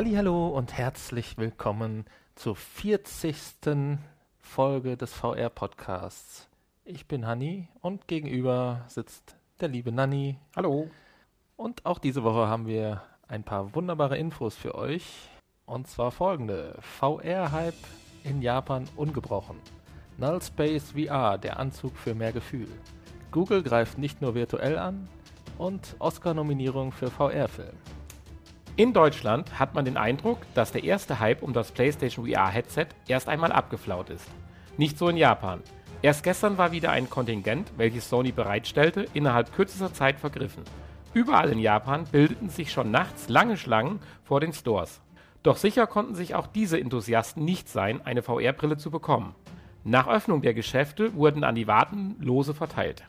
Hallo 0.00 0.46
und 0.50 0.78
herzlich 0.78 1.38
willkommen 1.38 2.04
zur 2.36 2.54
40. 2.54 3.98
Folge 4.38 4.96
des 4.96 5.12
VR 5.12 5.50
Podcasts. 5.50 6.46
Ich 6.84 7.08
bin 7.08 7.26
Hanni 7.26 7.66
und 7.80 8.06
gegenüber 8.06 8.84
sitzt 8.86 9.34
der 9.60 9.66
liebe 9.66 9.90
Nanni. 9.90 10.38
Hallo. 10.54 10.88
Und 11.56 11.84
auch 11.84 11.98
diese 11.98 12.22
Woche 12.22 12.46
haben 12.46 12.68
wir 12.68 13.02
ein 13.26 13.42
paar 13.42 13.74
wunderbare 13.74 14.16
Infos 14.16 14.54
für 14.54 14.76
euch. 14.76 15.04
Und 15.66 15.88
zwar 15.88 16.12
folgende. 16.12 16.78
VR-Hype 16.80 17.74
in 18.22 18.40
Japan 18.40 18.84
ungebrochen. 18.94 19.56
Null 20.16 20.40
Space 20.42 20.92
VR, 20.92 21.38
der 21.38 21.58
Anzug 21.58 21.96
für 21.96 22.14
mehr 22.14 22.32
Gefühl. 22.32 22.68
Google 23.32 23.64
greift 23.64 23.98
nicht 23.98 24.22
nur 24.22 24.36
virtuell 24.36 24.78
an. 24.78 25.08
Und 25.58 25.96
Oscar-Nominierung 25.98 26.92
für 26.92 27.10
VR-Film. 27.10 27.74
In 28.78 28.92
Deutschland 28.92 29.58
hat 29.58 29.74
man 29.74 29.84
den 29.84 29.96
Eindruck, 29.96 30.38
dass 30.54 30.70
der 30.70 30.84
erste 30.84 31.18
Hype 31.18 31.42
um 31.42 31.52
das 31.52 31.72
PlayStation 31.72 32.24
VR-Headset 32.24 32.86
erst 33.08 33.28
einmal 33.28 33.50
abgeflaut 33.50 34.08
ist. 34.08 34.24
Nicht 34.76 34.96
so 34.96 35.08
in 35.08 35.16
Japan. 35.16 35.64
Erst 36.00 36.22
gestern 36.22 36.58
war 36.58 36.70
wieder 36.70 36.92
ein 36.92 37.10
Kontingent, 37.10 37.72
welches 37.76 38.08
Sony 38.08 38.30
bereitstellte, 38.30 39.06
innerhalb 39.14 39.52
kürzester 39.52 39.92
Zeit 39.92 40.20
vergriffen. 40.20 40.62
Überall 41.12 41.50
in 41.50 41.58
Japan 41.58 42.04
bildeten 42.04 42.50
sich 42.50 42.70
schon 42.70 42.92
nachts 42.92 43.28
lange 43.28 43.56
Schlangen 43.56 43.98
vor 44.22 44.38
den 44.38 44.52
Stores. 44.52 45.00
Doch 45.42 45.56
sicher 45.56 45.88
konnten 45.88 46.14
sich 46.14 46.36
auch 46.36 46.46
diese 46.46 46.78
Enthusiasten 46.78 47.44
nicht 47.44 47.68
sein, 47.68 48.00
eine 48.06 48.22
VR-Brille 48.22 48.76
zu 48.76 48.92
bekommen. 48.92 49.34
Nach 49.82 50.06
Öffnung 50.06 50.40
der 50.40 50.54
Geschäfte 50.54 51.14
wurden 51.14 51.42
an 51.42 51.56
die 51.56 51.66
Warten 51.66 52.14
Lose 52.20 52.54
verteilt. 52.54 53.02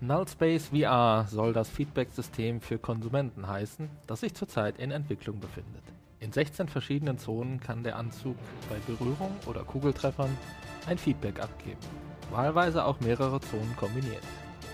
Nullspace 0.00 0.68
VR 0.68 1.26
soll 1.30 1.52
das 1.52 1.70
Feedback-System 1.70 2.60
für 2.60 2.78
Konsumenten 2.78 3.46
heißen, 3.46 3.88
das 4.06 4.20
sich 4.20 4.34
zurzeit 4.34 4.78
in 4.78 4.90
Entwicklung 4.90 5.40
befindet. 5.40 5.82
In 6.20 6.32
16 6.32 6.68
verschiedenen 6.68 7.18
Zonen 7.18 7.60
kann 7.60 7.84
der 7.84 7.96
Anzug 7.96 8.36
bei 8.68 8.76
Berührung 8.86 9.30
oder 9.46 9.62
Kugeltreffern 9.62 10.36
ein 10.86 10.98
Feedback 10.98 11.40
abgeben, 11.40 11.80
wahlweise 12.30 12.84
auch 12.84 13.00
mehrere 13.00 13.40
Zonen 13.40 13.74
kombiniert. 13.76 14.24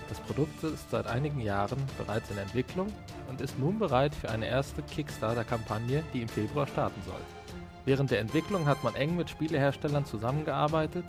Das 0.09 0.19
Produkt 0.21 0.65
ist 0.65 0.91
seit 0.91 1.07
einigen 1.07 1.41
Jahren 1.41 1.79
bereits 1.99 2.31
in 2.31 2.39
Entwicklung 2.39 2.93
und 3.29 3.41
ist 3.41 3.59
nun 3.59 3.79
bereit 3.79 4.15
für 4.15 4.31
eine 4.31 4.47
erste 4.47 4.83
Kickstarter-Kampagne, 4.83 6.03
die 6.13 6.23
im 6.23 6.29
Februar 6.29 6.67
starten 6.67 7.01
soll. 7.07 7.40
Während 7.85 8.11
der 8.11 8.21
Entwicklung 8.21 8.67
hat 8.67 8.85
man 8.85 8.95
eng 8.95 9.17
mit 9.17 9.31
Spieleherstellern 9.31 10.05
zusammengearbeitet, 10.05 11.05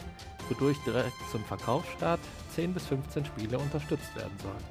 wodurch 0.50 0.78
direkt 0.86 1.18
zum 1.32 1.44
Verkaufsstart 1.44 2.20
10 2.56 2.74
bis 2.74 2.88
15 2.88 3.26
Spiele 3.26 3.58
unterstützt 3.58 4.16
werden 4.16 4.38
sollen. 4.42 4.64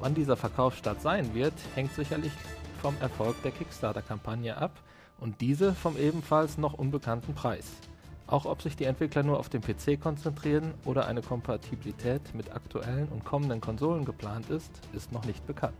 Wann 0.00 0.14
dieser 0.14 0.36
Verkaufsstart 0.36 1.00
sein 1.00 1.34
wird, 1.34 1.54
hängt 1.74 1.94
sicherlich 1.94 2.32
vom 2.82 2.94
Erfolg 3.00 3.40
der 3.42 3.52
Kickstarter-Kampagne 3.52 4.56
ab 4.56 4.72
und 5.18 5.40
diese 5.40 5.72
vom 5.74 5.96
ebenfalls 5.96 6.58
noch 6.58 6.74
unbekannten 6.74 7.34
Preis. 7.34 7.66
Auch 8.26 8.44
ob 8.44 8.60
sich 8.60 8.76
die 8.76 8.84
Entwickler 8.84 9.22
nur 9.22 9.38
auf 9.38 9.48
den 9.48 9.60
PC 9.60 10.00
konzentrieren 10.00 10.74
oder 10.84 11.06
eine 11.06 11.22
Kompatibilität 11.22 12.34
mit 12.34 12.52
aktuellen 12.54 13.08
und 13.08 13.24
kommenden 13.24 13.60
Konsolen 13.60 14.04
geplant 14.04 14.50
ist, 14.50 14.70
ist 14.92 15.12
noch 15.12 15.24
nicht 15.24 15.46
bekannt. 15.46 15.76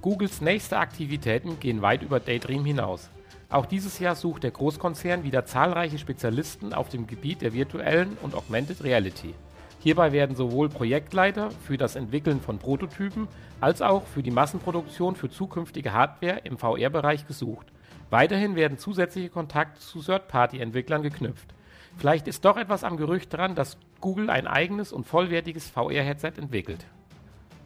Googles 0.00 0.40
nächste 0.40 0.78
Aktivitäten 0.78 1.58
gehen 1.58 1.82
weit 1.82 2.02
über 2.02 2.20
Daydream 2.20 2.64
hinaus. 2.64 3.10
Auch 3.54 3.66
dieses 3.66 4.00
Jahr 4.00 4.16
sucht 4.16 4.42
der 4.42 4.50
Großkonzern 4.50 5.22
wieder 5.22 5.46
zahlreiche 5.46 5.96
Spezialisten 5.96 6.74
auf 6.74 6.88
dem 6.88 7.06
Gebiet 7.06 7.40
der 7.40 7.52
virtuellen 7.52 8.18
und 8.20 8.34
Augmented 8.34 8.82
Reality. 8.82 9.32
Hierbei 9.78 10.10
werden 10.10 10.34
sowohl 10.34 10.68
Projektleiter 10.68 11.52
für 11.64 11.76
das 11.76 11.94
Entwickeln 11.94 12.40
von 12.40 12.58
Prototypen 12.58 13.28
als 13.60 13.80
auch 13.80 14.08
für 14.08 14.24
die 14.24 14.32
Massenproduktion 14.32 15.14
für 15.14 15.30
zukünftige 15.30 15.92
Hardware 15.92 16.40
im 16.42 16.58
VR-Bereich 16.58 17.28
gesucht. 17.28 17.68
Weiterhin 18.10 18.56
werden 18.56 18.76
zusätzliche 18.76 19.28
Kontakte 19.28 19.78
zu 19.78 20.02
Third-Party-Entwicklern 20.02 21.04
geknüpft. 21.04 21.54
Vielleicht 21.96 22.26
ist 22.26 22.44
doch 22.44 22.56
etwas 22.56 22.82
am 22.82 22.96
Gerücht 22.96 23.32
dran, 23.32 23.54
dass 23.54 23.76
Google 24.00 24.30
ein 24.30 24.48
eigenes 24.48 24.92
und 24.92 25.06
vollwertiges 25.06 25.70
VR-Headset 25.70 26.32
entwickelt. 26.38 26.84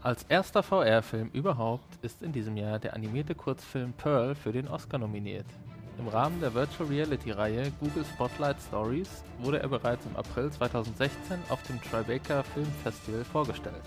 Als 0.02 0.24
erster 0.24 0.62
VR-Film 0.62 1.30
überhaupt 1.32 1.88
ist 2.02 2.22
in 2.22 2.32
diesem 2.32 2.58
Jahr 2.58 2.78
der 2.78 2.92
animierte 2.92 3.34
Kurzfilm 3.34 3.94
Pearl 3.94 4.34
für 4.34 4.52
den 4.52 4.68
Oscar 4.68 4.98
nominiert. 4.98 5.46
Im 5.98 6.06
Rahmen 6.06 6.40
der 6.40 6.54
Virtual 6.54 6.88
Reality 6.88 7.32
Reihe 7.32 7.72
Google 7.80 8.04
Spotlight 8.04 8.56
Stories 8.68 9.24
wurde 9.40 9.58
er 9.58 9.68
bereits 9.68 10.06
im 10.06 10.14
April 10.16 10.48
2016 10.48 11.38
auf 11.48 11.60
dem 11.64 11.82
Tribeca 11.82 12.44
Film 12.44 12.68
Festival 12.84 13.24
vorgestellt. 13.24 13.82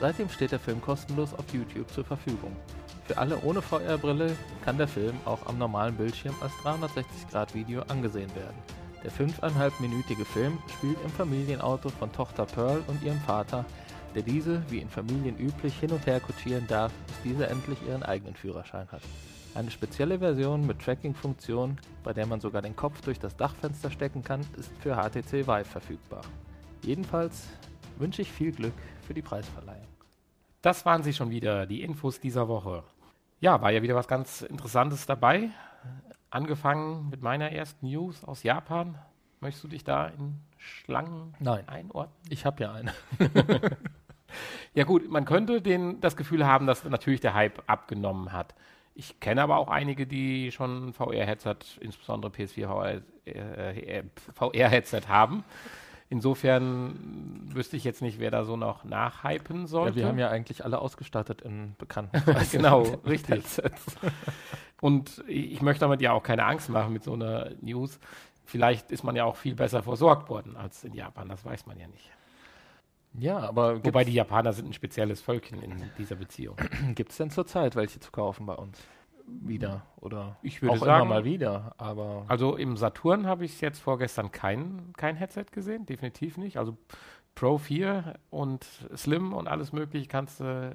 Seitdem 0.00 0.28
steht 0.28 0.50
der 0.50 0.58
Film 0.58 0.80
kostenlos 0.82 1.32
auf 1.34 1.44
YouTube 1.52 1.88
zur 1.92 2.04
Verfügung. 2.04 2.56
Für 3.04 3.16
alle 3.16 3.38
ohne 3.42 3.62
VR-Brille 3.62 4.36
kann 4.64 4.76
der 4.76 4.88
Film 4.88 5.14
auch 5.24 5.46
am 5.46 5.58
normalen 5.58 5.96
Bildschirm 5.96 6.34
als 6.40 6.52
360-Grad-Video 6.64 7.82
angesehen 7.82 8.34
werden. 8.34 8.56
Der 9.04 9.12
5,5-minütige 9.12 10.24
Film 10.24 10.58
spielt 10.76 10.98
im 11.04 11.10
Familienauto 11.10 11.90
von 11.90 12.10
Tochter 12.12 12.44
Pearl 12.44 12.82
und 12.88 13.00
ihrem 13.04 13.20
Vater, 13.20 13.64
der 14.16 14.22
diese, 14.22 14.62
wie 14.68 14.78
in 14.78 14.90
Familien 14.90 15.38
üblich, 15.38 15.78
hin 15.78 15.92
und 15.92 16.06
her 16.06 16.18
kutschieren 16.18 16.66
darf, 16.66 16.90
bis 17.06 17.16
diese 17.22 17.46
endlich 17.46 17.78
ihren 17.86 18.02
eigenen 18.02 18.34
Führerschein 18.34 18.88
hat. 18.90 19.02
Eine 19.54 19.70
spezielle 19.70 20.18
Version 20.18 20.66
mit 20.66 20.80
Tracking-Funktion, 20.80 21.76
bei 22.04 22.14
der 22.14 22.26
man 22.26 22.40
sogar 22.40 22.62
den 22.62 22.74
Kopf 22.74 23.02
durch 23.02 23.20
das 23.20 23.36
Dachfenster 23.36 23.90
stecken 23.90 24.24
kann, 24.24 24.40
ist 24.56 24.72
für 24.78 24.96
HTC 24.96 25.46
Vive 25.46 25.66
verfügbar. 25.66 26.22
Jedenfalls 26.80 27.48
wünsche 27.98 28.22
ich 28.22 28.32
viel 28.32 28.52
Glück 28.52 28.72
für 29.06 29.12
die 29.12 29.20
Preisverleihung. 29.20 29.86
Das 30.62 30.86
waren 30.86 31.02
sie 31.02 31.12
schon 31.12 31.28
wieder, 31.28 31.66
die 31.66 31.82
Infos 31.82 32.18
dieser 32.18 32.48
Woche. 32.48 32.82
Ja, 33.40 33.60
war 33.60 33.70
ja 33.70 33.82
wieder 33.82 33.94
was 33.94 34.08
ganz 34.08 34.40
Interessantes 34.40 35.04
dabei. 35.04 35.50
Angefangen 36.30 37.10
mit 37.10 37.20
meiner 37.20 37.52
ersten 37.52 37.88
News 37.88 38.24
aus 38.24 38.44
Japan. 38.44 38.96
Möchtest 39.40 39.64
du 39.64 39.68
dich 39.68 39.84
da 39.84 40.06
in 40.06 40.40
Schlangen 40.56 41.34
Nein. 41.40 41.68
einordnen? 41.68 42.16
Ich 42.30 42.46
habe 42.46 42.62
ja 42.62 42.72
eine. 42.72 42.94
ja 44.74 44.84
gut, 44.84 45.10
man 45.10 45.26
könnte 45.26 45.60
den, 45.60 46.00
das 46.00 46.16
Gefühl 46.16 46.46
haben, 46.46 46.66
dass 46.66 46.84
natürlich 46.84 47.20
der 47.20 47.34
Hype 47.34 47.62
abgenommen 47.66 48.32
hat. 48.32 48.54
Ich 48.94 49.20
kenne 49.20 49.42
aber 49.42 49.56
auch 49.56 49.68
einige, 49.68 50.06
die 50.06 50.52
schon 50.52 50.92
VR-Headset, 50.92 51.56
insbesondere 51.80 52.30
PS4 52.30 53.02
VR-Headset 54.34 54.96
äh, 54.98 55.08
haben. 55.08 55.44
Insofern 56.10 57.40
wüsste 57.46 57.78
ich 57.78 57.84
jetzt 57.84 58.02
nicht, 58.02 58.18
wer 58.18 58.30
da 58.30 58.44
so 58.44 58.54
noch 58.58 58.84
nachhypen 58.84 59.66
sollte. 59.66 60.00
Ja, 60.00 60.04
wir 60.04 60.08
haben 60.08 60.18
ja 60.18 60.28
eigentlich 60.28 60.62
alle 60.62 60.78
ausgestattet 60.78 61.40
in 61.40 61.74
bekannten 61.78 62.22
Genau, 62.52 62.82
richtig. 63.06 63.42
Und 64.82 65.24
ich 65.26 65.62
möchte 65.62 65.80
damit 65.80 66.02
ja 66.02 66.12
auch 66.12 66.22
keine 66.22 66.44
Angst 66.44 66.68
machen 66.68 66.92
mit 66.92 67.02
so 67.02 67.14
einer 67.14 67.52
News. 67.62 67.98
Vielleicht 68.44 68.90
ist 68.90 69.04
man 69.04 69.16
ja 69.16 69.24
auch 69.24 69.36
viel 69.36 69.54
besser 69.54 69.82
versorgt 69.82 70.28
worden 70.28 70.54
als 70.54 70.84
in 70.84 70.92
Japan, 70.92 71.30
das 71.30 71.46
weiß 71.46 71.64
man 71.64 71.80
ja 71.80 71.88
nicht. 71.88 72.10
Ja, 73.18 73.38
aber. 73.38 73.84
Wobei 73.84 74.04
die 74.04 74.12
Japaner 74.12 74.52
sind 74.52 74.68
ein 74.68 74.72
spezielles 74.72 75.20
Völkchen 75.20 75.62
in 75.62 75.90
dieser 75.98 76.16
Beziehung. 76.16 76.56
Gibt 76.94 77.12
es 77.12 77.18
denn 77.18 77.30
zurzeit 77.30 77.76
welche 77.76 78.00
zu 78.00 78.10
kaufen 78.10 78.46
bei 78.46 78.54
uns? 78.54 78.78
Wieder 79.24 79.86
oder 80.00 80.36
ich 80.42 80.60
würde 80.62 80.74
auch 80.74 80.84
sagen, 80.84 81.06
immer 81.06 81.14
mal 81.14 81.24
wieder, 81.24 81.74
aber. 81.78 82.24
Also 82.28 82.56
im 82.56 82.76
Saturn 82.76 83.26
habe 83.26 83.44
ich 83.44 83.60
jetzt 83.60 83.78
vorgestern 83.78 84.32
kein, 84.32 84.92
kein 84.96 85.16
Headset 85.16 85.46
gesehen, 85.52 85.86
definitiv 85.86 86.36
nicht. 86.38 86.56
Also 86.56 86.76
Pro 87.34 87.56
4 87.58 88.14
und 88.30 88.66
Slim 88.96 89.32
und 89.32 89.48
alles 89.48 89.72
mögliche 89.72 90.06
kannst 90.06 90.40
du 90.40 90.44
äh, 90.44 90.74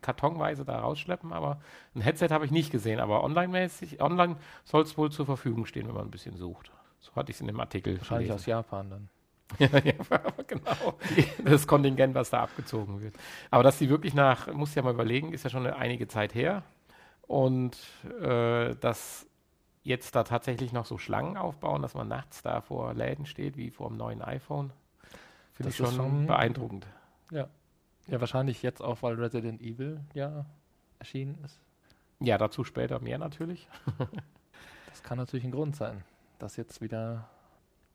kartonweise 0.00 0.64
da 0.64 0.80
rausschleppen, 0.80 1.32
aber 1.32 1.60
ein 1.94 2.00
Headset 2.00 2.28
habe 2.30 2.44
ich 2.44 2.50
nicht 2.50 2.72
gesehen. 2.72 2.98
Aber 2.98 3.22
online-mäßig, 3.22 4.00
online 4.00 4.36
soll 4.64 4.82
es 4.82 4.98
wohl 4.98 5.12
zur 5.12 5.26
Verfügung 5.26 5.66
stehen, 5.66 5.86
wenn 5.86 5.94
man 5.94 6.06
ein 6.06 6.10
bisschen 6.10 6.36
sucht. 6.36 6.72
So 6.98 7.14
hatte 7.14 7.30
ich 7.30 7.36
es 7.36 7.40
in 7.40 7.46
dem 7.46 7.60
Artikel. 7.60 7.98
Wahrscheinlich 7.98 8.28
gelesen. 8.28 8.42
aus 8.42 8.46
Japan 8.46 8.90
dann. 8.90 9.08
ja, 9.58 9.68
ja, 9.78 9.94
genau. 10.46 10.98
Das 11.44 11.66
Kontingent, 11.66 12.14
was 12.14 12.30
da 12.30 12.42
abgezogen 12.42 13.00
wird. 13.00 13.14
Aber 13.50 13.62
dass 13.62 13.78
die 13.78 13.88
wirklich 13.88 14.14
nach, 14.14 14.52
muss 14.52 14.74
ja 14.74 14.82
mal 14.82 14.94
überlegen, 14.94 15.32
ist 15.32 15.44
ja 15.44 15.50
schon 15.50 15.66
eine 15.66 15.76
einige 15.76 16.08
Zeit 16.08 16.34
her. 16.34 16.62
Und 17.22 17.76
äh, 18.20 18.74
dass 18.76 19.26
jetzt 19.82 20.14
da 20.14 20.24
tatsächlich 20.24 20.72
noch 20.72 20.86
so 20.86 20.98
Schlangen 20.98 21.36
aufbauen, 21.36 21.82
dass 21.82 21.94
man 21.94 22.08
nachts 22.08 22.42
da 22.42 22.60
vor 22.60 22.94
Läden 22.94 23.26
steht, 23.26 23.56
wie 23.56 23.70
vor 23.70 23.88
dem 23.88 23.96
neuen 23.96 24.22
iPhone, 24.22 24.72
finde 25.52 25.70
ich 25.70 25.76
schon, 25.76 25.94
schon 25.94 26.26
beeindruckend. 26.26 26.86
Ja. 27.30 27.48
Ja, 28.06 28.20
wahrscheinlich 28.20 28.62
jetzt 28.62 28.82
auch, 28.82 29.02
weil 29.02 29.14
Resident 29.14 29.62
Evil 29.62 30.00
ja 30.12 30.44
erschienen 30.98 31.38
ist. 31.44 31.60
Ja, 32.20 32.38
dazu 32.38 32.64
später 32.64 33.00
mehr 33.00 33.18
natürlich. 33.18 33.68
das 34.88 35.02
kann 35.02 35.18
natürlich 35.18 35.44
ein 35.44 35.52
Grund 35.52 35.76
sein, 35.76 36.02
dass 36.38 36.56
jetzt 36.56 36.80
wieder 36.80 37.28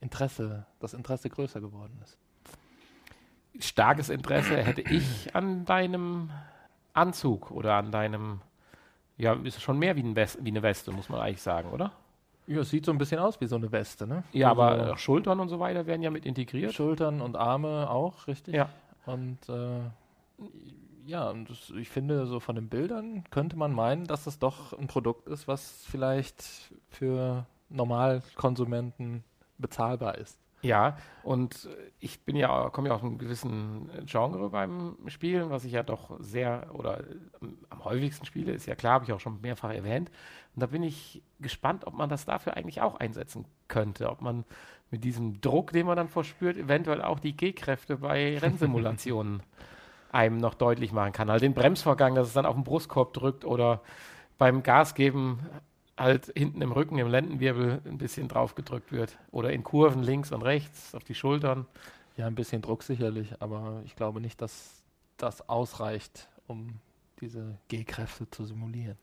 Interesse, 0.01 0.65
das 0.79 0.93
Interesse 0.93 1.29
größer 1.29 1.61
geworden 1.61 1.99
ist. 2.03 2.17
Starkes 3.59 4.09
Interesse 4.09 4.57
hätte 4.57 4.81
ich 4.81 5.35
an 5.35 5.65
deinem 5.65 6.29
Anzug 6.93 7.51
oder 7.51 7.75
an 7.75 7.91
deinem, 7.91 8.41
ja, 9.17 9.33
ist 9.33 9.61
schon 9.61 9.77
mehr 9.79 9.95
wie, 9.95 10.03
ein 10.03 10.15
West, 10.15 10.37
wie 10.41 10.49
eine 10.49 10.63
Weste, 10.63 10.91
muss 10.91 11.09
man 11.09 11.19
eigentlich 11.19 11.41
sagen, 11.41 11.69
oder? 11.71 11.91
Ja, 12.47 12.61
es 12.61 12.69
sieht 12.69 12.85
so 12.85 12.91
ein 12.91 12.97
bisschen 12.97 13.19
aus 13.19 13.39
wie 13.41 13.45
so 13.45 13.57
eine 13.57 13.71
Weste, 13.71 14.07
ne? 14.07 14.23
Ja, 14.31 14.49
also 14.49 14.61
aber 14.61 14.97
Schultern 14.97 15.39
und 15.39 15.49
so 15.49 15.59
weiter 15.59 15.85
werden 15.85 16.01
ja 16.01 16.09
mit 16.09 16.25
integriert. 16.25 16.73
Schultern 16.73 17.21
und 17.21 17.35
Arme 17.35 17.89
auch, 17.89 18.27
richtig? 18.27 18.55
Ja. 18.55 18.69
Und 19.05 19.37
äh, 19.49 19.81
Ja, 21.05 21.29
und 21.29 21.49
das, 21.49 21.71
ich 21.71 21.89
finde, 21.89 22.25
so 22.27 22.39
von 22.39 22.55
den 22.55 22.69
Bildern 22.69 23.23
könnte 23.29 23.57
man 23.57 23.73
meinen, 23.73 24.05
dass 24.05 24.25
es 24.25 24.39
doch 24.39 24.73
ein 24.77 24.87
Produkt 24.87 25.27
ist, 25.27 25.47
was 25.47 25.83
vielleicht 25.89 26.43
für 26.89 27.45
Normalkonsumenten 27.69 29.23
bezahlbar 29.59 30.17
ist. 30.17 30.39
Ja, 30.61 30.97
und 31.23 31.69
ich 31.99 32.25
bin 32.25 32.35
ja, 32.35 32.69
komme 32.69 32.89
ja 32.89 32.95
aus 32.95 33.01
einem 33.01 33.17
gewissen 33.17 33.89
Genre 34.05 34.49
beim 34.49 34.97
Spielen, 35.07 35.49
was 35.49 35.63
ich 35.63 35.71
ja 35.71 35.83
doch 35.83 36.17
sehr 36.19 36.67
oder 36.73 37.03
am 37.69 37.85
häufigsten 37.85 38.25
spiele, 38.25 38.51
ist 38.51 38.65
ja 38.65 38.75
klar, 38.75 38.95
habe 38.95 39.05
ich 39.05 39.13
auch 39.13 39.21
schon 39.21 39.39
mehrfach 39.39 39.73
erwähnt. 39.73 40.11
Und 40.55 40.61
da 40.61 40.67
bin 40.67 40.83
ich 40.83 41.23
gespannt, 41.39 41.87
ob 41.87 41.93
man 41.93 42.09
das 42.09 42.25
dafür 42.25 42.57
eigentlich 42.57 42.81
auch 42.81 42.95
einsetzen 42.95 43.45
könnte, 43.69 44.09
ob 44.09 44.21
man 44.21 44.43
mit 44.91 45.03
diesem 45.03 45.39
Druck, 45.39 45.71
den 45.71 45.85
man 45.85 45.95
dann 45.95 46.09
verspürt, 46.09 46.57
eventuell 46.57 47.01
auch 47.01 47.19
die 47.19 47.37
G-Kräfte 47.37 47.97
bei 47.97 48.37
Rennsimulationen 48.37 49.43
einem 50.11 50.37
noch 50.37 50.55
deutlich 50.55 50.91
machen 50.91 51.13
kann. 51.13 51.29
Halt 51.29 51.43
den 51.43 51.53
Bremsvorgang, 51.53 52.15
dass 52.15 52.27
es 52.27 52.33
dann 52.33 52.45
auf 52.45 52.55
den 52.55 52.63
Brustkorb 52.63 53.13
drückt 53.13 53.45
oder 53.45 53.81
beim 54.37 54.63
Gas 54.63 54.95
geben 54.95 55.39
halt 55.99 56.31
hinten 56.35 56.61
im 56.61 56.71
Rücken, 56.71 56.97
im 56.97 57.07
Lendenwirbel 57.07 57.81
ein 57.85 57.97
bisschen 57.97 58.27
drauf 58.27 58.55
gedrückt 58.55 58.91
wird. 58.91 59.17
Oder 59.31 59.51
in 59.51 59.63
Kurven 59.63 60.03
links 60.03 60.31
und 60.31 60.41
rechts 60.41 60.95
auf 60.95 61.03
die 61.03 61.15
Schultern. 61.15 61.65
Ja, 62.17 62.27
ein 62.27 62.35
bisschen 62.35 62.61
Druck 62.61 62.83
sicherlich, 62.83 63.33
aber 63.39 63.81
ich 63.85 63.95
glaube 63.95 64.21
nicht, 64.21 64.41
dass 64.41 64.83
das 65.17 65.47
ausreicht, 65.47 66.29
um 66.47 66.79
diese 67.21 67.57
G-Kräfte 67.67 68.29
zu 68.29 68.45
simulieren. 68.45 68.97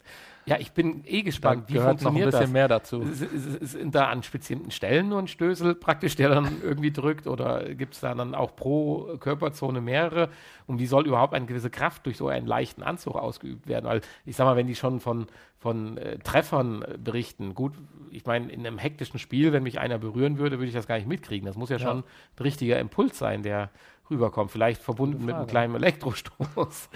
Ja, 0.47 0.59
ich 0.59 0.73
bin 0.73 1.03
eh 1.05 1.23
gespannt, 1.23 1.65
da 1.65 1.69
wie 1.69 1.73
gehört 1.75 2.03
noch 2.03 2.15
ein 2.15 2.25
bisschen 2.25 2.41
das? 2.41 2.51
mehr 2.51 2.69
dazu. 2.69 3.03
Sind 3.13 3.95
da 3.95 4.09
an 4.09 4.21
bestimmten 4.21 4.71
Stellen 4.71 5.09
nur 5.09 5.19
ein 5.19 5.29
Stößel 5.29 5.75
praktisch, 5.75 6.17
der 6.17 6.31
dann 6.31 6.63
irgendwie 6.63 6.93
drückt 6.93 7.27
oder 7.27 7.75
gibt 7.75 7.95
es 7.95 8.01
da 8.01 8.15
dann 8.15 8.35
auch 8.35 8.55
pro 8.57 9.17
Körperzone 9.19 9.81
mehrere? 9.81 10.31
Und 10.67 10.79
wie 10.79 10.87
soll 10.87 11.07
überhaupt 11.07 11.35
eine 11.35 11.47
gewisse 11.47 11.71
Kraft 11.71 12.07
durch 12.07 12.17
so 12.17 12.29
einen 12.29 12.47
leichten 12.47 12.83
Anzug 12.83 13.17
ausgeübt 13.17 13.67
werden? 13.67 13.87
Weil 13.87 14.01
ich 14.25 14.37
sag 14.37 14.45
mal, 14.45 14.57
wenn 14.57 14.67
die 14.67 14.77
schon 14.77 15.01
von, 15.01 15.27
von 15.59 15.97
äh, 15.99 16.19
Treffern 16.19 16.83
äh, 16.83 16.99
berichten, 16.99 17.55
gut, 17.55 17.73
ich 18.11 18.25
meine, 18.25 18.51
in 18.51 18.67
einem 18.67 18.79
hektischen 18.79 19.19
Spiel, 19.19 19.53
wenn 19.53 19.63
mich 19.63 19.81
einer 19.81 19.99
berühren 19.99 20.39
würde, 20.39 20.59
würde 20.59 20.69
ich 20.69 20.75
das 20.75 20.87
gar 20.87 20.97
nicht 20.97 21.09
mitkriegen. 21.09 21.47
Das 21.47 21.57
muss 21.57 21.71
ja, 21.71 21.77
ja. 21.77 21.87
schon 21.87 21.99
ein 21.99 22.43
richtiger 22.43 22.79
Impuls 22.79 23.19
sein, 23.19 23.43
der 23.43 23.71
rüberkommt. 24.11 24.51
Vielleicht 24.51 24.83
verbunden 24.83 25.25
mit 25.25 25.35
einem 25.35 25.47
kleinen 25.47 25.75
Elektrostoß. 25.75 26.89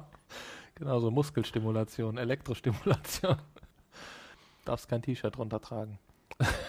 genau, 0.74 1.00
so 1.00 1.10
Muskelstimulation, 1.10 2.18
Elektrostimulation. 2.18 3.36
Darfst 4.64 4.88
kein 4.88 5.02
T-Shirt 5.02 5.38
runtertragen. 5.38 5.98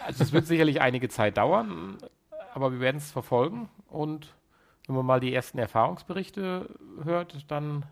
Also 0.05 0.23
es 0.23 0.31
wird 0.31 0.45
sicherlich 0.45 0.81
einige 0.81 1.09
Zeit 1.09 1.37
dauern, 1.37 1.97
aber 2.53 2.71
wir 2.71 2.79
werden 2.79 2.97
es 2.97 3.11
verfolgen 3.11 3.69
und 3.87 4.33
wenn 4.87 4.95
man 4.95 5.05
mal 5.05 5.19
die 5.19 5.33
ersten 5.33 5.57
Erfahrungsberichte 5.57 6.69
hört, 7.03 7.51
dann 7.51 7.85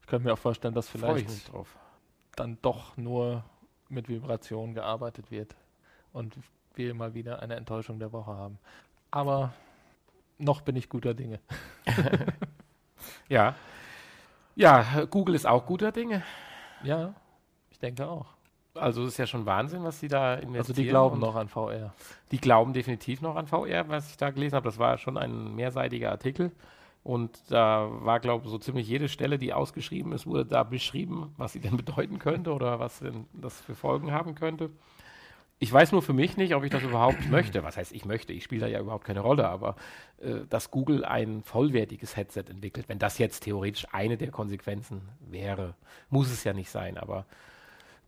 ich 0.00 0.06
könnte 0.06 0.28
mir 0.28 0.32
auch 0.32 0.38
vorstellen, 0.38 0.74
dass 0.74 0.88
vielleicht 0.88 1.50
dann 2.36 2.58
doch 2.62 2.96
nur 2.96 3.44
mit 3.88 4.08
Vibrationen 4.08 4.74
gearbeitet 4.74 5.30
wird 5.30 5.56
und 6.12 6.36
wir 6.74 6.94
mal 6.94 7.14
wieder 7.14 7.42
eine 7.42 7.56
Enttäuschung 7.56 7.98
der 7.98 8.12
Woche 8.12 8.34
haben. 8.34 8.58
Aber 9.10 9.52
noch 10.38 10.60
bin 10.62 10.76
ich 10.76 10.88
guter 10.88 11.14
Dinge. 11.14 11.40
ja. 13.28 13.54
Ja, 14.54 15.04
Google 15.10 15.34
ist 15.34 15.46
auch 15.46 15.66
guter 15.66 15.92
Dinge. 15.92 16.22
Ja, 16.82 17.14
ich 17.70 17.78
denke 17.78 18.06
auch. 18.06 18.26
Also 18.74 19.02
es 19.02 19.10
ist 19.10 19.18
ja 19.18 19.26
schon 19.26 19.46
Wahnsinn, 19.46 19.82
was 19.82 19.98
sie 19.98 20.08
da 20.08 20.34
investieren. 20.34 20.56
Also 20.58 20.72
die 20.72 20.86
glauben 20.86 21.18
noch 21.18 21.34
an 21.34 21.48
VR. 21.48 21.92
Die 22.30 22.38
glauben 22.38 22.72
definitiv 22.72 23.20
noch 23.20 23.36
an 23.36 23.46
VR, 23.46 23.88
was 23.88 24.10
ich 24.10 24.16
da 24.16 24.30
gelesen 24.30 24.54
habe. 24.54 24.64
Das 24.64 24.78
war 24.78 24.96
schon 24.96 25.16
ein 25.18 25.54
mehrseitiger 25.54 26.10
Artikel. 26.10 26.52
Und 27.02 27.50
da 27.50 27.88
war, 27.90 28.20
glaube 28.20 28.44
ich, 28.44 28.50
so 28.50 28.58
ziemlich 28.58 28.86
jede 28.86 29.08
Stelle, 29.08 29.38
die 29.38 29.54
ausgeschrieben 29.54 30.12
ist, 30.12 30.26
wurde 30.26 30.44
da 30.44 30.62
beschrieben, 30.64 31.34
was 31.36 31.52
sie 31.52 31.60
denn 31.60 31.76
bedeuten 31.76 32.18
könnte 32.18 32.52
oder 32.52 32.78
was 32.78 32.98
denn 32.98 33.26
das 33.32 33.60
für 33.60 33.74
Folgen 33.74 34.12
haben 34.12 34.34
könnte. 34.34 34.70
Ich 35.62 35.70
weiß 35.70 35.92
nur 35.92 36.00
für 36.00 36.14
mich 36.14 36.38
nicht, 36.38 36.54
ob 36.54 36.64
ich 36.64 36.70
das 36.70 36.82
überhaupt 36.82 37.26
möchte. 37.30 37.62
Was 37.62 37.76
heißt, 37.76 37.92
ich 37.92 38.04
möchte? 38.04 38.32
Ich 38.32 38.44
spiele 38.44 38.62
da 38.62 38.66
ja 38.66 38.80
überhaupt 38.80 39.04
keine 39.04 39.20
Rolle, 39.20 39.48
aber 39.48 39.76
äh, 40.18 40.46
dass 40.48 40.70
Google 40.70 41.04
ein 41.04 41.42
vollwertiges 41.42 42.16
Headset 42.16 42.44
entwickelt, 42.48 42.88
wenn 42.88 42.98
das 42.98 43.18
jetzt 43.18 43.40
theoretisch 43.40 43.86
eine 43.92 44.16
der 44.16 44.30
Konsequenzen 44.30 45.02
wäre, 45.20 45.74
muss 46.10 46.30
es 46.30 46.44
ja 46.44 46.52
nicht 46.52 46.70
sein, 46.70 46.98
aber 46.98 47.24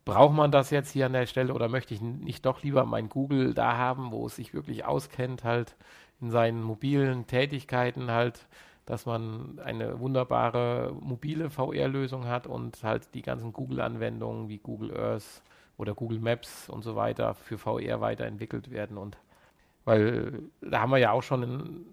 braucht 0.05 0.33
man 0.35 0.51
das 0.51 0.69
jetzt 0.69 0.91
hier 0.91 1.05
an 1.05 1.13
der 1.13 1.25
Stelle 1.25 1.53
oder 1.53 1.69
möchte 1.69 1.93
ich 1.93 2.01
nicht 2.01 2.45
doch 2.45 2.61
lieber 2.63 2.85
mein 2.85 3.09
Google 3.09 3.53
da 3.53 3.77
haben, 3.77 4.11
wo 4.11 4.25
es 4.25 4.35
sich 4.35 4.53
wirklich 4.53 4.85
auskennt, 4.85 5.43
halt 5.43 5.75
in 6.21 6.29
seinen 6.29 6.61
mobilen 6.61 7.27
Tätigkeiten 7.27 8.11
halt, 8.11 8.47
dass 8.85 9.05
man 9.05 9.59
eine 9.63 9.99
wunderbare 9.99 10.93
mobile 10.99 11.49
VR-Lösung 11.49 12.25
hat 12.25 12.47
und 12.47 12.83
halt 12.83 13.13
die 13.13 13.21
ganzen 13.21 13.53
Google-Anwendungen 13.53 14.49
wie 14.49 14.57
Google 14.57 14.95
Earth 14.97 15.41
oder 15.77 15.93
Google 15.93 16.19
Maps 16.19 16.69
und 16.69 16.83
so 16.83 16.95
weiter 16.95 17.33
für 17.33 17.57
VR 17.57 18.01
weiterentwickelt 18.01 18.71
werden. 18.71 18.97
Und 18.97 19.17
weil 19.85 20.43
da 20.61 20.81
haben 20.81 20.91
wir 20.91 20.97
ja 20.97 21.11
auch 21.11 21.23
schon 21.23 21.43
in, 21.43 21.85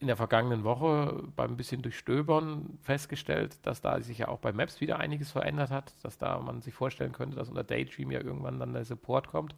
in 0.00 0.06
der 0.08 0.16
vergangenen 0.16 0.64
Woche 0.64 1.22
beim 1.36 1.56
bisschen 1.56 1.82
Durchstöbern 1.82 2.78
festgestellt, 2.82 3.58
dass 3.62 3.80
da 3.80 4.00
sich 4.00 4.18
ja 4.18 4.28
auch 4.28 4.38
bei 4.38 4.52
Maps 4.52 4.80
wieder 4.80 4.98
einiges 4.98 5.30
verändert 5.30 5.70
hat, 5.70 5.92
dass 6.02 6.18
da 6.18 6.38
man 6.38 6.62
sich 6.62 6.74
vorstellen 6.74 7.12
könnte, 7.12 7.36
dass 7.36 7.48
unter 7.48 7.64
Daydream 7.64 8.10
ja 8.10 8.20
irgendwann 8.20 8.58
dann 8.58 8.72
der 8.72 8.84
Support 8.84 9.28
kommt, 9.28 9.54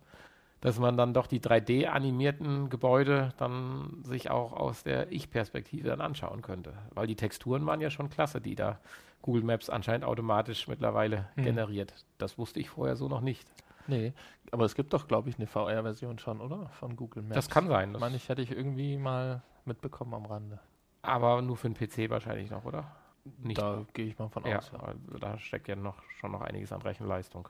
dass 0.61 0.79
man 0.79 0.97
dann 0.97 1.15
doch 1.15 1.27
die 1.27 1.41
3D-animierten 1.41 2.69
Gebäude 2.69 3.33
dann 3.39 4.03
sich 4.05 4.31
auch 4.31 4.53
aus 4.53 4.83
der 4.83 5.11
Ich-Perspektive 5.11 5.89
dann 5.89 6.01
anschauen 6.01 6.43
könnte, 6.43 6.75
weil 6.95 7.07
die 7.07 7.17
Texturen 7.17 7.65
waren 7.67 7.81
ja 7.81 7.91
schon 7.91 8.11
klasse, 8.11 8.41
die 8.41 8.55
da 8.55 8.79
Google 9.23 9.43
Maps 9.43 9.71
anscheinend 9.71 10.05
automatisch 10.05 10.69
mittlerweile 10.69 11.29
hm. 11.35 11.45
generiert. 11.45 11.95
Das 12.19 12.39
wusste 12.39 12.61
ich 12.61 12.71
vorher 12.71 12.97
so 12.97 13.09
noch 13.09 13.21
nicht. 13.21 13.47
Nee, 13.87 14.13
aber 14.51 14.67
es 14.67 14.75
gibt 14.75 14.93
doch, 14.93 15.09
glaube 15.09 15.31
ich, 15.31 15.37
eine 15.37 15.47
VR-Version 15.47 16.19
schon, 16.19 16.41
oder? 16.41 16.69
Von 16.69 16.97
Google 16.97 17.23
Maps. 17.23 17.35
Das 17.35 17.49
kann 17.49 17.67
sein. 17.67 17.93
Das 17.93 18.01
meine 18.01 18.17
ich, 18.17 18.29
hätte 18.29 18.43
ich 18.43 18.51
irgendwie 18.51 18.97
mal 18.97 19.43
mitbekommen 19.65 20.15
am 20.15 20.27
Rande. 20.27 20.61
Aber 21.03 21.41
nur 21.43 21.57
für 21.57 21.71
den 21.71 21.75
PC 21.75 22.11
wahrscheinlich 22.11 22.51
noch, 22.51 22.65
oder? 22.65 22.95
Nicht 23.43 23.61
da 23.61 23.85
gehe 23.93 24.07
ich 24.07 24.19
mal 24.19 24.29
von 24.29 24.45
ja, 24.45 24.59
aus. 24.59 24.71
Ja. 24.73 24.95
Da 25.19 25.39
steckt 25.39 25.69
ja 25.69 25.77
noch, 25.77 26.03
schon 26.19 26.33
noch 26.33 26.43
einiges 26.43 26.73
an 26.73 26.83
Rechenleistung 26.83 27.49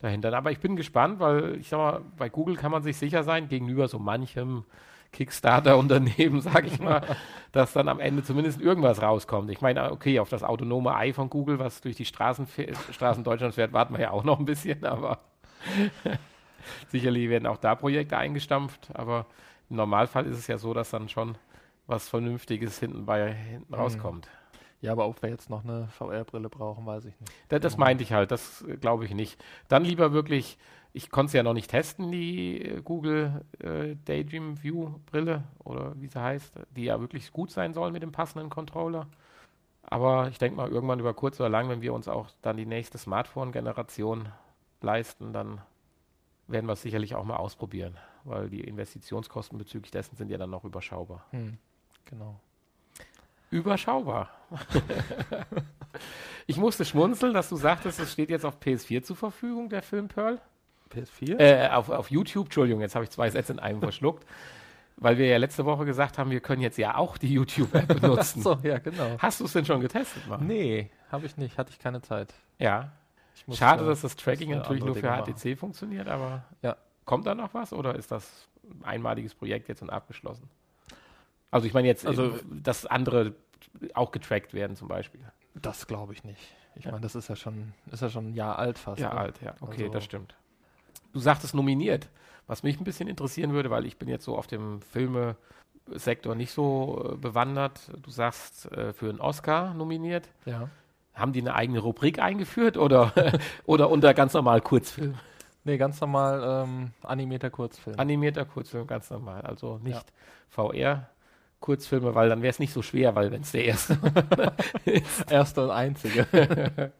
dahinter. 0.00 0.34
Aber 0.36 0.50
ich 0.50 0.58
bin 0.58 0.76
gespannt, 0.76 1.20
weil 1.20 1.56
ich 1.56 1.68
sag 1.68 1.78
mal, 1.78 2.00
bei 2.16 2.28
Google 2.28 2.56
kann 2.56 2.72
man 2.72 2.82
sich 2.82 2.96
sicher 2.96 3.22
sein, 3.22 3.48
gegenüber 3.48 3.86
so 3.86 3.98
manchem 3.98 4.64
Kickstarter-Unternehmen, 5.12 6.40
sage 6.40 6.68
ich 6.68 6.80
mal, 6.80 7.02
dass 7.52 7.72
dann 7.72 7.88
am 7.88 8.00
Ende 8.00 8.22
zumindest 8.22 8.60
irgendwas 8.60 9.02
rauskommt. 9.02 9.50
Ich 9.50 9.60
meine, 9.60 9.92
okay, 9.92 10.18
auf 10.20 10.28
das 10.28 10.42
autonome 10.42 10.94
Ei 10.94 11.12
von 11.12 11.30
Google, 11.30 11.58
was 11.58 11.80
durch 11.80 11.96
die 11.96 12.04
Straßen, 12.04 12.46
Straßen 12.92 13.24
Deutschlands 13.24 13.56
fährt, 13.56 13.72
warten 13.72 13.94
wir 13.94 14.00
ja 14.00 14.10
auch 14.10 14.24
noch 14.24 14.38
ein 14.38 14.44
bisschen, 14.44 14.84
aber 14.84 15.18
sicherlich 16.88 17.28
werden 17.28 17.46
auch 17.46 17.58
da 17.58 17.74
Projekte 17.74 18.16
eingestampft. 18.16 18.90
Aber 18.94 19.26
im 19.68 19.76
Normalfall 19.76 20.26
ist 20.26 20.38
es 20.38 20.46
ja 20.46 20.58
so, 20.58 20.74
dass 20.74 20.90
dann 20.90 21.08
schon 21.08 21.36
was 21.86 22.08
Vernünftiges 22.08 22.78
hinten 22.78 23.04
bei 23.04 23.32
hinten 23.32 23.74
mhm. 23.74 23.80
Ja, 24.80 24.92
aber 24.92 25.06
ob 25.06 25.22
wir 25.22 25.28
jetzt 25.28 25.50
noch 25.50 25.64
eine 25.64 25.88
VR-Brille 25.88 26.48
brauchen, 26.48 26.86
weiß 26.86 27.04
ich 27.04 27.20
nicht. 27.20 27.32
Das, 27.48 27.60
das 27.60 27.76
meinte 27.76 28.02
ich 28.02 28.12
halt, 28.12 28.30
das 28.30 28.62
äh, 28.62 28.76
glaube 28.76 29.04
ich 29.04 29.14
nicht. 29.14 29.42
Dann 29.68 29.84
lieber 29.84 30.12
wirklich 30.12 30.58
ich 30.92 31.10
konnte 31.10 31.28
es 31.28 31.32
ja 31.34 31.42
noch 31.42 31.54
nicht 31.54 31.70
testen, 31.70 32.10
die 32.10 32.60
äh, 32.62 32.82
Google 32.82 33.44
äh, 33.60 33.96
Daydream 34.04 34.62
View 34.62 34.98
Brille 35.06 35.44
oder 35.62 35.92
wie 36.00 36.08
sie 36.08 36.20
heißt, 36.20 36.54
die 36.70 36.84
ja 36.84 37.00
wirklich 37.00 37.32
gut 37.32 37.50
sein 37.50 37.74
soll 37.74 37.92
mit 37.92 38.02
dem 38.02 38.12
passenden 38.12 38.50
Controller. 38.50 39.06
Aber 39.82 40.28
ich 40.28 40.38
denke 40.38 40.56
mal, 40.56 40.68
irgendwann 40.68 41.00
über 41.00 41.14
kurz 41.14 41.40
oder 41.40 41.48
lang, 41.48 41.68
wenn 41.68 41.82
wir 41.82 41.94
uns 41.94 42.08
auch 42.08 42.28
dann 42.42 42.56
die 42.56 42.66
nächste 42.66 42.98
Smartphone-Generation 42.98 44.28
leisten, 44.80 45.32
dann 45.32 45.60
werden 46.46 46.66
wir 46.66 46.72
es 46.72 46.82
sicherlich 46.82 47.14
auch 47.14 47.24
mal 47.24 47.36
ausprobieren, 47.36 47.96
weil 48.24 48.50
die 48.50 48.60
Investitionskosten 48.60 49.58
bezüglich 49.58 49.90
dessen 49.90 50.16
sind 50.16 50.30
ja 50.30 50.38
dann 50.38 50.50
noch 50.50 50.64
überschaubar. 50.64 51.24
Hm, 51.30 51.58
genau. 52.04 52.40
Überschaubar. 53.50 54.30
ich 56.46 56.56
musste 56.56 56.84
schmunzeln, 56.84 57.34
dass 57.34 57.48
du 57.48 57.56
sagtest, 57.56 58.00
es 58.00 58.12
steht 58.12 58.30
jetzt 58.30 58.44
auf 58.44 58.58
PS4 58.60 59.02
zur 59.02 59.16
Verfügung, 59.16 59.68
der 59.68 59.82
Film 59.82 60.08
Pearl. 60.08 60.40
PS4? 60.94 61.38
Äh, 61.38 61.68
auf, 61.68 61.88
auf 61.90 62.10
YouTube, 62.10 62.46
Entschuldigung, 62.46 62.80
jetzt 62.80 62.94
habe 62.94 63.04
ich 63.04 63.10
zwei 63.10 63.30
Sätze 63.30 63.52
in 63.52 63.58
einem 63.58 63.80
verschluckt. 63.80 64.24
Weil 64.96 65.16
wir 65.16 65.26
ja 65.26 65.38
letzte 65.38 65.64
Woche 65.64 65.86
gesagt 65.86 66.18
haben, 66.18 66.30
wir 66.30 66.40
können 66.40 66.60
jetzt 66.60 66.76
ja 66.76 66.96
auch 66.96 67.16
die 67.16 67.32
YouTube-App 67.32 67.88
benutzen. 68.00 68.42
so, 68.42 68.58
ja, 68.62 68.78
genau. 68.78 69.16
Hast 69.18 69.40
du 69.40 69.46
es 69.46 69.52
denn 69.52 69.64
schon 69.64 69.80
getestet? 69.80 70.26
Mann? 70.28 70.46
Nee, 70.46 70.90
habe 71.10 71.24
ich 71.24 71.36
nicht. 71.38 71.56
Hatte 71.56 71.70
ich 71.70 71.78
keine 71.78 72.02
Zeit. 72.02 72.34
Ja. 72.58 72.92
Schade, 73.50 73.86
dass 73.86 74.02
das 74.02 74.16
Tracking 74.16 74.50
natürlich 74.50 74.84
nur 74.84 74.94
für 74.94 75.08
HTC 75.08 75.26
machen. 75.26 75.56
funktioniert, 75.56 76.08
aber 76.08 76.44
ja. 76.60 76.76
kommt 77.06 77.26
da 77.26 77.34
noch 77.34 77.54
was 77.54 77.72
oder 77.72 77.94
ist 77.94 78.10
das 78.10 78.48
ein 78.62 78.84
einmaliges 78.84 79.34
Projekt 79.34 79.68
jetzt 79.68 79.80
und 79.80 79.88
abgeschlossen? 79.88 80.50
Also 81.50 81.66
ich 81.66 81.74
meine 81.74 81.88
jetzt, 81.88 82.06
also, 82.06 82.38
dass 82.50 82.86
andere 82.86 83.34
auch 83.94 84.10
getrackt 84.10 84.54
werden 84.54 84.76
zum 84.76 84.88
Beispiel. 84.88 85.20
Das 85.54 85.86
glaube 85.86 86.12
ich 86.12 86.24
nicht. 86.24 86.40
Ich 86.76 86.84
ja. 86.84 86.92
meine, 86.92 87.02
das 87.02 87.14
ist 87.14 87.28
ja 87.28 87.36
schon, 87.36 87.72
ist 87.90 88.02
ja 88.02 88.08
schon 88.08 88.30
ein 88.30 88.34
Jahr 88.34 88.58
alt 88.58 88.78
fast. 88.78 89.00
Ja, 89.00 89.12
ne? 89.12 89.20
alt, 89.20 89.40
ja. 89.42 89.54
Okay, 89.60 89.82
also, 89.82 89.92
das 89.94 90.04
stimmt 90.04 90.34
du 91.12 91.18
sagtest 91.18 91.54
nominiert. 91.54 92.08
Was 92.46 92.62
mich 92.62 92.80
ein 92.80 92.84
bisschen 92.84 93.08
interessieren 93.08 93.52
würde, 93.52 93.70
weil 93.70 93.86
ich 93.86 93.96
bin 93.96 94.08
jetzt 94.08 94.24
so 94.24 94.36
auf 94.36 94.46
dem 94.46 94.80
Filme 94.82 95.36
Sektor 95.86 96.34
nicht 96.34 96.50
so 96.52 97.12
äh, 97.12 97.16
bewandert. 97.16 97.80
Du 98.02 98.10
sagst, 98.10 98.70
äh, 98.72 98.92
für 98.92 99.08
einen 99.08 99.20
Oscar 99.20 99.74
nominiert. 99.74 100.28
Ja. 100.46 100.68
Haben 101.14 101.32
die 101.32 101.40
eine 101.40 101.54
eigene 101.54 101.80
Rubrik 101.80 102.18
eingeführt 102.18 102.76
oder, 102.76 103.12
oder 103.66 103.90
unter 103.90 104.14
ganz 104.14 104.34
normal 104.34 104.60
Kurzfilm? 104.60 105.14
Nee, 105.62 105.76
ganz 105.76 106.00
normal 106.00 106.64
ähm, 106.64 106.92
animierter 107.02 107.50
Kurzfilm. 107.50 107.98
Animierter 107.98 108.44
Kurzfilm, 108.44 108.86
ganz 108.86 109.10
normal. 109.10 109.42
Also 109.42 109.78
nicht 109.78 110.12
VR. 110.48 111.08
Kurzfilme, 111.60 112.14
weil 112.14 112.28
dann 112.28 112.42
wäre 112.42 112.50
es 112.50 112.58
nicht 112.58 112.72
so 112.72 112.82
schwer, 112.82 113.14
weil 113.14 113.30
wenn 113.30 113.42
es 113.42 113.52
der 113.52 113.64
erste 113.64 113.98
ist. 114.84 115.30
Erste 115.30 115.64
und 115.64 115.70
einzige. 115.70 116.26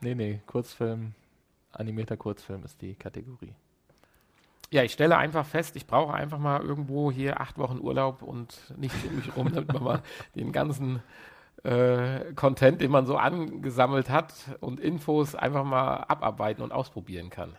nee, 0.00 0.14
nee, 0.14 0.40
Kurzfilm, 0.46 1.12
animierter 1.72 2.16
Kurzfilm 2.16 2.64
ist 2.64 2.80
die 2.80 2.94
Kategorie. 2.94 3.54
Ja, 4.72 4.84
ich 4.84 4.92
stelle 4.92 5.16
einfach 5.18 5.44
fest, 5.44 5.76
ich 5.76 5.86
brauche 5.86 6.14
einfach 6.14 6.38
mal 6.38 6.62
irgendwo 6.62 7.10
hier 7.10 7.40
acht 7.40 7.58
Wochen 7.58 7.80
Urlaub 7.80 8.22
und 8.22 8.56
nicht 8.76 8.94
um 9.04 9.16
mich 9.16 9.36
rum, 9.36 9.52
damit 9.52 9.72
man 9.72 9.82
mal 9.82 10.02
den 10.36 10.52
ganzen 10.52 11.02
äh, 11.64 12.32
Content, 12.34 12.80
den 12.80 12.90
man 12.90 13.04
so 13.04 13.16
angesammelt 13.16 14.08
hat 14.08 14.32
und 14.60 14.80
Infos 14.80 15.34
einfach 15.34 15.64
mal 15.64 16.04
abarbeiten 16.04 16.62
und 16.62 16.72
ausprobieren 16.72 17.30
kann. 17.30 17.56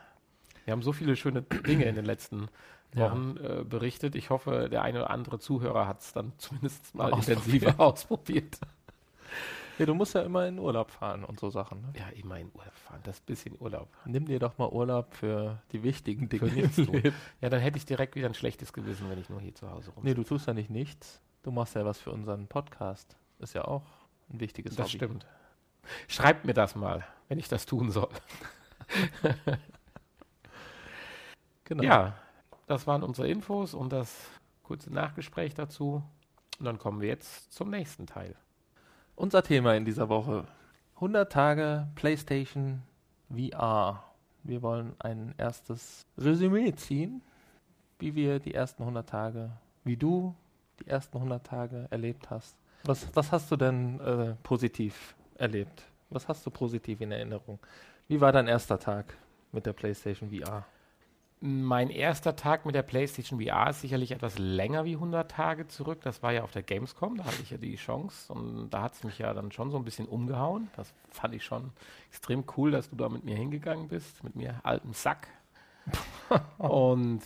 Wir 0.66 0.72
haben 0.72 0.82
so 0.82 0.94
viele 0.94 1.16
schöne 1.16 1.42
Dinge 1.42 1.86
in 1.86 1.96
den 1.96 2.06
letzten 2.06 2.48
Wochen 2.94 3.38
ja. 3.42 3.60
äh, 3.60 3.64
berichtet. 3.64 4.16
Ich 4.16 4.30
hoffe, 4.30 4.70
der 4.70 4.82
eine 4.82 5.00
oder 5.00 5.10
andere 5.10 5.40
Zuhörer 5.40 5.88
hat 5.88 6.02
es 6.02 6.14
dann 6.14 6.34
zumindest 6.38 6.94
mal 6.96 7.12
intensiver 7.14 7.80
ausprobiert. 7.80 8.60
Ja, 9.78 9.86
du 9.86 9.96
musst 9.96 10.14
ja 10.14 10.22
immer 10.22 10.48
in 10.48 10.60
Urlaub 10.60 10.92
fahren 10.92 11.24
und 11.24 11.40
so 11.40 11.50
Sachen. 11.50 11.82
Ne? 11.82 11.94
Ja, 11.98 12.10
immer 12.10 12.38
in 12.38 12.52
Urlaub 12.54 12.76
fahren. 12.76 13.00
Das 13.04 13.20
bisschen 13.20 13.56
Urlaub. 13.60 13.88
Nimm 14.06 14.26
dir 14.26 14.38
doch 14.38 14.58
mal 14.58 14.70
Urlaub 14.70 15.14
für 15.14 15.62
die 15.72 15.82
wichtigen 15.82 16.30
Dinge. 16.30 16.70
ja, 17.42 17.50
dann 17.50 17.60
hätte 17.60 17.78
ich 17.78 17.86
direkt 17.86 18.16
wieder 18.16 18.28
ein 18.28 18.34
schlechtes 18.34 18.74
Gewissen, 18.74 19.10
wenn 19.10 19.20
ich 19.20 19.30
nur 19.30 19.42
hier 19.42 19.56
zu 19.56 19.72
Hause 19.72 19.92
rum. 19.92 20.04
Nee, 20.04 20.14
du 20.14 20.24
tust 20.24 20.48
ja 20.48 20.54
nicht 20.54 20.70
nichts. 20.70 21.22
Du 21.44 21.52
machst 21.52 21.74
ja 21.76 21.84
was 21.86 21.98
für 21.98 22.12
unseren 22.12 22.48
Podcast. 22.48 23.18
Ist 23.40 23.56
ja 23.56 23.66
auch 23.66 23.84
ein 24.30 24.40
wichtiges 24.40 24.76
Das 24.76 24.88
Hobby. 24.88 24.98
stimmt. 24.98 25.26
Schreibt 26.08 26.46
mir 26.46 26.54
das 26.54 26.76
mal, 26.76 27.04
wenn 27.28 27.40
ich 27.40 27.48
das 27.48 27.66
tun 27.66 27.90
soll. 27.90 28.10
genau. 31.64 31.82
Ja, 31.84 32.14
das 32.72 32.88
waren 32.88 33.04
unsere 33.04 33.28
Infos 33.28 33.74
und 33.74 33.92
das 33.92 34.16
kurze 34.64 34.94
Nachgespräch 34.94 35.54
dazu. 35.54 36.02
Und 36.58 36.66
dann 36.66 36.80
kommen 36.80 37.02
wir 37.02 37.10
jetzt 37.10 37.52
zum 37.52 37.70
nächsten 37.70 38.08
Teil. 38.08 38.34
Unser 39.16 39.44
Thema 39.44 39.76
in 39.76 39.84
dieser 39.84 40.08
Woche: 40.08 40.46
100 40.96 41.30
Tage 41.30 41.88
PlayStation 41.96 42.82
VR. 43.30 44.04
Wir 44.44 44.62
wollen 44.62 44.94
ein 45.00 45.36
erstes 45.38 46.06
Resümee 46.18 46.74
ziehen, 46.74 47.22
wie 48.00 48.16
wir 48.16 48.40
die 48.40 48.54
ersten 48.54 48.84
100 48.84 49.08
Tage, 49.08 49.52
wie 49.84 49.98
du 49.98 50.34
die 50.80 50.88
ersten 50.88 51.18
100 51.18 51.46
Tage 51.46 51.88
erlebt 51.92 52.30
hast. 52.30 52.56
Was, 52.86 53.06
was 53.14 53.34
hast 53.34 53.52
du 53.52 53.58
denn 53.58 54.00
äh, 54.00 54.36
positiv 54.44 55.14
erlebt? 55.36 55.84
Was 56.10 56.28
hast 56.30 56.46
du 56.46 56.50
positiv 56.50 57.02
in 57.02 57.12
Erinnerung? 57.12 57.60
Wie 58.08 58.22
war 58.22 58.32
dein 58.32 58.48
erster 58.48 58.80
Tag 58.80 59.18
mit 59.52 59.66
der 59.66 59.74
PlayStation 59.74 60.30
VR? 60.32 60.66
Mein 61.44 61.90
erster 61.90 62.36
Tag 62.36 62.68
mit 62.68 62.76
der 62.76 62.84
PlayStation 62.84 63.42
VR 63.42 63.72
ist 63.72 63.82
sicherlich 63.82 64.12
etwas 64.12 64.38
länger 64.38 64.86
wie 64.86 64.94
100 64.94 65.32
Tage 65.32 65.68
zurück. 65.68 66.02
Das 66.04 66.22
war 66.22 66.32
ja 66.32 66.44
auf 66.44 66.52
der 66.52 66.62
Gamescom, 66.62 67.18
da 67.18 67.26
hatte 67.26 67.42
ich 67.42 67.50
ja 67.50 67.58
die 67.58 67.78
Chance 67.78 68.32
und 68.32 68.70
da 68.70 68.84
hat 68.84 68.94
es 68.94 69.04
mich 69.04 69.18
ja 69.18 69.34
dann 69.34 69.52
schon 69.52 69.72
so 69.72 69.78
ein 69.78 69.84
bisschen 69.84 70.06
umgehauen. 70.06 70.70
Das 70.76 70.94
fand 71.10 71.34
ich 71.34 71.44
schon 71.44 71.72
extrem 72.10 72.44
cool, 72.56 72.70
dass 72.70 72.92
du 72.92 72.96
da 72.96 73.10
mit 73.10 73.24
mir 73.24 73.36
hingegangen 73.36 73.88
bist, 73.88 74.24
mit 74.24 74.36
mir 74.36 74.60
alten 74.62 74.94
Sack. 74.94 75.30
und 76.60 77.24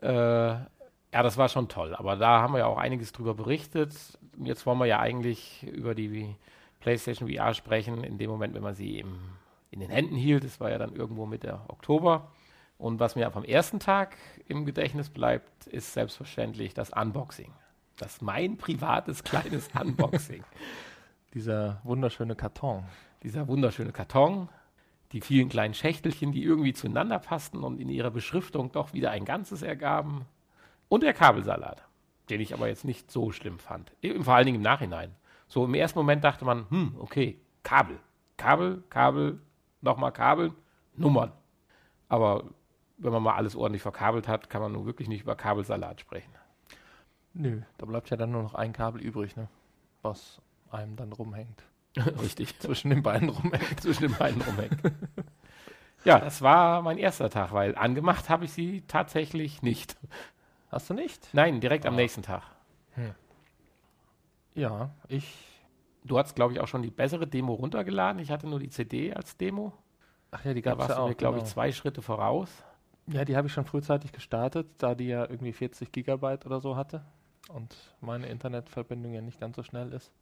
äh, 0.00 0.06
ja, 0.06 0.68
das 1.10 1.36
war 1.36 1.48
schon 1.48 1.66
toll. 1.66 1.96
Aber 1.96 2.14
da 2.14 2.42
haben 2.42 2.54
wir 2.54 2.60
ja 2.60 2.66
auch 2.66 2.78
einiges 2.78 3.10
drüber 3.10 3.34
berichtet. 3.34 3.92
Jetzt 4.38 4.66
wollen 4.66 4.78
wir 4.78 4.86
ja 4.86 5.00
eigentlich 5.00 5.64
über 5.64 5.96
die 5.96 6.36
PlayStation 6.78 7.28
VR 7.28 7.54
sprechen, 7.54 8.04
in 8.04 8.18
dem 8.18 8.30
Moment, 8.30 8.54
wenn 8.54 8.62
man 8.62 8.76
sie 8.76 9.00
im, 9.00 9.18
in 9.72 9.80
den 9.80 9.90
Händen 9.90 10.14
hielt. 10.14 10.44
Das 10.44 10.60
war 10.60 10.70
ja 10.70 10.78
dann 10.78 10.94
irgendwo 10.94 11.26
Mitte 11.26 11.58
Oktober. 11.66 12.30
Und 12.82 12.98
was 12.98 13.14
mir 13.14 13.30
vom 13.30 13.44
ersten 13.44 13.78
Tag 13.78 14.16
im 14.48 14.66
Gedächtnis 14.66 15.08
bleibt, 15.08 15.68
ist 15.68 15.92
selbstverständlich 15.92 16.74
das 16.74 16.90
Unboxing. 16.90 17.52
Das 17.96 18.20
mein 18.20 18.56
privates 18.56 19.22
kleines 19.24 19.68
Unboxing. 19.80 20.42
Dieser 21.32 21.80
wunderschöne 21.84 22.34
Karton. 22.34 22.82
Dieser 23.22 23.46
wunderschöne 23.46 23.92
Karton, 23.92 24.48
die 25.12 25.20
vielen 25.20 25.48
kleinen 25.48 25.74
Schächtelchen, 25.74 26.32
die 26.32 26.42
irgendwie 26.42 26.72
zueinander 26.72 27.20
passten 27.20 27.62
und 27.62 27.78
in 27.78 27.88
ihrer 27.88 28.10
Beschriftung 28.10 28.72
doch 28.72 28.92
wieder 28.92 29.12
ein 29.12 29.24
Ganzes 29.24 29.62
ergaben. 29.62 30.26
Und 30.88 31.04
der 31.04 31.14
Kabelsalat, 31.14 31.84
den 32.30 32.40
ich 32.40 32.52
aber 32.52 32.66
jetzt 32.66 32.84
nicht 32.84 33.12
so 33.12 33.30
schlimm 33.30 33.60
fand. 33.60 33.92
Vor 34.22 34.34
allen 34.34 34.46
Dingen 34.46 34.56
im 34.56 34.62
Nachhinein. 34.62 35.14
So 35.46 35.64
im 35.66 35.74
ersten 35.74 36.00
Moment 36.00 36.24
dachte 36.24 36.44
man, 36.44 36.68
hm, 36.68 36.96
okay, 36.98 37.38
Kabel. 37.62 38.00
Kabel, 38.36 38.82
Kabel, 38.90 39.40
nochmal 39.82 40.12
Kabel, 40.12 40.52
Nummern. 40.96 41.30
Aber 42.08 42.42
wenn 43.02 43.12
man 43.12 43.22
mal 43.22 43.34
alles 43.34 43.56
ordentlich 43.56 43.82
verkabelt 43.82 44.28
hat, 44.28 44.48
kann 44.48 44.62
man 44.62 44.72
nun 44.72 44.86
wirklich 44.86 45.08
nicht 45.08 45.22
über 45.22 45.36
Kabelsalat 45.36 46.00
sprechen. 46.00 46.32
Nö, 47.34 47.62
da 47.78 47.86
bleibt 47.86 48.10
ja 48.10 48.16
dann 48.16 48.30
nur 48.30 48.42
noch 48.42 48.54
ein 48.54 48.72
Kabel 48.72 49.00
übrig, 49.00 49.36
ne? 49.36 49.48
was 50.02 50.40
einem 50.70 50.96
dann 50.96 51.12
rumhängt. 51.12 51.64
Richtig. 51.96 52.58
Zwischen 52.58 52.90
den 52.90 53.02
Beinen 53.02 53.28
rumhängt. 53.28 53.80
Zwischen 53.80 54.08
den 54.08 54.14
Beinen 54.14 54.40
rumhängt. 54.42 54.78
ja, 56.04 56.18
das 56.18 56.42
war 56.42 56.82
mein 56.82 56.98
erster 56.98 57.30
Tag, 57.30 57.52
weil 57.52 57.76
angemacht 57.76 58.28
habe 58.28 58.44
ich 58.44 58.52
sie 58.52 58.82
tatsächlich 58.86 59.62
nicht. 59.62 59.96
Hast 60.70 60.90
du 60.90 60.94
nicht? 60.94 61.28
Nein, 61.32 61.60
direkt 61.60 61.84
ah. 61.84 61.88
am 61.88 61.96
nächsten 61.96 62.22
Tag. 62.22 62.42
Hm. 62.94 63.14
Ja, 64.54 64.90
ich. 65.08 65.48
Du 66.04 66.18
hast, 66.18 66.34
glaube 66.34 66.52
ich, 66.52 66.60
auch 66.60 66.66
schon 66.66 66.82
die 66.82 66.90
bessere 66.90 67.28
Demo 67.28 67.54
runtergeladen. 67.54 68.20
Ich 68.20 68.32
hatte 68.32 68.48
nur 68.48 68.58
die 68.58 68.70
CD 68.70 69.12
als 69.12 69.36
Demo. 69.36 69.72
Ach 70.32 70.44
ja, 70.44 70.52
die 70.52 70.62
gab 70.62 70.80
es 70.80 70.88
ja 70.88 70.98
auch. 70.98 71.16
glaube 71.16 71.36
genau. 71.36 71.46
ich, 71.46 71.52
zwei 71.52 71.70
Schritte 71.70 72.02
voraus. 72.02 72.64
Ja, 73.06 73.24
die 73.24 73.36
habe 73.36 73.48
ich 73.48 73.52
schon 73.52 73.64
frühzeitig 73.64 74.12
gestartet, 74.12 74.68
da 74.78 74.94
die 74.94 75.08
ja 75.08 75.22
irgendwie 75.28 75.52
40 75.52 75.90
Gigabyte 75.90 76.46
oder 76.46 76.60
so 76.60 76.76
hatte 76.76 77.04
und 77.48 77.74
meine 78.00 78.28
Internetverbindung 78.28 79.12
ja 79.12 79.20
nicht 79.20 79.40
ganz 79.40 79.56
so 79.56 79.62
schnell 79.62 79.92
ist. 79.92 80.12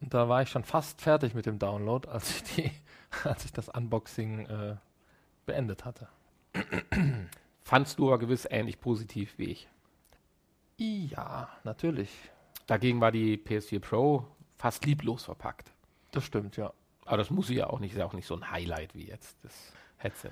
Und 0.00 0.12
da 0.14 0.28
war 0.28 0.42
ich 0.42 0.50
schon 0.50 0.64
fast 0.64 1.00
fertig 1.00 1.34
mit 1.34 1.46
dem 1.46 1.58
Download, 1.58 2.08
als 2.08 2.30
ich, 2.30 2.42
die, 2.42 2.70
als 3.24 3.44
ich 3.44 3.52
das 3.52 3.68
Unboxing 3.68 4.46
äh, 4.46 4.76
beendet 5.46 5.84
hatte. 5.84 6.08
Fandst 7.62 7.98
du 7.98 8.08
aber 8.08 8.18
gewiss 8.18 8.46
ähnlich 8.50 8.80
positiv 8.80 9.38
wie 9.38 9.44
ich? 9.44 9.68
Ja, 10.76 11.48
natürlich. 11.64 12.10
Dagegen 12.66 13.00
war 13.00 13.12
die 13.12 13.36
PS4 13.38 13.80
Pro 13.80 14.26
fast 14.58 14.84
lieblos 14.84 15.24
verpackt. 15.24 15.72
Das 16.10 16.24
stimmt, 16.24 16.56
ja. 16.56 16.72
Aber 17.04 17.16
das 17.16 17.30
muss 17.30 17.46
sie 17.46 17.54
ja 17.54 17.68
auch 17.68 17.78
nicht, 17.78 17.92
ist 17.92 17.98
ja 17.98 18.04
auch 18.04 18.12
nicht 18.12 18.26
so 18.26 18.34
ein 18.34 18.50
Highlight 18.50 18.94
wie 18.94 19.06
jetzt 19.06 19.36
das 19.44 19.72
Headset. 19.96 20.30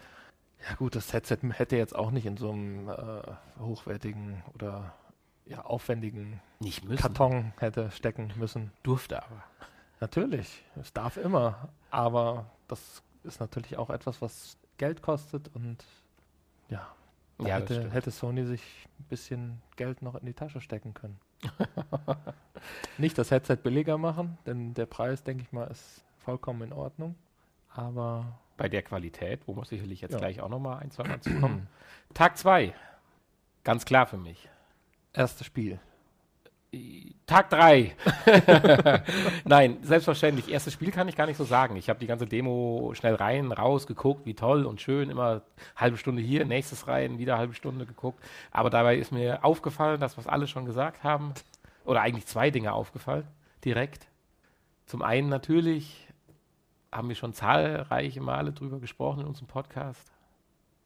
Ja 0.69 0.75
gut, 0.77 0.95
das 0.95 1.13
Headset 1.13 1.39
hätte 1.53 1.77
jetzt 1.77 1.95
auch 1.95 2.11
nicht 2.11 2.27
in 2.27 2.37
so 2.37 2.51
einem 2.51 2.89
äh, 2.89 3.23
hochwertigen 3.59 4.43
oder 4.55 4.95
ja, 5.47 5.63
aufwendigen 5.63 6.41
Karton 6.97 7.53
hätte 7.59 7.91
stecken 7.91 8.33
müssen. 8.37 8.71
Durfte 8.83 9.23
aber. 9.23 9.43
Natürlich, 10.01 10.65
es 10.77 10.93
darf 10.93 11.17
immer, 11.17 11.69
aber 11.91 12.47
das 12.69 13.03
ist 13.25 13.41
natürlich 13.41 13.77
auch 13.77 13.91
etwas, 13.91 14.23
was 14.23 14.57
Geld 14.79 15.03
kostet 15.03 15.55
und 15.55 15.85
ja, 16.69 16.87
ja 17.39 17.57
hätte, 17.57 17.91
hätte 17.91 18.11
Sony 18.11 18.45
sich 18.45 18.63
ein 18.99 19.05
bisschen 19.05 19.61
Geld 19.77 20.01
noch 20.01 20.15
in 20.15 20.25
die 20.25 20.33
Tasche 20.33 20.61
stecken 20.61 20.95
können. 20.95 21.19
nicht 22.99 23.19
das 23.19 23.31
Headset 23.31 23.57
billiger 23.57 23.99
machen, 23.99 24.39
denn 24.47 24.73
der 24.75 24.87
Preis, 24.87 25.23
denke 25.23 25.43
ich 25.43 25.53
mal, 25.53 25.65
ist 25.65 26.05
vollkommen 26.19 26.63
in 26.63 26.73
Ordnung, 26.73 27.15
aber 27.69 28.39
bei 28.61 28.69
der 28.69 28.83
Qualität, 28.83 29.41
wo 29.47 29.57
wir 29.57 29.65
sicherlich 29.65 30.03
jetzt 30.03 30.13
ja. 30.13 30.19
gleich 30.19 30.43
auch 30.43 30.51
nochmal 30.51 30.81
ein, 30.81 30.91
zwei 30.91 31.05
Mal 31.05 31.19
zukommen. 31.23 31.67
Tag 32.13 32.37
2, 32.37 32.75
ganz 33.65 33.87
klar 33.87 34.07
für 34.07 34.19
mich. 34.19 34.51
Erstes 35.15 35.47
Spiel. 35.47 35.81
Tag 37.25 37.49
3. 37.49 37.97
Nein, 39.47 39.79
selbstverständlich. 39.81 40.51
Erstes 40.51 40.75
Spiel 40.75 40.91
kann 40.91 41.09
ich 41.09 41.17
gar 41.17 41.25
nicht 41.25 41.39
so 41.39 41.45
sagen. 41.45 41.77
Ich 41.77 41.89
habe 41.89 42.01
die 42.01 42.07
ganze 42.07 42.27
Demo 42.27 42.93
schnell 42.95 43.15
rein, 43.15 43.51
raus, 43.51 43.87
geguckt, 43.87 44.27
wie 44.27 44.35
toll 44.35 44.67
und 44.67 44.83
schön. 44.83 45.09
Immer 45.09 45.41
halbe 45.75 45.97
Stunde 45.97 46.21
hier, 46.21 46.45
nächstes 46.45 46.87
rein, 46.87 47.19
wieder 47.19 47.39
halbe 47.39 47.55
Stunde 47.55 47.87
geguckt. 47.87 48.23
Aber 48.51 48.69
dabei 48.69 48.99
ist 48.99 49.11
mir 49.11 49.43
aufgefallen, 49.43 50.01
das, 50.01 50.19
was 50.19 50.27
alle 50.27 50.47
schon 50.47 50.67
gesagt 50.67 51.03
haben, 51.03 51.33
oder 51.87 52.03
eigentlich 52.03 52.27
zwei 52.27 52.51
Dinge 52.51 52.75
aufgefallen, 52.75 53.27
direkt. 53.65 54.07
Zum 54.85 55.01
einen 55.01 55.31
natürlich 55.31 56.10
haben 56.93 57.09
wir 57.09 57.17
schon 57.17 57.33
zahlreiche 57.33 58.21
Male 58.21 58.53
drüber 58.53 58.81
gesprochen 58.81 59.21
in 59.21 59.27
unserem 59.27 59.49
Podcast. 59.49 60.11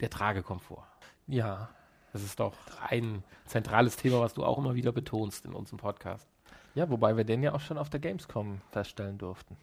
Der 0.00 0.10
Tragekomfort. 0.10 0.86
Ja. 1.26 1.68
Das 2.12 2.22
ist 2.22 2.38
doch 2.38 2.54
ein 2.88 3.24
zentrales 3.46 3.96
Thema, 3.96 4.20
was 4.20 4.34
du 4.34 4.44
auch 4.44 4.58
immer 4.58 4.74
wieder 4.74 4.92
betonst 4.92 5.44
in 5.46 5.54
unserem 5.54 5.78
Podcast. 5.78 6.28
Ja, 6.74 6.88
wobei 6.90 7.16
wir 7.16 7.24
den 7.24 7.42
ja 7.42 7.54
auch 7.54 7.60
schon 7.60 7.78
auf 7.78 7.90
der 7.90 8.00
Gamescom 8.00 8.60
feststellen 8.70 9.18
durften. 9.18 9.56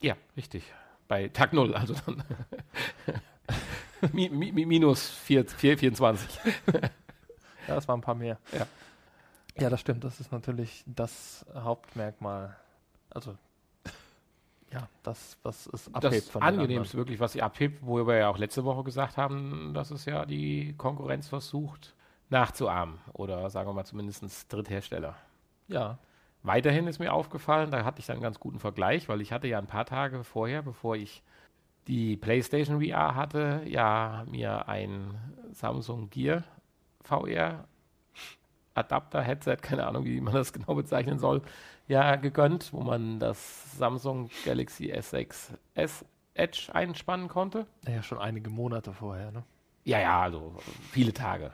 Ja, 0.00 0.16
richtig. 0.36 0.64
Bei 1.08 1.28
Tag 1.28 1.52
0, 1.52 1.74
also 1.74 1.94
dann 1.94 2.22
mi, 4.12 4.28
mi, 4.28 4.66
minus 4.66 5.08
4, 5.08 5.46
4, 5.46 5.78
24. 5.78 6.40
ja, 6.72 6.80
das 7.66 7.88
waren 7.88 8.00
ein 8.00 8.02
paar 8.02 8.14
mehr. 8.14 8.38
Ja. 8.52 8.66
Ja, 9.58 9.70
das 9.70 9.80
stimmt. 9.80 10.04
Das 10.04 10.20
ist 10.20 10.32
natürlich 10.32 10.84
das 10.86 11.46
Hauptmerkmal. 11.54 12.56
Also, 13.10 13.36
ja, 14.72 14.88
das, 15.02 15.38
was 15.42 15.66
es 15.68 15.92
abhebt 15.94 16.34
das 16.34 16.42
Angenehmste 16.42 16.96
wirklich, 16.96 17.20
was 17.20 17.32
sie 17.32 17.42
abhebt, 17.42 17.78
wo 17.82 18.06
wir 18.06 18.16
ja 18.16 18.28
auch 18.28 18.38
letzte 18.38 18.64
Woche 18.64 18.82
gesagt 18.84 19.16
haben, 19.16 19.72
dass 19.74 19.90
es 19.90 20.04
ja 20.04 20.26
die 20.26 20.74
Konkurrenz 20.76 21.28
versucht 21.28 21.94
nachzuahmen 22.28 22.98
oder 23.12 23.48
sagen 23.50 23.68
wir 23.68 23.74
mal 23.74 23.84
zumindest 23.84 24.52
Dritthersteller. 24.52 25.14
Ja, 25.68 25.98
Weiterhin 26.46 26.86
ist 26.86 27.00
mir 27.00 27.12
aufgefallen, 27.12 27.72
da 27.72 27.84
hatte 27.84 27.98
ich 27.98 28.06
dann 28.06 28.14
einen 28.14 28.22
ganz 28.22 28.38
guten 28.38 28.60
Vergleich, 28.60 29.08
weil 29.08 29.20
ich 29.20 29.32
hatte 29.32 29.48
ja 29.48 29.58
ein 29.58 29.66
paar 29.66 29.84
Tage 29.84 30.22
vorher, 30.22 30.62
bevor 30.62 30.94
ich 30.94 31.24
die 31.88 32.16
PlayStation 32.16 32.80
VR 32.80 33.16
hatte, 33.16 33.62
ja 33.66 34.24
mir 34.30 34.68
ein 34.68 35.18
Samsung 35.50 36.08
Gear 36.08 36.44
VR 37.02 37.64
Adapter, 38.74 39.22
Headset, 39.22 39.56
keine 39.60 39.88
Ahnung, 39.88 40.04
wie 40.04 40.20
man 40.20 40.34
das 40.34 40.52
genau 40.52 40.76
bezeichnen 40.76 41.18
soll, 41.18 41.42
ja 41.88 42.16
gegönnt, 42.16 42.72
wo 42.72 42.80
man 42.80 43.18
das 43.18 43.78
Samsung 43.78 44.30
Galaxy 44.44 44.92
S6 44.92 45.50
S 45.74 46.04
Edge 46.34 46.68
einspannen 46.72 47.28
konnte. 47.28 47.66
ja, 47.86 48.02
schon 48.02 48.18
einige 48.18 48.50
Monate 48.50 48.92
vorher, 48.92 49.30
ne? 49.30 49.44
Ja, 49.84 50.00
ja, 50.00 50.20
also 50.20 50.54
viele 50.90 51.12
Tage. 51.12 51.52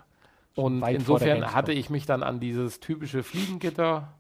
Und 0.54 0.82
insofern 0.86 1.54
hatte 1.54 1.72
ich 1.72 1.88
mich 1.88 2.06
dann 2.06 2.22
an 2.22 2.40
dieses 2.40 2.80
typische 2.80 3.22
Fliegengitter 3.22 4.12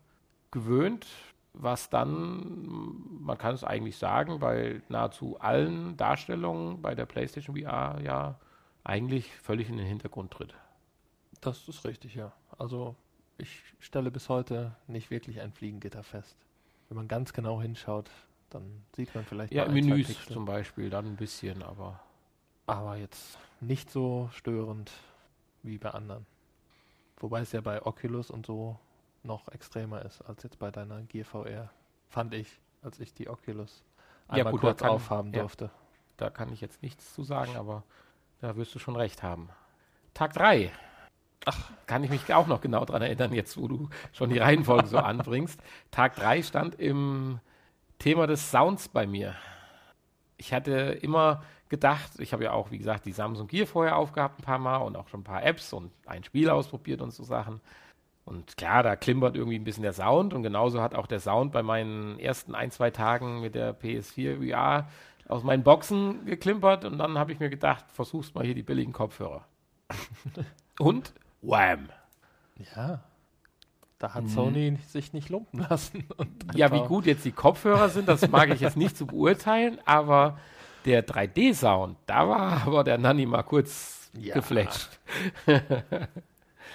gewöhnt, 0.50 1.06
was 1.54 1.90
dann, 1.90 2.96
man 3.20 3.36
kann 3.36 3.54
es 3.54 3.64
eigentlich 3.64 3.96
sagen, 3.96 4.38
bei 4.38 4.80
nahezu 4.88 5.38
allen 5.40 5.96
Darstellungen 5.96 6.80
bei 6.80 6.94
der 6.94 7.06
PlayStation 7.06 7.56
VR 7.56 8.00
ja 8.02 8.38
eigentlich 8.84 9.34
völlig 9.36 9.68
in 9.68 9.76
den 9.76 9.86
Hintergrund 9.86 10.30
tritt. 10.30 10.54
Das 11.40 11.68
ist 11.68 11.84
richtig, 11.84 12.14
ja. 12.14 12.32
Also, 12.56 12.96
ich 13.38 13.62
stelle 13.80 14.10
bis 14.10 14.28
heute 14.28 14.74
nicht 14.86 15.10
wirklich 15.10 15.40
ein 15.40 15.52
Fliegengitter 15.52 16.02
fest. 16.02 16.36
Wenn 16.88 16.96
man 16.96 17.08
ganz 17.08 17.32
genau 17.32 17.60
hinschaut, 17.60 18.10
dann 18.50 18.84
sieht 18.94 19.14
man 19.14 19.24
vielleicht 19.24 19.52
Ja, 19.52 19.66
Menüs 19.66 20.08
Pixel. 20.08 20.34
zum 20.34 20.44
Beispiel, 20.44 20.90
dann 20.90 21.06
ein 21.06 21.16
bisschen, 21.16 21.62
aber 21.62 22.00
aber 22.66 22.96
jetzt 22.96 23.38
nicht 23.60 23.90
so 23.90 24.30
störend 24.32 24.90
wie 25.62 25.78
bei 25.78 25.90
anderen. 25.90 26.26
Wobei 27.18 27.40
es 27.40 27.52
ja 27.52 27.60
bei 27.60 27.84
Oculus 27.84 28.30
und 28.30 28.46
so 28.46 28.78
noch 29.24 29.48
extremer 29.48 30.02
ist 30.04 30.22
als 30.22 30.42
jetzt 30.42 30.58
bei 30.58 30.70
deiner 30.70 31.02
Gear 31.02 31.24
VR. 31.24 31.70
Fand 32.08 32.34
ich, 32.34 32.60
als 32.82 33.00
ich 33.00 33.14
die 33.14 33.28
Oculus 33.28 33.82
Ja, 34.28 34.36
einmal 34.38 34.52
gut, 34.52 34.62
da 34.62 34.68
kurz 34.68 34.80
kann- 34.80 34.90
aufhaben 34.90 35.32
ja. 35.32 35.40
durfte. 35.40 35.70
da 36.16 36.30
kann 36.30 36.52
ich 36.52 36.60
jetzt 36.60 36.82
nichts 36.82 37.14
zu 37.14 37.24
sagen, 37.24 37.56
aber 37.56 37.82
da 38.40 38.54
wirst 38.56 38.74
du 38.74 38.78
schon 38.78 38.96
recht 38.96 39.22
haben. 39.22 39.48
Tag 40.14 40.34
3. 40.34 40.70
Ach, 41.44 41.70
kann 41.86 42.04
ich 42.04 42.10
mich 42.10 42.32
auch 42.32 42.46
noch 42.46 42.60
genau 42.60 42.84
dran 42.84 43.02
erinnern, 43.02 43.32
jetzt 43.32 43.56
wo 43.56 43.66
du 43.66 43.88
schon 44.12 44.30
die 44.30 44.38
Reihenfolge 44.38 44.86
so 44.86 44.98
anbringst. 44.98 45.60
Tag 45.90 46.16
3 46.16 46.42
stand 46.42 46.74
im 46.76 47.40
Thema 47.98 48.26
des 48.26 48.50
Sounds 48.50 48.88
bei 48.88 49.06
mir. 49.06 49.34
Ich 50.36 50.52
hatte 50.52 50.72
immer 51.02 51.42
gedacht, 51.68 52.12
ich 52.18 52.32
habe 52.32 52.44
ja 52.44 52.52
auch, 52.52 52.70
wie 52.70 52.78
gesagt, 52.78 53.06
die 53.06 53.12
Samsung 53.12 53.48
Gear 53.48 53.66
vorher 53.66 53.96
aufgehabt 53.96 54.38
ein 54.38 54.44
paar 54.44 54.58
Mal 54.58 54.76
und 54.78 54.96
auch 54.96 55.08
schon 55.08 55.20
ein 55.20 55.24
paar 55.24 55.42
Apps 55.42 55.72
und 55.72 55.90
ein 56.06 56.22
Spiel 56.22 56.50
ausprobiert 56.50 57.00
und 57.00 57.12
so 57.12 57.24
Sachen. 57.24 57.60
Und 58.24 58.56
klar, 58.56 58.82
da 58.82 58.94
klimpert 58.94 59.36
irgendwie 59.36 59.58
ein 59.58 59.64
bisschen 59.64 59.82
der 59.82 59.94
Sound 59.94 60.32
und 60.34 60.42
genauso 60.42 60.80
hat 60.80 60.94
auch 60.94 61.06
der 61.06 61.18
Sound 61.18 61.52
bei 61.52 61.62
meinen 61.62 62.18
ersten 62.20 62.54
ein, 62.54 62.70
zwei 62.70 62.90
Tagen 62.90 63.40
mit 63.40 63.54
der 63.54 63.78
PS4 63.78 64.48
VR 64.48 64.88
aus 65.28 65.42
meinen 65.42 65.62
Boxen 65.62 66.24
geklimpert 66.26 66.84
und 66.84 66.98
dann 66.98 67.18
habe 67.18 67.32
ich 67.32 67.40
mir 67.40 67.50
gedacht, 67.50 67.84
versuchst 67.92 68.34
mal 68.34 68.44
hier 68.44 68.54
die 68.54 68.62
billigen 68.62 68.92
Kopfhörer. 68.92 69.44
und 70.78 71.12
wham! 71.42 71.88
Ja. 72.74 73.02
Da 73.98 74.14
hat 74.14 74.24
Mhm. 74.24 74.28
Sony 74.28 74.78
sich 74.88 75.12
nicht 75.12 75.28
lumpen 75.28 75.60
lassen. 75.68 76.04
Ja, 76.54 76.72
wie 76.72 76.80
gut 76.80 77.06
jetzt 77.06 77.24
die 77.24 77.32
Kopfhörer 77.32 77.88
sind, 77.88 78.08
das 78.08 78.28
mag 78.28 78.50
ich 78.50 78.60
jetzt 78.60 78.76
nicht 78.76 78.96
zu 78.96 79.06
beurteilen, 79.06 79.78
aber 79.84 80.38
der 80.84 81.06
3D-Sound, 81.06 81.96
da 82.06 82.28
war 82.28 82.62
aber 82.66 82.82
der 82.84 82.98
Nanny 82.98 83.26
mal 83.26 83.42
kurz 83.44 84.10
Ja. 84.18 84.34
geflasht. 84.34 84.98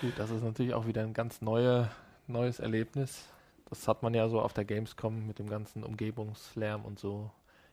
Gut, 0.02 0.14
das 0.18 0.30
ist 0.30 0.44
natürlich 0.44 0.74
auch 0.74 0.86
wieder 0.88 1.02
ein 1.04 1.14
ganz 1.14 1.42
neue, 1.42 1.90
neues 2.28 2.60
Erlebnis. 2.60 3.26
Das 3.70 3.88
hat 3.88 4.04
man 4.04 4.14
ja 4.14 4.30
so 4.30 4.40
auf 4.42 4.54
der 4.54 4.64
Gamescom 4.66 5.28
mit 5.28 5.40
dem 5.40 5.50
ganzen 5.50 5.84
Umgebungslärm 5.84 6.86
und 6.86 6.98
so 7.00 7.30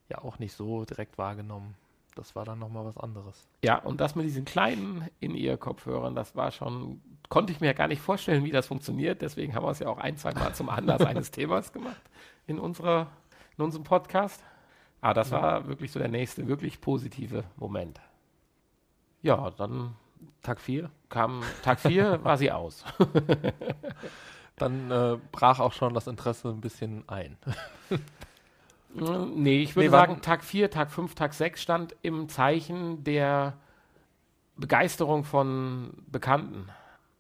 ja 0.08 0.18
auch 0.18 0.38
nicht 0.38 0.54
so 0.54 0.84
direkt 0.84 1.16
wahrgenommen. 1.18 1.74
Das 2.16 2.36
war 2.36 2.44
dann 2.44 2.58
nochmal 2.58 2.84
was 2.84 2.96
anderes. 2.96 3.48
Ja, 3.64 3.78
und 3.78 4.00
das 4.00 4.14
mit 4.14 4.24
diesen 4.24 4.44
kleinen 4.44 5.08
In-Ear-Kopfhörern, 5.20 6.14
das 6.14 6.36
war 6.36 6.50
schon, 6.50 7.00
konnte 7.28 7.52
ich 7.52 7.60
mir 7.60 7.68
ja 7.68 7.72
gar 7.72 7.88
nicht 7.88 8.00
vorstellen, 8.00 8.44
wie 8.44 8.50
das 8.50 8.66
funktioniert. 8.66 9.22
Deswegen 9.22 9.54
haben 9.54 9.64
wir 9.64 9.70
es 9.70 9.80
ja 9.80 9.88
auch 9.88 9.98
ein, 9.98 10.16
zwei 10.16 10.32
Mal 10.32 10.54
zum 10.54 10.68
Anlass 10.68 11.00
eines 11.06 11.30
Themas 11.30 11.72
gemacht 11.72 12.00
in, 12.46 12.58
unserer, 12.58 13.08
in 13.56 13.64
unserem 13.64 13.84
Podcast. 13.84 14.42
Aber 15.00 15.14
das 15.14 15.30
war 15.30 15.68
wirklich 15.68 15.92
so 15.92 15.98
der 15.98 16.08
nächste, 16.08 16.46
wirklich 16.46 16.80
positive 16.80 17.44
Moment. 17.56 18.00
Ja, 19.20 19.50
dann 19.50 19.96
Tag 20.42 20.60
4. 20.60 20.90
kam 21.10 21.42
Tag 21.62 21.80
4, 21.80 22.24
war 22.24 22.38
sie 22.38 22.50
aus. 22.50 22.84
Dann 24.56 24.90
äh, 24.90 25.18
brach 25.32 25.58
auch 25.58 25.72
schon 25.72 25.94
das 25.94 26.06
Interesse 26.06 26.48
ein 26.48 26.60
bisschen 26.60 27.08
ein. 27.08 27.36
nee, 28.94 29.62
ich 29.62 29.74
würde 29.76 29.86
Nee, 29.88 29.90
sagen, 29.90 30.20
Tag 30.22 30.44
4, 30.44 30.70
Tag 30.70 30.90
5, 30.90 31.14
Tag 31.14 31.34
6 31.34 31.60
stand 31.60 31.96
im 32.02 32.28
Zeichen 32.28 33.02
der 33.04 33.54
Begeisterung 34.56 35.24
von 35.24 35.90
Bekannten, 36.06 36.68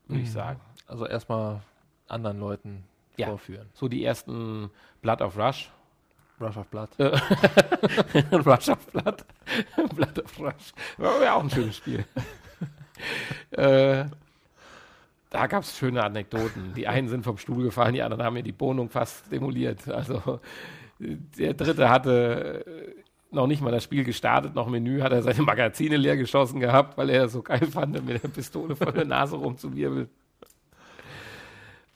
würde 0.06 0.22
ich 0.22 0.28
Mhm. 0.28 0.32
sagen. 0.32 0.60
Also 0.86 1.06
erstmal 1.06 1.60
anderen 2.08 2.38
Leuten 2.38 2.84
Ja. 3.16 3.26
vorführen. 3.28 3.68
So 3.74 3.88
die 3.88 4.04
ersten 4.04 4.70
Blood 5.02 5.20
of 5.20 5.36
Rush. 5.36 5.70
Rush 6.40 6.56
of 6.56 6.66
Blood. 6.68 6.90
Äh, 6.98 7.16
Rush 8.32 8.68
of 8.68 8.86
Blood. 8.92 9.24
Blood 9.94 10.18
of 10.24 10.38
Rush. 10.40 10.72
War 10.98 11.22
ja 11.22 11.34
auch 11.34 11.42
ein 11.44 11.50
schönes 11.50 11.76
Spiel. 11.76 12.04
äh, 13.52 14.04
da 15.30 15.46
gab 15.48 15.62
es 15.64 15.76
schöne 15.76 16.02
Anekdoten. 16.02 16.74
Die 16.74 16.86
einen 16.86 17.08
sind 17.08 17.24
vom 17.24 17.38
Stuhl 17.38 17.64
gefallen, 17.64 17.94
die 17.94 18.02
anderen 18.02 18.22
haben 18.24 18.34
mir 18.34 18.42
die 18.42 18.58
Wohnung 18.60 18.88
fast 18.90 19.30
demoliert. 19.32 19.88
Also 19.88 20.40
der 20.98 21.54
dritte 21.54 21.90
hatte 21.90 22.64
äh, 22.66 23.34
noch 23.34 23.46
nicht 23.46 23.60
mal 23.60 23.72
das 23.72 23.84
Spiel 23.84 24.04
gestartet, 24.04 24.54
noch 24.54 24.68
Menü, 24.68 25.00
hat 25.00 25.12
er 25.12 25.22
seine 25.22 25.42
Magazine 25.42 25.96
leer 25.96 26.16
geschossen 26.16 26.60
gehabt, 26.60 26.96
weil 26.96 27.10
er 27.10 27.24
es 27.24 27.32
so 27.32 27.42
geil 27.42 27.66
fand, 27.66 28.04
mit 28.04 28.22
der 28.22 28.28
Pistole 28.28 28.76
vor 28.76 28.92
der 28.92 29.04
Nase 29.04 29.36
rumzuwirbeln. 29.36 30.08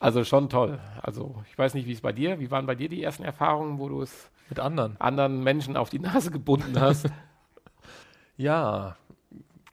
Also 0.01 0.25
schon 0.25 0.49
toll. 0.49 0.79
Also 1.03 1.43
ich 1.51 1.59
weiß 1.59 1.75
nicht, 1.75 1.87
wie 1.87 1.93
es 1.93 2.01
bei 2.01 2.13
dir, 2.13 2.39
wie 2.39 2.51
waren 2.51 2.67
bei 2.67 2.75
dir 2.75 2.89
die 2.89 3.03
ersten 3.03 3.25
Erfahrungen, 3.25 3.79
wo 3.79 3.89
du 3.89 4.03
es 4.03 4.31
Mit 4.49 4.61
anderen. 4.61 4.97
anderen 5.01 5.43
Menschen 5.43 5.77
auf 5.77 5.91
die 5.91 5.99
Nase 5.99 6.31
gebunden 6.31 6.81
hast. 6.81 7.09
Ja, 8.41 8.97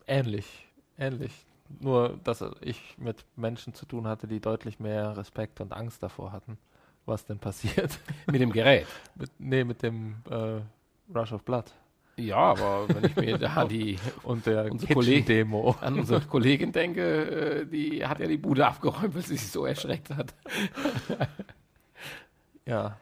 ähnlich. 0.07 0.67
Ähnlich. 0.97 1.45
Nur, 1.81 2.19
dass 2.23 2.43
ich 2.61 2.97
mit 2.97 3.23
Menschen 3.35 3.75
zu 3.75 3.85
tun 3.85 4.07
hatte, 4.07 4.27
die 4.27 4.39
deutlich 4.39 4.79
mehr 4.79 5.15
Respekt 5.17 5.61
und 5.61 5.71
Angst 5.71 6.01
davor 6.01 6.31
hatten, 6.31 6.57
was 7.05 7.25
denn 7.25 7.39
passiert. 7.39 7.99
Mit 8.27 8.41
dem 8.41 8.51
Gerät. 8.51 8.87
mit, 9.15 9.29
nee, 9.39 9.63
mit 9.63 9.81
dem 9.83 10.15
äh, 10.29 10.59
Rush 11.15 11.31
of 11.33 11.43
Blood 11.43 11.71
Ja, 12.17 12.37
aber 12.37 12.87
wenn 12.89 13.05
ich 13.05 13.15
mir 13.15 13.37
da 13.37 13.65
die 13.65 13.97
und 14.23 14.45
der 14.45 14.71
Unsere 14.71 14.93
Kollegen- 14.93 15.25
Kitchen-Demo. 15.25 15.75
an 15.81 15.99
unsere 15.99 16.21
Kollegin 16.21 16.71
denke, 16.71 17.61
äh, 17.61 17.65
die 17.65 18.05
hat 18.05 18.19
ja 18.19 18.27
die 18.27 18.37
Bude 18.37 18.65
abgeräumt, 18.65 19.13
weil 19.15 19.21
sie 19.21 19.37
sich 19.37 19.51
so 19.51 19.65
erschreckt 19.65 20.09
hat. 20.11 20.33
Ja, 22.65 22.97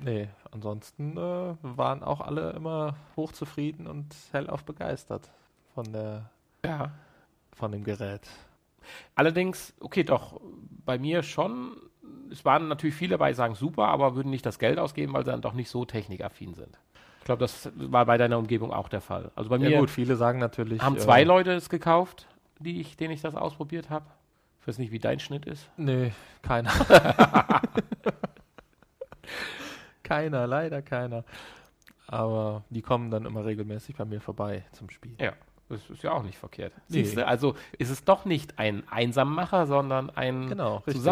nee, 0.00 0.28
ansonsten 0.50 1.16
äh, 1.18 1.54
waren 1.62 2.02
auch 2.02 2.20
alle 2.22 2.52
immer 2.52 2.96
hochzufrieden 3.16 3.86
und 3.86 4.14
hellauf 4.32 4.64
begeistert 4.64 5.30
von 5.74 5.92
der 5.92 6.30
Ja. 6.64 6.92
von 7.54 7.72
dem 7.72 7.84
Gerät. 7.84 8.22
Allerdings, 9.14 9.74
okay, 9.80 10.02
doch, 10.02 10.40
bei 10.84 10.98
mir 10.98 11.22
schon. 11.22 11.76
Es 12.32 12.44
waren 12.44 12.68
natürlich 12.68 12.96
viele 12.96 13.12
dabei, 13.12 13.30
die 13.30 13.36
sagen 13.36 13.54
super, 13.54 13.88
aber 13.88 14.16
würden 14.16 14.30
nicht 14.30 14.46
das 14.46 14.58
Geld 14.58 14.78
ausgeben, 14.78 15.12
weil 15.12 15.24
sie 15.24 15.30
dann 15.30 15.42
doch 15.42 15.52
nicht 15.52 15.68
so 15.68 15.84
technikaffin 15.84 16.54
sind. 16.54 16.78
Ich 17.20 17.24
glaube, 17.24 17.40
das 17.40 17.70
war 17.76 18.06
bei 18.06 18.18
deiner 18.18 18.38
Umgebung 18.38 18.72
auch 18.72 18.88
der 18.88 19.00
Fall. 19.00 19.30
Also 19.36 19.48
bei 19.48 19.58
mir 19.58 19.70
Ja 19.70 19.78
gut, 19.80 19.90
viele 19.90 20.16
sagen 20.16 20.40
natürlich. 20.40 20.82
haben 20.82 20.96
äh, 20.96 20.98
zwei 20.98 21.22
Leute 21.22 21.52
es 21.52 21.68
gekauft, 21.68 22.26
die 22.58 22.80
ich, 22.80 22.96
denen 22.96 23.14
ich 23.14 23.20
das 23.20 23.36
ausprobiert 23.36 23.90
habe. 23.90 24.06
Ich 24.60 24.66
weiß 24.66 24.78
nicht, 24.78 24.90
wie 24.90 24.98
dein 24.98 25.20
Schnitt 25.20 25.46
ist. 25.46 25.68
Nee, 25.76 26.12
keiner. 26.42 26.70
keiner, 30.02 30.46
leider 30.46 30.82
keiner. 30.82 31.24
Aber 32.06 32.64
die 32.70 32.82
kommen 32.82 33.10
dann 33.10 33.24
immer 33.24 33.44
regelmäßig 33.44 33.96
bei 33.96 34.04
mir 34.04 34.20
vorbei 34.20 34.64
zum 34.72 34.90
Spiel. 34.90 35.14
Ja, 35.20 35.32
das 35.68 35.88
ist 35.90 36.02
ja 36.02 36.12
auch 36.12 36.22
nicht 36.22 36.38
verkehrt. 36.38 36.72
Nee. 36.88 37.02
Siehst 37.02 37.16
du, 37.16 37.26
also 37.26 37.54
ist 37.78 37.90
es 37.90 38.04
doch 38.04 38.24
nicht 38.24 38.58
ein 38.58 38.82
Einsammacher, 38.90 39.66
sondern 39.66 40.10
ein 40.10 40.48
Genau, 40.48 40.76
richtig. 40.78 41.02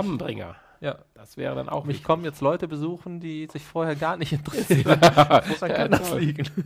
Ja. 0.81 0.97
Das 1.15 1.37
wäre 1.37 1.55
dann 1.55 1.69
auch 1.69 1.85
Mich 1.85 2.03
kommen 2.03 2.25
jetzt 2.25 2.41
Leute 2.41 2.67
besuchen, 2.67 3.21
die 3.21 3.47
sich 3.53 3.63
vorher 3.65 3.97
gar 3.97 4.17
nicht 4.17 4.33
interessieren. 4.35 4.85
Woran 5.01 5.71
Ja, 5.71 5.77
kann 5.77 5.91
das 5.91 6.09
toll. 6.11 6.21
liegen? 6.21 6.47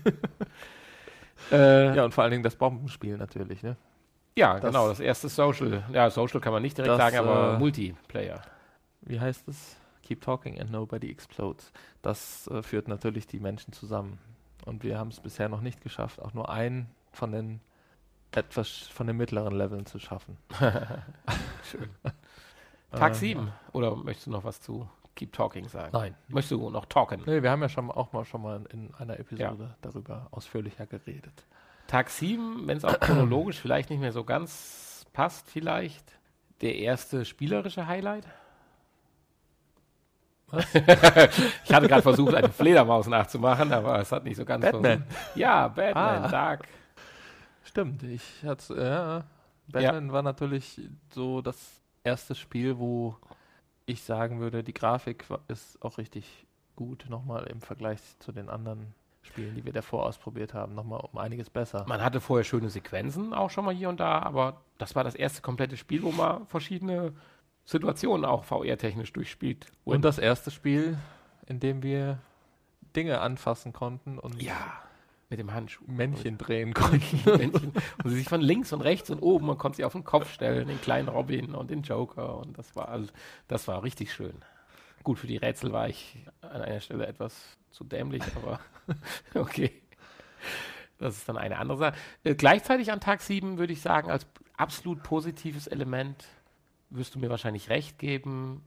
Äh, 1.53 1.87
ja, 1.88 1.94
Ja, 1.96 2.05
und 2.05 2.14
vor 2.14 2.22
allen 2.24 2.31
Dingen 2.31 2.42
das 2.42 2.57
Bombenspiel 2.57 3.18
natürlich, 3.18 3.62
ne? 3.62 3.77
das- 4.37 4.61
genau, 4.62 4.88
das 4.88 5.00
erste 5.00 5.29
Social. 5.29 5.85
Ja, 5.92 6.09
Social 6.11 6.40
kann 6.40 6.53
man 6.53 6.62
nicht 6.62 6.79
direkt 6.79 6.90
Das, 6.92 6.98
sagen, 6.98 7.18
aber 7.18 7.55
äh, 7.55 7.59
Multiplayer. 7.59 8.40
wie 9.03 9.20
heißt 9.20 9.46
es? 9.48 9.77
Keep 10.03 10.22
talking 10.22 10.59
and 10.61 10.70
nobody 10.70 11.11
explodes. 11.11 11.70
Das 12.03 12.46
äh, 12.48 12.62
führt 12.62 12.88
natürlich 12.88 13.27
die 13.27 13.40
Menschen 13.40 13.72
zusammen. 13.72 14.18
Und 14.64 14.85
wir 14.85 14.98
haben 14.98 15.09
es 15.09 15.20
bisher 15.20 15.48
noch 15.48 15.61
nicht 15.61 15.83
geschafft, 15.83 16.20
auch 16.22 16.33
nur 16.35 16.48
einen 16.48 16.88
von 17.12 17.33
den 17.33 17.61
etwas 18.33 18.68
von 18.70 19.07
den 19.07 19.16
mittleren 19.16 19.55
Leveln 19.57 19.85
zu 19.87 19.98
schaffen. 19.98 20.38
Schön. 21.70 21.88
Tag 22.96 23.14
7. 23.14 23.52
Oder 23.72 23.96
möchtest 23.96 24.26
du 24.26 24.30
noch 24.30 24.44
was 24.44 24.61
zu 24.61 24.88
Keep 25.14 25.33
Talking 25.33 25.68
sagen? 25.68 25.90
Nein. 25.92 26.14
Möchtest 26.28 26.52
du 26.52 26.70
noch 26.70 26.87
talken? 26.87 27.22
Nee, 27.26 27.42
wir 27.42 27.50
haben 27.50 27.62
ja 27.62 27.68
schon 27.68 27.90
auch 27.90 28.12
mal 28.12 28.24
schon 28.24 28.42
mal 28.42 28.64
in 28.70 28.92
einer 28.94 29.18
Episode 29.18 29.64
ja. 29.64 29.76
darüber 29.80 30.28
ausführlicher 30.30 30.87
geredet. 30.87 31.44
Tag 31.87 32.11
7, 32.11 32.66
wenn 32.66 32.78
es 32.78 32.85
auch 32.85 32.98
chronologisch 32.98 33.61
vielleicht 33.61 33.90
nicht 33.90 34.00
mehr 34.00 34.12
so 34.12 34.24
ganz 34.24 35.07
passt, 35.12 35.50
vielleicht 35.50 36.18
der 36.61 36.76
erste 36.76 37.24
spielerische 37.24 37.87
Highlight. 37.87 38.26
Was? 40.48 40.74
ich 40.74 41.72
hatte 41.72 41.88
gerade 41.88 42.02
versucht, 42.02 42.35
eine 42.35 42.48
Fledermaus 42.48 43.07
nachzumachen, 43.07 43.72
aber 43.72 44.00
es 44.00 44.11
hat 44.12 44.24
nicht 44.24 44.37
so 44.37 44.44
ganz 44.44 44.64
Batman. 44.64 45.04
So 45.35 45.40
ja, 45.40 45.68
Batman, 45.68 46.24
ah. 46.24 46.28
Dark. 46.28 46.68
Stimmt, 47.64 48.02
ich 48.02 48.44
hatte, 48.44 48.74
ja, 48.76 49.24
Batman 49.66 50.07
ja. 50.07 50.12
war 50.12 50.22
natürlich 50.22 50.80
so 51.11 51.40
das 51.40 51.84
erste 52.04 52.34
Spiel, 52.34 52.78
wo 52.78 53.16
ich 53.86 54.02
sagen 54.02 54.40
würde, 54.40 54.62
die 54.62 54.74
Grafik 54.74 55.24
ist 55.48 55.82
auch 55.82 55.98
richtig 55.98 56.46
gut, 56.76 57.06
nochmal 57.08 57.44
im 57.44 57.60
Vergleich 57.60 58.00
zu 58.20 58.32
den 58.32 58.48
anderen 58.48 58.94
Spielen, 59.22 59.54
die 59.54 59.64
wir 59.64 59.72
davor 59.72 60.04
ausprobiert 60.04 60.52
haben, 60.52 60.74
nochmal 60.74 61.00
um 61.00 61.18
einiges 61.18 61.48
besser. 61.48 61.84
Man 61.88 62.02
hatte 62.02 62.20
vorher 62.20 62.44
schöne 62.44 62.68
Sequenzen 62.68 63.32
auch 63.32 63.50
schon 63.50 63.64
mal 63.64 63.74
hier 63.74 63.88
und 63.88 63.98
da, 63.98 64.20
aber 64.20 64.60
das 64.78 64.94
war 64.94 65.02
das 65.02 65.14
erste 65.14 65.40
komplette 65.40 65.76
Spiel, 65.76 66.02
wo 66.02 66.12
man 66.12 66.46
verschiedene 66.46 67.14
Situationen 67.64 68.26
auch 68.26 68.44
VR-technisch 68.44 69.12
durchspielt. 69.12 69.66
Und, 69.84 69.96
und 69.96 70.02
das 70.04 70.18
erste 70.18 70.50
Spiel, 70.50 70.98
in 71.46 71.58
dem 71.58 71.82
wir 71.82 72.18
Dinge 72.94 73.20
anfassen 73.20 73.72
konnten 73.72 74.18
und 74.18 74.42
ja, 74.42 74.72
mit 75.30 75.38
dem 75.38 75.52
Handschuh 75.52 75.84
Männchen 75.87 76.38
drehen 76.38 76.74
konnten. 76.74 77.20
Männchen. 77.24 77.72
Und 78.02 78.10
sie 78.10 78.16
sich 78.16 78.28
von 78.28 78.40
links 78.40 78.72
und 78.72 78.80
rechts 78.80 79.10
und 79.10 79.20
oben, 79.20 79.46
man 79.46 79.58
konnte 79.58 79.76
sie 79.76 79.84
auf 79.84 79.92
den 79.92 80.04
Kopf 80.04 80.32
stellen, 80.32 80.68
den 80.68 80.80
kleinen 80.80 81.08
Robin 81.08 81.54
und 81.54 81.70
den 81.70 81.82
Joker 81.82 82.38
und 82.38 82.58
das 82.58 82.76
war 82.76 83.00
das 83.48 83.68
war 83.68 83.82
richtig 83.82 84.12
schön. 84.12 84.44
Gut, 85.02 85.18
für 85.18 85.26
die 85.26 85.37
Rätsel 85.37 85.72
war 85.72 85.88
ich 85.88 86.18
an 86.40 86.62
einer 86.62 86.80
Stelle 86.80 87.06
etwas 87.06 87.58
zu 87.70 87.84
dämlich, 87.84 88.22
aber 88.37 88.60
okay. 89.34 89.82
Das 90.98 91.16
ist 91.16 91.28
dann 91.28 91.37
eine 91.37 91.58
andere 91.58 91.78
Sache. 91.78 91.96
Äh, 92.22 92.34
gleichzeitig 92.34 92.92
an 92.92 93.00
Tag 93.00 93.20
7 93.20 93.58
würde 93.58 93.72
ich 93.72 93.80
sagen, 93.80 94.10
als 94.10 94.26
absolut 94.56 95.02
positives 95.02 95.66
Element 95.66 96.24
wirst 96.90 97.14
du 97.14 97.18
mir 97.18 97.30
wahrscheinlich 97.30 97.68
recht 97.68 97.98
geben, 97.98 98.62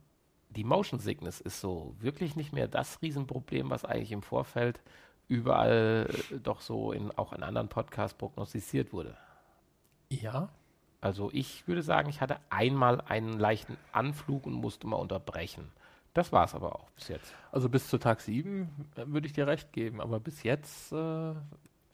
die 0.50 0.64
Motion 0.64 1.00
Sickness 1.00 1.40
ist 1.40 1.62
so 1.62 1.96
wirklich 2.00 2.36
nicht 2.36 2.54
mehr 2.54 2.68
das 2.68 3.02
Riesenproblem, 3.02 3.70
was 3.70 3.86
eigentlich 3.86 4.12
im 4.12 4.24
Vorfeld 4.24 4.82
überall 5.28 6.10
doch 6.44 6.62
so 6.62 6.92
in, 6.92 7.12
auch 7.18 7.34
in 7.34 7.44
anderen 7.44 7.70
Podcasts 7.70 8.18
prognostiziert 8.18 8.94
wurde. 8.94 9.18
Ja. 10.10 10.50
Also 11.02 11.30
ich 11.32 11.68
würde 11.68 11.84
sagen, 11.84 12.10
ich 12.10 12.22
hatte 12.22 12.38
einmal 12.50 13.02
einen 13.02 13.38
leichten 13.40 13.78
Anflug 13.92 14.46
und 14.46 14.54
musste 14.54 14.88
mal 14.88 14.96
unterbrechen. 14.96 15.72
Das 16.14 16.32
war 16.32 16.46
es 16.46 16.56
aber 16.56 16.76
auch 16.76 16.90
bis 16.92 17.10
jetzt. 17.10 17.34
Also 17.52 17.70
bis 17.70 17.88
zu 17.90 18.00
Tag 18.00 18.22
7 18.22 18.90
äh, 18.96 19.04
würde 19.06 19.28
ich 19.28 19.34
dir 19.34 19.46
recht 19.46 19.72
geben, 19.72 20.02
aber 20.02 20.20
bis 20.20 20.42
jetzt 20.44 20.92
äh, 20.92 21.36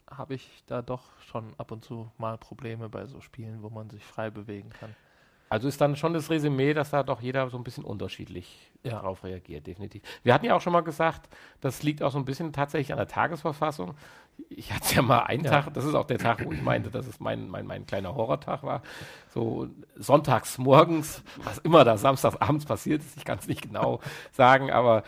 habe 0.09 0.33
ich 0.33 0.63
da 0.67 0.81
doch 0.81 1.03
schon 1.19 1.53
ab 1.57 1.71
und 1.71 1.83
zu 1.83 2.11
mal 2.17 2.37
Probleme 2.37 2.87
bei 2.87 3.05
so 3.05 3.19
Spielen, 3.19 3.63
wo 3.63 3.69
man 3.69 3.89
sich 3.89 4.03
frei 4.03 4.29
bewegen 4.29 4.69
kann. 4.69 4.95
Also 5.53 5.67
ist 5.67 5.79
dann 5.79 5.95
schon 5.95 6.15
das 6.15 6.31
Resümee, 6.31 6.73
dass 6.73 6.89
da 6.89 7.03
doch 7.03 7.21
jeder 7.21 7.47
so 7.51 7.57
ein 7.57 7.63
bisschen 7.63 7.83
unterschiedlich 7.83 8.71
ja. 8.81 8.93
darauf 8.93 9.23
reagiert, 9.23 9.67
definitiv. 9.67 10.01
Wir 10.23 10.33
hatten 10.33 10.47
ja 10.47 10.55
auch 10.55 10.61
schon 10.61 10.73
mal 10.73 10.81
gesagt, 10.81 11.29
das 11.61 11.83
liegt 11.83 12.01
auch 12.01 12.11
so 12.11 12.17
ein 12.17 12.25
bisschen 12.25 12.53
tatsächlich 12.53 12.91
an 12.91 12.97
der 12.97 13.07
Tagesverfassung. 13.07 13.93
Ich 14.49 14.73
hatte 14.73 14.85
es 14.85 14.95
ja 14.95 15.03
mal 15.03 15.19
einen 15.19 15.43
ja. 15.43 15.51
Tag, 15.51 15.71
das 15.75 15.85
ist 15.85 15.93
auch 15.93 16.07
der 16.07 16.17
Tag, 16.17 16.43
wo 16.43 16.51
ich 16.51 16.63
meinte, 16.63 16.89
dass 16.89 17.05
es 17.05 17.19
mein, 17.19 17.49
mein, 17.49 17.67
mein 17.67 17.85
kleiner 17.85 18.15
Horrortag 18.15 18.63
war. 18.63 18.81
So 19.29 19.67
sonntags 19.95 20.57
morgens, 20.57 21.21
was 21.43 21.59
immer 21.59 21.83
da 21.83 21.97
samstags 21.97 22.37
abends 22.37 22.65
passiert 22.65 23.03
ist, 23.03 23.15
ich 23.15 23.23
kann 23.23 23.37
es 23.37 23.47
nicht 23.47 23.61
genau 23.61 23.99
sagen, 24.31 24.71
aber 24.71 25.03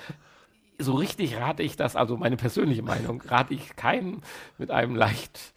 so 0.77 0.93
richtig 0.93 1.37
rate 1.37 1.63
ich 1.63 1.75
das, 1.75 1.95
also 1.95 2.17
meine 2.17 2.37
persönliche 2.37 2.83
Meinung, 2.83 3.19
rate 3.21 3.55
ich 3.55 3.75
keinen 3.75 4.21
mit 4.59 4.69
einem 4.69 4.95
leicht 4.95 5.55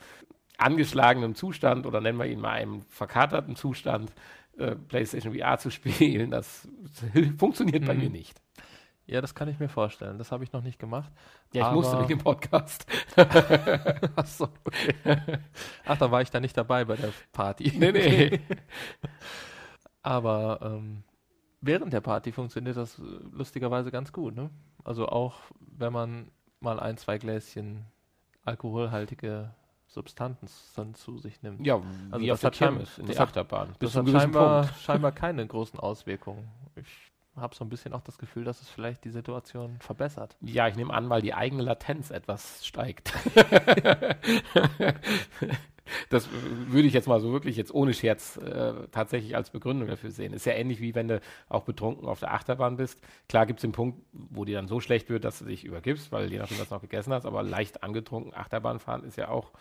angeschlagenen 0.56 1.34
Zustand 1.34 1.84
oder 1.84 2.00
nennen 2.00 2.18
wir 2.18 2.24
ihn 2.24 2.40
mal 2.40 2.52
einem 2.52 2.80
verkaterten 2.88 3.54
Zustand 3.54 4.12
äh, 4.58 4.74
PlayStation 4.74 5.34
VR 5.34 5.58
zu 5.58 5.70
spielen. 5.70 6.30
Das 6.30 6.68
funktioniert 7.38 7.82
mhm. 7.82 7.86
bei 7.86 7.94
mir 7.94 8.10
nicht. 8.10 8.40
Ja, 9.06 9.22
das 9.22 9.34
kann 9.34 9.48
ich 9.48 9.58
mir 9.58 9.70
vorstellen. 9.70 10.18
Das 10.18 10.32
habe 10.32 10.44
ich 10.44 10.52
noch 10.52 10.62
nicht 10.62 10.78
gemacht. 10.78 11.10
Ja, 11.54 11.68
ich 11.68 11.74
musste 11.74 11.96
wegen 11.98 12.08
dem 12.08 12.18
Podcast. 12.18 12.84
Ach 13.16 14.26
so, 14.26 14.48
okay. 14.64 15.38
Ach, 15.86 15.96
da 15.96 16.10
war 16.10 16.20
ich 16.20 16.30
da 16.30 16.40
nicht 16.40 16.54
dabei 16.54 16.84
bei 16.84 16.96
der 16.96 17.12
Party. 17.32 17.72
Nee, 17.74 17.92
nee. 17.92 18.40
aber 20.02 20.58
ähm, 20.60 21.04
während 21.62 21.94
der 21.94 22.02
Party 22.02 22.32
funktioniert 22.32 22.76
das 22.76 23.00
lustigerweise 23.32 23.90
ganz 23.90 24.12
gut. 24.12 24.36
Ne? 24.36 24.50
Also 24.84 25.08
auch 25.08 25.36
wenn 25.58 25.94
man 25.94 26.30
mal 26.60 26.78
ein, 26.78 26.98
zwei 26.98 27.16
Gläschen 27.16 27.86
alkoholhaltige 28.44 29.54
Substanzen 29.88 30.94
zu 30.94 31.18
sich 31.18 31.42
nimmt. 31.42 31.66
Ja, 31.66 31.80
also 32.10 32.24
wie 32.24 32.30
auf 32.30 32.40
der 32.40 32.50
Kirmes 32.50 32.98
in 32.98 33.06
der 33.06 33.20
Achterbahn. 33.20 33.74
Das 33.78 33.96
hat 33.96 34.08
scheinbar, 34.08 34.68
scheinbar 34.80 35.12
keine 35.12 35.46
großen 35.46 35.80
Auswirkungen. 35.80 36.48
Ich 36.76 36.86
habe 37.36 37.54
so 37.54 37.64
ein 37.64 37.68
bisschen 37.68 37.94
auch 37.94 38.02
das 38.02 38.18
Gefühl, 38.18 38.44
dass 38.44 38.60
es 38.60 38.68
vielleicht 38.68 39.04
die 39.04 39.10
Situation 39.10 39.78
verbessert. 39.80 40.36
Ja, 40.40 40.68
ich 40.68 40.76
nehme 40.76 40.92
an, 40.92 41.08
weil 41.08 41.22
die 41.22 41.34
eigene 41.34 41.62
Latenz 41.62 42.10
etwas 42.10 42.66
steigt. 42.66 43.12
das 46.10 46.28
würde 46.30 46.88
ich 46.88 46.94
jetzt 46.94 47.08
mal 47.08 47.20
so 47.20 47.32
wirklich 47.32 47.56
jetzt 47.56 47.72
ohne 47.72 47.94
Scherz 47.94 48.36
äh, 48.36 48.72
tatsächlich 48.90 49.36
als 49.36 49.50
Begründung 49.50 49.88
dafür 49.88 50.10
sehen. 50.10 50.32
Ist 50.32 50.46
ja 50.46 50.52
ähnlich 50.52 50.80
wie 50.80 50.94
wenn 50.94 51.08
du 51.08 51.20
auch 51.48 51.64
betrunken 51.64 52.06
auf 52.06 52.20
der 52.20 52.32
Achterbahn 52.32 52.76
bist. 52.76 53.00
Klar 53.28 53.46
gibt 53.46 53.58
es 53.58 53.62
den 53.62 53.72
Punkt, 53.72 54.00
wo 54.12 54.44
dir 54.44 54.56
dann 54.56 54.68
so 54.68 54.80
schlecht 54.80 55.08
wird, 55.10 55.24
dass 55.24 55.38
du 55.38 55.46
dich 55.46 55.64
übergibst, 55.64 56.12
weil 56.12 56.30
je 56.30 56.38
nachdem, 56.38 56.58
was 56.58 56.68
du 56.68 56.74
noch 56.74 56.82
gegessen 56.82 57.12
hast, 57.12 57.26
aber 57.26 57.42
leicht 57.42 57.82
angetrunken 57.82 58.34
Achterbahn 58.34 58.80
fahren 58.80 59.04
ist 59.04 59.16
ja 59.16 59.28
auch 59.28 59.52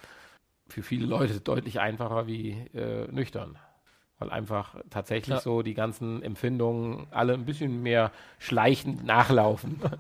für 0.67 0.83
viele 0.83 1.05
Leute 1.05 1.39
deutlich 1.39 1.79
einfacher 1.79 2.27
wie 2.27 2.51
äh, 2.73 3.11
nüchtern. 3.11 3.57
Weil 4.19 4.31
einfach 4.31 4.75
tatsächlich 4.89 5.35
ja. 5.35 5.41
so 5.41 5.61
die 5.61 5.75
ganzen 5.75 6.23
Empfindungen 6.23 7.07
alle 7.11 7.33
ein 7.33 7.45
bisschen 7.45 7.83
mehr 7.83 8.11
schleichend 8.39 9.05
nachlaufen. 9.05 9.79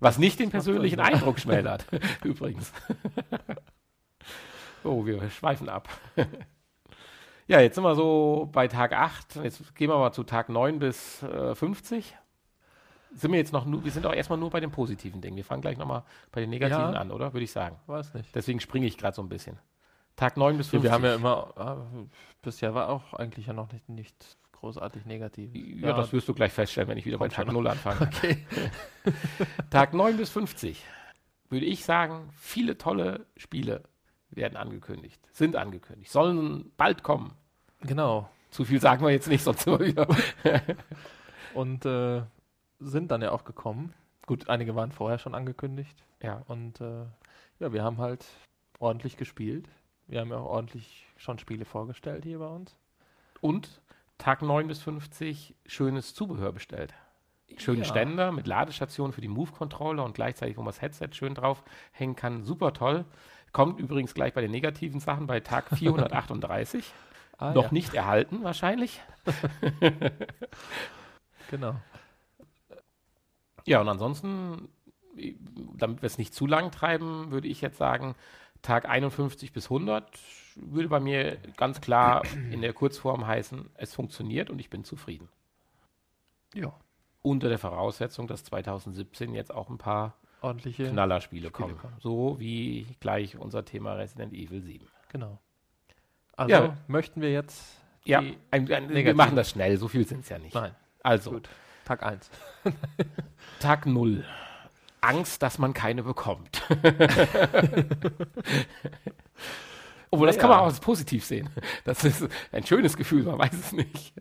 Was 0.00 0.18
nicht 0.18 0.38
den 0.38 0.50
persönlichen 0.50 0.98
Eindruck 0.98 1.38
schmälert, 1.38 1.86
übrigens. 2.24 2.72
oh, 4.84 5.04
wir 5.06 5.30
schweifen 5.30 5.68
ab. 5.68 5.88
ja, 7.46 7.60
jetzt 7.60 7.74
sind 7.74 7.84
wir 7.84 7.94
so 7.94 8.48
bei 8.52 8.68
Tag 8.68 8.92
8. 8.92 9.36
Jetzt 9.42 9.74
gehen 9.74 9.90
wir 9.90 9.98
mal 9.98 10.12
zu 10.12 10.24
Tag 10.24 10.48
9 10.48 10.78
bis 10.78 11.22
äh, 11.22 11.54
50 11.54 12.16
sind 13.12 13.32
wir 13.32 13.38
jetzt 13.38 13.52
noch 13.52 13.64
nur, 13.64 13.84
wir 13.84 13.90
sind 13.90 14.06
auch 14.06 14.12
erstmal 14.12 14.38
nur 14.38 14.50
bei 14.50 14.60
den 14.60 14.70
positiven 14.70 15.20
Dingen. 15.20 15.36
Wir 15.36 15.44
fangen 15.44 15.62
gleich 15.62 15.76
nochmal 15.76 16.04
bei 16.32 16.40
den 16.40 16.50
negativen 16.50 16.92
ja, 16.92 17.00
an, 17.00 17.10
oder? 17.10 17.32
Würde 17.32 17.44
ich 17.44 17.52
sagen. 17.52 17.76
Weiß 17.86 18.14
nicht. 18.14 18.34
Deswegen 18.34 18.60
springe 18.60 18.86
ich 18.86 18.96
gerade 18.98 19.14
so 19.14 19.22
ein 19.22 19.28
bisschen. 19.28 19.58
Tag 20.16 20.36
9 20.36 20.56
bis 20.56 20.68
50. 20.68 20.84
wir 20.84 20.92
haben 20.92 21.04
ja 21.04 21.14
immer, 21.14 21.52
ja, 21.56 21.86
bisher 22.42 22.74
war 22.74 22.88
auch 22.88 23.14
eigentlich 23.14 23.46
ja 23.46 23.52
noch 23.52 23.72
nicht, 23.72 23.88
nicht 23.88 24.36
großartig 24.52 25.06
negativ. 25.06 25.50
Ja, 25.54 25.88
ja, 25.88 25.96
das 25.96 26.12
wirst 26.12 26.28
du 26.28 26.34
gleich 26.34 26.52
feststellen, 26.52 26.88
wenn 26.88 26.98
ich 26.98 27.06
wieder 27.06 27.18
bei 27.18 27.28
Tag 27.28 27.50
0 27.50 27.66
anfange. 27.66 28.00
Okay. 28.14 28.46
Tag 29.70 29.94
9 29.94 30.16
bis 30.16 30.30
50 30.30 30.84
würde 31.48 31.66
ich 31.66 31.84
sagen, 31.84 32.28
viele 32.36 32.78
tolle 32.78 33.26
Spiele 33.36 33.82
werden 34.30 34.56
angekündigt, 34.56 35.20
sind 35.32 35.56
angekündigt, 35.56 36.10
sollen 36.10 36.72
bald 36.76 37.02
kommen. 37.02 37.32
Genau. 37.82 38.28
Zu 38.50 38.64
viel 38.64 38.80
sagen 38.80 39.04
wir 39.04 39.10
jetzt 39.10 39.28
nicht, 39.28 39.44
sonst 39.44 39.66
immer 39.66 39.80
wieder. 39.80 40.06
Und 41.54 41.84
äh, 41.84 42.22
sind 42.78 43.10
dann 43.10 43.22
ja 43.22 43.32
auch 43.32 43.44
gekommen. 43.44 43.94
Gut, 44.26 44.48
einige 44.48 44.74
waren 44.74 44.92
vorher 44.92 45.18
schon 45.18 45.34
angekündigt. 45.34 46.04
Ja. 46.22 46.42
Und 46.46 46.80
äh, 46.80 47.04
ja, 47.58 47.72
wir 47.72 47.82
haben 47.82 47.98
halt 47.98 48.24
ordentlich 48.78 49.16
gespielt. 49.16 49.68
Wir 50.06 50.20
haben 50.20 50.30
ja 50.30 50.38
auch 50.38 50.46
ordentlich 50.46 51.06
schon 51.16 51.38
Spiele 51.38 51.64
vorgestellt 51.64 52.24
hier 52.24 52.38
bei 52.38 52.46
uns. 52.48 52.76
Und 53.40 53.80
Tag 54.18 54.42
9 54.42 54.66
bis 54.68 54.82
50 54.82 55.54
schönes 55.66 56.14
Zubehör 56.14 56.52
bestellt. 56.52 56.94
Schönen 57.56 57.82
ja. 57.82 57.84
Ständer 57.84 58.32
mit 58.32 58.46
Ladestation 58.46 59.12
für 59.12 59.20
die 59.20 59.28
Move-Controller 59.28 60.04
und 60.04 60.14
gleichzeitig, 60.14 60.56
wo 60.56 60.62
man 60.62 60.72
das 60.72 60.80
Headset 60.80 61.08
schön 61.12 61.34
drauf 61.34 61.64
hängen 61.92 62.16
kann. 62.16 62.44
Super 62.44 62.72
toll. 62.72 63.04
Kommt 63.52 63.80
übrigens 63.80 64.14
gleich 64.14 64.32
bei 64.32 64.40
den 64.40 64.50
negativen 64.50 65.00
Sachen 65.00 65.26
bei 65.26 65.40
Tag 65.40 65.68
438. 65.76 66.92
ah, 67.38 67.52
Noch 67.52 67.64
ja. 67.64 67.72
nicht 67.72 67.94
erhalten 67.94 68.44
wahrscheinlich. 68.44 69.00
genau. 71.50 71.74
Ja, 73.66 73.80
und 73.80 73.88
ansonsten, 73.88 74.68
damit 75.74 76.02
wir 76.02 76.06
es 76.06 76.18
nicht 76.18 76.34
zu 76.34 76.46
lang 76.46 76.70
treiben, 76.70 77.30
würde 77.30 77.48
ich 77.48 77.60
jetzt 77.60 77.78
sagen, 77.78 78.14
Tag 78.62 78.88
51 78.88 79.52
bis 79.52 79.66
100 79.66 80.06
würde 80.56 80.88
bei 80.88 81.00
mir 81.00 81.38
ganz 81.56 81.80
klar 81.80 82.22
in 82.50 82.60
der 82.60 82.72
Kurzform 82.72 83.26
heißen, 83.26 83.70
es 83.74 83.94
funktioniert 83.94 84.50
und 84.50 84.58
ich 84.58 84.70
bin 84.70 84.84
zufrieden. 84.84 85.28
Ja. 86.54 86.72
Unter 87.22 87.48
der 87.48 87.58
Voraussetzung, 87.58 88.26
dass 88.26 88.44
2017 88.44 89.34
jetzt 89.34 89.52
auch 89.52 89.68
ein 89.68 89.78
paar 89.78 90.14
Ordentliche. 90.42 90.88
Knallerspiele 90.90 91.48
Spiele 91.48 91.50
kommen. 91.50 91.78
kommen. 91.78 91.94
So 92.00 92.36
wie 92.38 92.86
gleich 93.00 93.36
unser 93.36 93.64
Thema 93.64 93.94
Resident 93.94 94.32
Evil 94.32 94.62
7. 94.62 94.86
Genau. 95.10 95.38
Also 96.36 96.54
Ja. 96.54 96.76
möchten 96.86 97.20
wir 97.20 97.30
jetzt. 97.32 97.76
Ja, 98.04 98.20
ein, 98.20 98.38
ein, 98.72 98.88
wir 98.88 99.14
machen 99.14 99.36
das 99.36 99.50
schnell, 99.50 99.76
so 99.76 99.86
viel 99.88 100.06
sind 100.06 100.20
es 100.20 100.30
ja 100.30 100.38
nicht. 100.38 100.54
Nein. 100.54 100.74
Also, 101.02 101.32
Gut. 101.32 101.48
Tag 101.84 102.02
1. 102.02 102.30
Tag 103.60 103.84
0. 103.86 104.24
Angst, 105.02 105.42
dass 105.42 105.58
man 105.58 105.74
keine 105.74 106.02
bekommt. 106.02 106.62
Obwohl, 110.10 110.26
das 110.26 110.38
kann 110.38 110.50
man 110.50 110.58
auch 110.60 110.64
als 110.66 110.80
positiv 110.80 111.24
sehen. 111.24 111.48
Das 111.84 112.04
ist 112.04 112.26
ein 112.52 112.66
schönes 112.66 112.96
Gefühl, 112.96 113.22
man 113.22 113.38
weiß 113.38 113.52
es 113.52 113.72
nicht. 113.72 114.12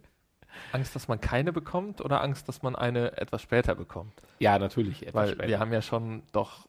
Angst, 0.71 0.95
dass 0.95 1.07
man 1.07 1.19
keine 1.21 1.51
bekommt 1.53 2.01
oder 2.01 2.21
Angst, 2.21 2.47
dass 2.47 2.61
man 2.61 2.75
eine 2.75 3.17
etwas 3.17 3.41
später 3.41 3.75
bekommt? 3.75 4.13
Ja, 4.39 4.57
natürlich. 4.59 5.03
etwas 5.07 5.13
Weil 5.15 5.33
später. 5.33 5.47
wir 5.47 5.59
haben 5.59 5.73
ja 5.73 5.81
schon 5.81 6.23
doch 6.31 6.67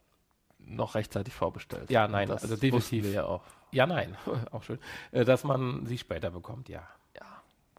noch 0.58 0.94
rechtzeitig 0.94 1.34
vorbestellt. 1.34 1.90
Ja, 1.90 2.06
nein, 2.06 2.28
das 2.28 2.42
also 2.42 2.56
definitiv. 2.56 3.12
ja 3.12 3.24
auch. 3.24 3.42
Ja, 3.72 3.86
nein, 3.86 4.16
auch 4.52 4.62
schön. 4.62 4.78
Äh, 5.12 5.24
Dass 5.24 5.44
man 5.44 5.86
sie 5.86 5.98
später 5.98 6.30
bekommt, 6.30 6.68
ja. 6.68 6.82
Ja, 7.16 7.26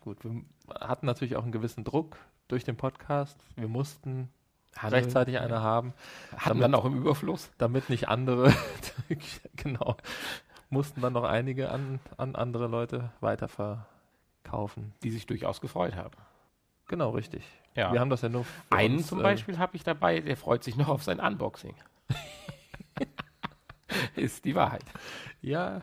gut. 0.02 0.18
Wir 0.24 0.42
hatten 0.80 1.06
natürlich 1.06 1.36
auch 1.36 1.44
einen 1.44 1.52
gewissen 1.52 1.84
Druck 1.84 2.18
durch 2.48 2.64
den 2.64 2.78
Podcast. 2.78 3.38
Wir 3.56 3.68
mussten 3.68 4.30
Hatte- 4.76 4.96
rechtzeitig 4.96 5.40
eine 5.40 5.62
haben, 5.62 5.94
Hatten 6.36 6.60
dann 6.60 6.76
auch 6.76 6.86
im 6.86 6.98
Überfluss. 6.98 7.52
damit 7.58 7.90
nicht 7.90 8.08
andere, 8.10 8.54
genau, 9.56 9.96
mussten 10.70 11.02
dann 11.02 11.14
noch 11.14 11.24
einige 11.24 11.70
an, 11.72 12.00
an 12.18 12.36
andere 12.36 12.68
Leute 12.68 13.12
weiterverkaufen. 14.44 14.94
die 15.04 15.12
sich 15.12 15.26
durchaus 15.26 15.62
gefreut 15.62 15.96
haben. 15.96 16.16
Genau, 16.88 17.12
richtig. 17.12 17.44
Ja. 17.76 17.94
Wir 17.94 18.00
haben 18.00 18.10
das 18.10 18.22
ja 18.22 18.30
nur 18.30 18.44
für 18.44 18.52
Einen 18.70 18.98
uns, 18.98 19.08
zum 19.08 19.20
äh, 19.20 19.24
Beispiel 19.24 19.58
habe 19.58 19.76
ich 19.76 19.84
dabei, 19.84 20.20
der 20.20 20.36
freut 20.36 20.64
sich 20.64 20.76
noch 20.76 20.90
auf 20.90 21.04
sein 21.04 21.20
Unboxing. 21.20 21.76
Ist 24.16 24.46
die 24.46 24.56
Wahrheit. 24.56 24.84
Ja, 25.42 25.82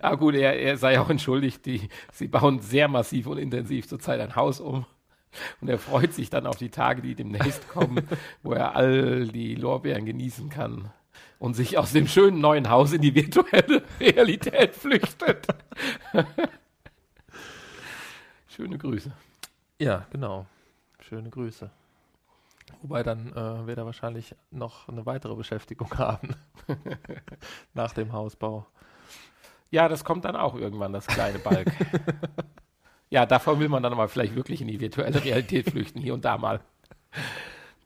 Ah 0.00 0.16
gut, 0.16 0.34
er, 0.34 0.58
er 0.58 0.76
sei 0.76 1.00
auch 1.00 1.08
entschuldigt, 1.08 1.64
die, 1.66 1.88
sie 2.12 2.28
bauen 2.28 2.60
sehr 2.60 2.88
massiv 2.88 3.26
und 3.26 3.38
intensiv 3.38 3.88
zurzeit 3.88 4.20
ein 4.20 4.36
Haus 4.36 4.60
um. 4.60 4.86
Und 5.60 5.68
er 5.68 5.78
freut 5.78 6.14
sich 6.14 6.30
dann 6.30 6.46
auf 6.46 6.56
die 6.56 6.70
Tage, 6.70 7.02
die 7.02 7.14
demnächst 7.14 7.68
kommen, 7.68 8.08
wo 8.42 8.52
er 8.52 8.74
all 8.74 9.28
die 9.28 9.54
Lorbeeren 9.54 10.06
genießen 10.06 10.48
kann 10.48 10.90
und 11.38 11.54
sich 11.54 11.76
aus 11.76 11.92
dem 11.92 12.08
schönen 12.08 12.40
neuen 12.40 12.70
Haus 12.70 12.92
in 12.92 13.02
die 13.02 13.14
virtuelle 13.14 13.82
Realität 14.00 14.74
flüchtet. 14.74 15.46
Schöne 18.56 18.78
Grüße. 18.78 19.12
ja, 19.78 20.06
genau. 20.10 20.46
Schöne 21.00 21.28
Grüße. 21.28 21.70
Wobei 22.80 23.02
dann 23.02 23.32
äh, 23.32 23.66
wird 23.66 23.76
er 23.76 23.84
wahrscheinlich 23.84 24.34
noch 24.50 24.88
eine 24.88 25.04
weitere 25.04 25.34
Beschäftigung 25.34 25.92
haben 25.98 26.34
nach 27.74 27.92
dem 27.92 28.14
Hausbau. 28.14 28.66
Ja, 29.70 29.88
das 29.88 30.04
kommt 30.04 30.24
dann 30.24 30.36
auch 30.36 30.54
irgendwann, 30.54 30.94
das 30.94 31.06
kleine 31.06 31.38
Balk. 31.38 31.70
ja, 33.10 33.26
davor 33.26 33.60
will 33.60 33.68
man 33.68 33.82
dann 33.82 33.92
aber 33.92 34.08
vielleicht 34.08 34.34
wirklich 34.34 34.62
in 34.62 34.68
die 34.68 34.80
virtuelle 34.80 35.22
Realität 35.22 35.70
flüchten, 35.70 36.00
hier 36.00 36.14
und 36.14 36.24
da 36.24 36.38
mal. 36.38 36.60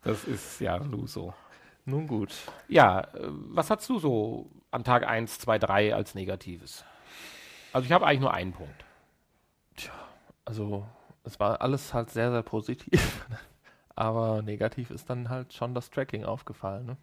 Das 0.05 0.23
ist 0.23 0.61
ja 0.61 0.79
nur 0.79 1.09
so. 1.09 1.35
Nun 1.85 2.07
gut. 2.07 2.33
Ja, 2.69 3.01
äh, 3.01 3.29
was 3.29 3.71
hast 3.71 3.89
du 3.89 3.99
so 3.99 4.49
an 4.71 4.85
Tag 4.85 5.05
1, 5.05 5.41
2, 5.41 5.59
3 5.59 5.95
als 5.97 6.15
Negatives? 6.15 6.85
Also 7.73 7.87
ich 7.87 7.93
habe 7.93 8.07
eigentlich 8.07 8.21
nur 8.21 8.33
einen 8.33 8.53
Punkt. 8.53 8.85
Also, 10.51 10.85
es 11.23 11.39
war 11.39 11.61
alles 11.61 11.95
halt 11.95 12.11
sehr, 12.11 12.33
sehr 12.33 12.43
positiv. 12.43 13.25
Aber 13.95 14.43
negativ 14.43 14.91
ist 14.91 15.09
dann 15.09 15.29
halt 15.29 15.53
schon 15.53 15.77
das 15.77 15.91
Tracking 15.91 16.25
aufgefallen, 16.25 16.87
ne? 16.87 16.97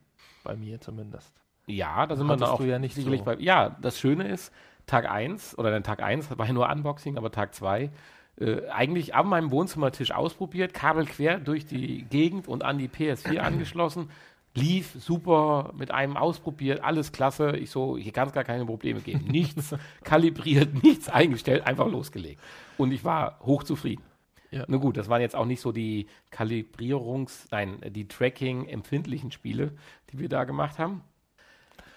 Bei 0.44 0.58
mir 0.58 0.82
zumindest. 0.82 1.32
Ja, 1.66 2.06
da 2.06 2.18
sind 2.18 2.28
wir 2.28 2.52
auch 2.52 2.60
ja 2.60 2.78
nicht 2.78 2.96
sicherlich 2.96 3.20
so. 3.20 3.26
bei. 3.26 3.36
Ja, 3.38 3.78
das 3.82 4.00
Schöne 4.00 4.28
ist, 4.28 4.52
Tag 4.86 5.10
1 5.10 5.58
oder 5.58 5.72
dann 5.72 5.84
Tag 5.84 6.04
1 6.04 6.38
war 6.38 6.46
ja 6.46 6.52
nur 6.52 6.68
Unboxing, 6.68 7.18
aber 7.18 7.32
Tag 7.32 7.54
2 7.54 7.90
äh, 8.38 8.68
eigentlich 8.68 9.16
an 9.16 9.28
meinem 9.28 9.52
Wohnzimmertisch 9.52 10.12
ausprobiert, 10.12 10.74
Kabel 10.74 11.06
quer 11.06 11.40
durch 11.40 11.66
die 11.66 12.04
Gegend 12.04 12.50
und 12.50 12.66
an 12.66 12.78
die 12.78 12.90
PS4 12.90 13.38
angeschlossen. 13.40 14.10
Lief 14.60 14.96
super, 15.00 15.72
mit 15.78 15.92
einem 15.92 16.18
ausprobiert, 16.18 16.84
alles 16.84 17.12
klasse. 17.12 17.56
Ich 17.58 17.70
so, 17.70 17.98
hier 17.98 18.12
kann 18.12 18.28
es 18.28 18.34
gar 18.34 18.44
keine 18.44 18.66
Probleme 18.66 19.00
geben. 19.02 19.26
Nichts 19.28 19.76
kalibriert, 20.04 20.84
nichts 20.84 21.10
eingestellt, 21.10 21.66
einfach 21.66 21.88
losgelegt. 21.88 22.42
Und 22.78 22.92
ich 22.92 23.04
war 23.04 23.40
hochzufrieden. 23.46 24.04
Ja. 24.52 24.64
Na 24.68 24.78
gut, 24.78 24.96
das 24.98 25.10
waren 25.10 25.22
jetzt 25.22 25.36
auch 25.36 25.46
nicht 25.46 25.60
so 25.62 25.72
die 25.72 26.08
Kalibrierungs-, 26.32 27.48
nein, 27.52 27.80
die 27.90 28.08
Tracking-empfindlichen 28.08 29.32
Spiele, 29.32 29.74
die 30.12 30.20
wir 30.20 30.30
da 30.30 30.44
gemacht 30.46 30.80
haben. 30.80 31.02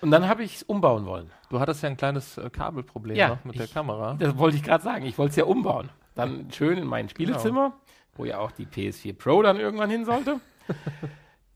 Und 0.00 0.10
dann 0.10 0.26
habe 0.28 0.42
ich 0.42 0.56
es 0.56 0.62
umbauen 0.62 1.06
wollen. 1.06 1.30
Du 1.50 1.60
hattest 1.60 1.82
ja 1.82 1.88
ein 1.90 1.96
kleines 1.96 2.38
äh, 2.38 2.48
Kabelproblem 2.50 3.16
Ja, 3.16 3.28
noch 3.28 3.44
mit 3.44 3.56
der 3.58 3.66
ich- 3.66 3.74
Kamera. 3.74 4.14
Das 4.18 4.36
wollte 4.38 4.56
ich 4.56 4.62
gerade 4.62 4.82
sagen. 4.82 5.04
Ich 5.06 5.18
wollte 5.18 5.30
es 5.30 5.36
ja 5.36 5.44
umbauen. 5.44 5.90
Dann 6.14 6.50
schön 6.50 6.78
in 6.78 6.86
mein 6.86 7.08
Spielezimmer, 7.08 7.74
wo 8.16 8.24
ja 8.24 8.38
auch 8.38 8.50
die 8.50 8.66
PS4 8.66 9.12
Pro 9.12 9.42
dann 9.42 9.58
irgendwann 9.60 9.90
hin 9.90 10.04
sollte. 10.04 10.40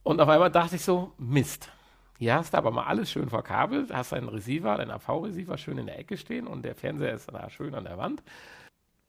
Und 0.05 0.21
auf 0.21 0.29
einmal 0.29 0.51
dachte 0.51 0.75
ich 0.75 0.83
so, 0.83 1.13
Mist. 1.17 1.71
Hier 2.19 2.35
hast 2.35 2.53
du 2.53 2.57
aber 2.59 2.69
mal 2.69 2.85
alles 2.85 3.11
schön 3.11 3.27
verkabelt, 3.27 3.91
hast 3.91 4.11
deinen 4.11 4.29
Receiver, 4.29 4.77
deinen 4.77 4.91
AV-Receiver 4.91 5.57
schön 5.57 5.79
in 5.79 5.87
der 5.87 5.97
Ecke 5.97 6.15
stehen 6.15 6.45
und 6.45 6.63
der 6.63 6.75
Fernseher 6.75 7.15
ist 7.15 7.33
da 7.33 7.49
schön 7.49 7.73
an 7.73 7.85
der 7.85 7.97
Wand. 7.97 8.21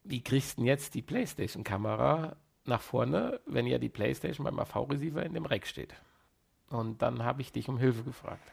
Wie 0.05 0.23
kriegst 0.23 0.57
du 0.57 0.63
denn 0.63 0.69
jetzt 0.69 0.95
die 0.95 1.03
Playstation-Kamera 1.03 2.35
nach 2.65 2.81
vorne, 2.81 3.41
wenn 3.45 3.67
ja 3.67 3.77
die 3.77 3.91
Playstation 3.91 4.45
beim 4.45 4.59
AV-Receiver 4.59 5.23
in 5.23 5.35
dem 5.35 5.45
Rack 5.45 5.67
steht? 5.67 5.95
Und 6.71 7.03
dann 7.03 7.23
habe 7.23 7.43
ich 7.43 7.53
dich 7.53 7.69
um 7.69 7.77
Hilfe 7.77 8.03
gefragt. 8.03 8.51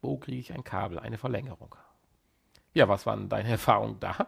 Wo 0.00 0.16
kriege 0.16 0.38
ich 0.38 0.54
ein 0.54 0.64
Kabel, 0.64 0.98
eine 0.98 1.18
Verlängerung? 1.18 1.76
Ja, 2.72 2.88
was 2.88 3.04
waren 3.04 3.28
deine 3.28 3.48
Erfahrungen 3.50 4.00
da? 4.00 4.26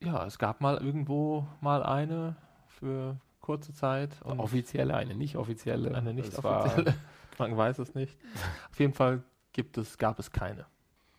Ja, 0.00 0.26
es 0.26 0.38
gab 0.38 0.60
mal 0.60 0.76
irgendwo 0.76 1.46
mal 1.62 1.82
eine 1.82 2.36
für 2.66 3.16
kurze 3.48 3.72
Zeit 3.72 4.10
und 4.24 4.40
Offizielle, 4.40 4.94
eine 4.94 5.14
nicht 5.14 5.36
offizielle. 5.36 5.94
eine 5.94 6.12
nicht 6.12 6.36
Das 6.36 6.44
offizielle. 6.44 6.94
Man 7.38 7.56
weiß 7.56 7.78
es 7.78 7.94
nicht. 7.94 8.14
Auf 8.70 8.78
jeden 8.78 8.92
Fall 8.92 9.22
gibt 9.54 9.78
es, 9.78 9.96
gab 9.96 10.18
es 10.18 10.30
keine 10.30 10.66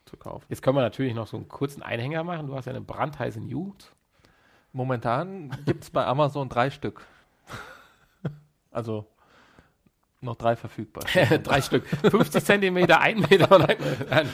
zu 0.05 0.15
kaufen. 0.15 0.45
Jetzt 0.47 0.61
können 0.61 0.77
wir 0.77 0.81
natürlich 0.81 1.15
noch 1.15 1.25
so 1.25 1.37
einen 1.37 1.47
kurzen 1.47 1.81
Einhänger 1.81 2.23
machen. 2.23 2.45
Du 2.45 2.55
hast 2.55 2.65
ja 2.65 2.69
eine 2.71 2.81
brandheiße 2.81 3.39
News. 3.41 3.91
Momentan 4.73 5.49
gibt 5.65 5.83
es 5.85 5.89
bei 5.89 6.05
Amazon 6.05 6.49
drei 6.49 6.69
Stück. 6.69 7.03
Also 8.71 9.07
noch 10.21 10.35
drei 10.35 10.55
verfügbar. 10.55 11.03
Drei 11.41 11.59
Stück. 11.63 11.87
50 11.87 12.45
Zentimeter, 12.45 13.01
ein 13.01 13.19
Meter 13.21 13.57
nein, 13.57 14.29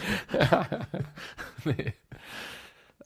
nee. 1.64 1.94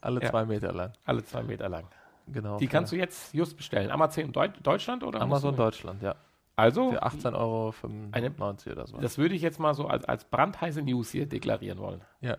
Alle 0.00 0.20
Ja. 0.20 0.30
zwei 0.30 0.44
Meter 0.46 0.72
lang. 0.72 0.92
alle 1.04 1.22
zwei 1.24 1.44
Meter 1.44 1.68
lang. 1.68 1.84
Genau. 2.32 2.58
Die 2.58 2.66
kannst 2.66 2.92
du 2.92 2.96
jetzt 2.96 3.34
just 3.34 3.56
bestellen. 3.56 3.90
Amazon 3.90 4.32
Deu 4.32 4.48
Deutschland 4.62 5.02
oder? 5.04 5.20
Amazon 5.20 5.56
Deutschland, 5.56 6.02
ja. 6.02 6.14
Also, 6.56 6.90
Für 6.90 7.02
18,95 7.04 7.34
Euro 7.34 7.74
oder 8.72 8.86
so. 8.86 8.98
das 8.98 9.16
würde 9.16 9.34
ich 9.34 9.40
jetzt 9.40 9.58
mal 9.58 9.72
so 9.74 9.86
als, 9.86 10.04
als 10.04 10.24
brandheiße 10.24 10.82
News 10.82 11.10
hier 11.10 11.26
deklarieren 11.26 11.78
wollen. 11.78 12.02
ja. 12.20 12.36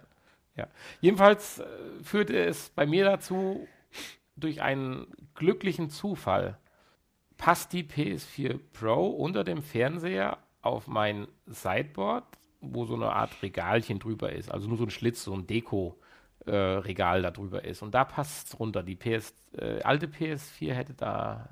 Jedenfalls 1.00 1.60
äh, 1.60 1.66
führte 2.04 2.38
es 2.38 2.70
bei 2.70 2.86
mir 2.86 3.04
dazu, 3.04 3.68
durch 4.36 4.62
einen 4.62 5.08
glücklichen 5.34 5.90
Zufall 5.90 6.58
passt 7.38 7.74
die 7.74 7.84
PS4 7.84 8.60
Pro 8.74 9.08
unter 9.08 9.44
dem 9.44 9.64
Fernseher 9.64 10.38
auf 10.62 10.88
mein 10.88 11.28
Sideboard, 11.48 12.26
wo 12.60 12.86
so 12.86 12.94
eine 12.94 13.12
Art 13.14 13.42
Regalchen 13.42 13.98
drüber 13.98 14.32
ist. 14.32 14.52
Also 14.52 14.68
nur 14.68 14.78
so 14.78 14.84
ein 14.84 14.92
Schlitz, 14.92 15.24
so 15.24 15.34
ein 15.34 15.48
Deko-Regal 16.46 17.22
da 17.22 17.32
drüber 17.32 17.64
ist. 17.64 17.82
Und 17.82 17.94
da 17.94 18.06
passt 18.06 18.48
es 18.48 18.60
runter. 18.60 18.84
Die 18.84 18.96
PS, 18.96 19.34
äh, 19.58 19.82
alte 19.82 20.08
PS4 20.08 20.74
hätte 20.74 20.94
da 20.94 21.50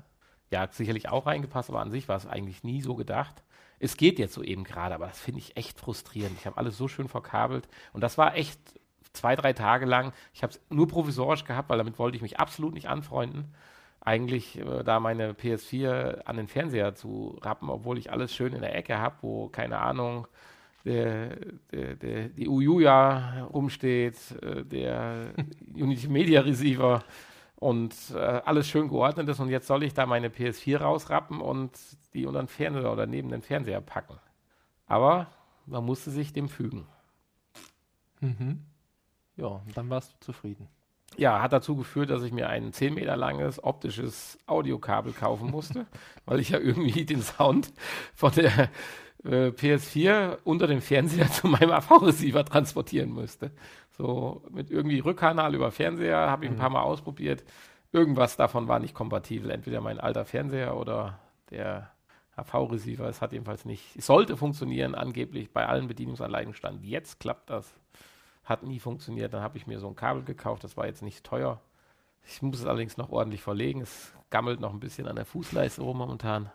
ja 0.50 0.68
sicherlich 0.70 1.08
auch 1.08 1.26
reingepasst, 1.26 1.70
aber 1.70 1.80
an 1.80 1.90
sich 1.90 2.08
war 2.08 2.16
es 2.16 2.26
eigentlich 2.26 2.64
nie 2.64 2.80
so 2.80 2.94
gedacht. 2.94 3.42
Es 3.78 3.96
geht 3.96 4.18
jetzt 4.18 4.34
so 4.34 4.42
eben 4.42 4.64
gerade, 4.64 4.94
aber 4.94 5.06
das 5.06 5.18
finde 5.18 5.40
ich 5.40 5.56
echt 5.56 5.78
frustrierend. 5.78 6.36
Ich 6.38 6.46
habe 6.46 6.58
alles 6.58 6.76
so 6.76 6.88
schön 6.88 7.08
verkabelt 7.08 7.68
und 7.92 8.02
das 8.02 8.18
war 8.18 8.36
echt 8.36 8.58
zwei, 9.12 9.36
drei 9.36 9.52
Tage 9.52 9.86
lang. 9.86 10.12
Ich 10.34 10.42
habe 10.42 10.52
es 10.52 10.60
nur 10.68 10.86
provisorisch 10.86 11.44
gehabt, 11.44 11.70
weil 11.70 11.78
damit 11.78 11.98
wollte 11.98 12.16
ich 12.16 12.22
mich 12.22 12.38
absolut 12.38 12.74
nicht 12.74 12.88
anfreunden. 12.88 13.54
Eigentlich 14.00 14.58
äh, 14.58 14.82
da 14.82 15.00
meine 15.00 15.32
PS4 15.32 16.24
an 16.24 16.36
den 16.36 16.48
Fernseher 16.48 16.94
zu 16.94 17.38
rappen, 17.42 17.70
obwohl 17.70 17.98
ich 17.98 18.12
alles 18.12 18.34
schön 18.34 18.52
in 18.52 18.60
der 18.60 18.74
Ecke 18.74 18.98
habe, 18.98 19.16
wo, 19.22 19.48
keine 19.48 19.78
Ahnung, 19.78 20.26
der, 20.84 21.36
der, 21.72 21.96
der, 21.96 22.28
die 22.28 22.48
Uyuya 22.48 23.44
rumsteht, 23.44 24.16
äh, 24.42 24.64
der 24.64 25.34
Unity 25.74 26.08
Media 26.08 26.40
Receiver 26.40 27.04
und 27.56 27.94
äh, 28.14 28.18
alles 28.18 28.68
schön 28.68 28.88
geordnet 28.88 29.28
ist. 29.28 29.40
Und 29.40 29.50
jetzt 29.50 29.66
soll 29.66 29.82
ich 29.82 29.94
da 29.94 30.06
meine 30.06 30.28
PS4 30.28 30.78
rausrappen 30.78 31.40
und 31.40 31.78
die 32.14 32.26
unter 32.26 32.40
den 32.40 32.48
Fernseher 32.48 32.92
oder 32.92 33.06
neben 33.06 33.28
den 33.28 33.42
Fernseher 33.42 33.80
packen. 33.80 34.18
Aber 34.86 35.28
man 35.66 35.84
musste 35.84 36.10
sich 36.10 36.32
dem 36.32 36.48
fügen. 36.48 36.86
Mhm. 38.20 38.64
Ja, 39.36 39.46
und 39.46 39.76
dann 39.76 39.88
warst 39.90 40.12
du 40.12 40.16
zufrieden. 40.20 40.68
Ja, 41.16 41.42
hat 41.42 41.52
dazu 41.52 41.76
geführt, 41.76 42.10
dass 42.10 42.22
ich 42.22 42.32
mir 42.32 42.48
ein 42.48 42.72
10 42.72 42.94
Meter 42.94 43.16
langes 43.16 43.62
optisches 43.62 44.38
Audiokabel 44.46 45.12
kaufen 45.12 45.50
musste, 45.50 45.86
weil 46.24 46.40
ich 46.40 46.50
ja 46.50 46.58
irgendwie 46.58 47.04
den 47.04 47.22
Sound 47.22 47.72
von 48.14 48.32
der 48.32 48.70
äh, 49.24 49.48
PS4 49.48 50.38
unter 50.44 50.66
dem 50.66 50.80
Fernseher 50.80 51.28
zu 51.32 51.46
meinem 51.46 51.72
AV-Receiver 51.72 52.44
transportieren 52.44 53.12
müsste. 53.12 53.50
So 53.90 54.42
mit 54.50 54.70
irgendwie 54.70 55.00
Rückkanal 55.00 55.54
über 55.54 55.70
Fernseher 55.70 56.30
habe 56.30 56.44
ich 56.44 56.50
ein 56.50 56.56
paar 56.56 56.70
Mal 56.70 56.82
ausprobiert. 56.82 57.44
Irgendwas 57.92 58.36
davon 58.36 58.68
war 58.68 58.78
nicht 58.78 58.94
kompatibel. 58.94 59.50
Entweder 59.50 59.80
mein 59.80 60.00
alter 60.00 60.24
Fernseher 60.24 60.76
oder 60.76 61.18
der 61.50 61.90
AV-Receiver. 62.36 63.08
Es 63.08 63.20
hat 63.20 63.32
jedenfalls 63.32 63.64
nicht, 63.64 63.96
es 63.96 64.06
sollte 64.06 64.36
funktionieren, 64.36 64.94
angeblich 64.94 65.52
bei 65.52 65.66
allen 65.66 65.88
Bedienungsanleigen 65.88 66.54
stand. 66.54 66.84
Jetzt 66.84 67.20
klappt 67.20 67.50
das. 67.50 67.74
Hat 68.44 68.62
nie 68.62 68.80
funktioniert. 68.80 69.34
Dann 69.34 69.42
habe 69.42 69.58
ich 69.58 69.66
mir 69.66 69.78
so 69.78 69.88
ein 69.88 69.96
Kabel 69.96 70.22
gekauft. 70.22 70.64
Das 70.64 70.76
war 70.76 70.86
jetzt 70.86 71.02
nicht 71.02 71.24
teuer. 71.24 71.60
Ich 72.24 72.42
muss 72.42 72.60
es 72.60 72.66
allerdings 72.66 72.96
noch 72.96 73.10
ordentlich 73.10 73.42
verlegen. 73.42 73.80
Es 73.80 74.14
gammelt 74.30 74.60
noch 74.60 74.72
ein 74.72 74.80
bisschen 74.80 75.08
an 75.08 75.16
der 75.16 75.26
Fußleiste 75.26 75.82
rum 75.82 75.98
momentan. 75.98 76.50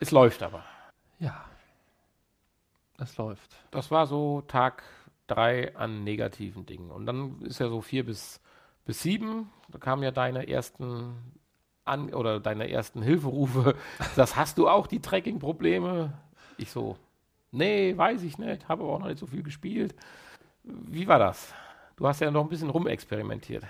Es 0.00 0.10
läuft 0.10 0.42
aber. 0.42 0.64
Ja. 1.18 1.44
Es 2.98 3.16
läuft. 3.16 3.56
Das 3.70 3.90
war 3.90 4.06
so 4.06 4.42
Tag 4.42 4.82
drei 5.26 5.74
an 5.76 6.04
negativen 6.04 6.66
Dingen. 6.66 6.90
Und 6.90 7.06
dann 7.06 7.40
ist 7.42 7.60
ja 7.60 7.68
so 7.68 7.80
vier 7.80 8.04
bis, 8.04 8.40
bis 8.84 9.02
sieben. 9.02 9.50
Da 9.68 9.78
kamen 9.78 10.02
ja 10.02 10.10
deine 10.10 10.48
ersten 10.48 11.16
an 11.84 12.12
oder 12.14 12.40
deine 12.40 12.70
ersten 12.70 13.02
Hilferufe. 13.02 13.74
Das 14.16 14.36
hast 14.36 14.58
du 14.58 14.68
auch 14.68 14.86
die 14.86 15.00
Tracking-Probleme? 15.00 16.12
Ich 16.56 16.70
so, 16.70 16.96
nee, 17.50 17.96
weiß 17.96 18.22
ich 18.22 18.38
nicht, 18.38 18.68
habe 18.68 18.84
aber 18.84 18.92
auch 18.92 19.00
noch 19.00 19.08
nicht 19.08 19.18
so 19.18 19.26
viel 19.26 19.42
gespielt. 19.42 19.94
Wie 20.62 21.08
war 21.08 21.18
das? 21.18 21.52
Du 21.96 22.06
hast 22.06 22.20
ja 22.20 22.30
noch 22.30 22.42
ein 22.42 22.48
bisschen 22.48 22.70
rumexperimentiert. 22.70 23.64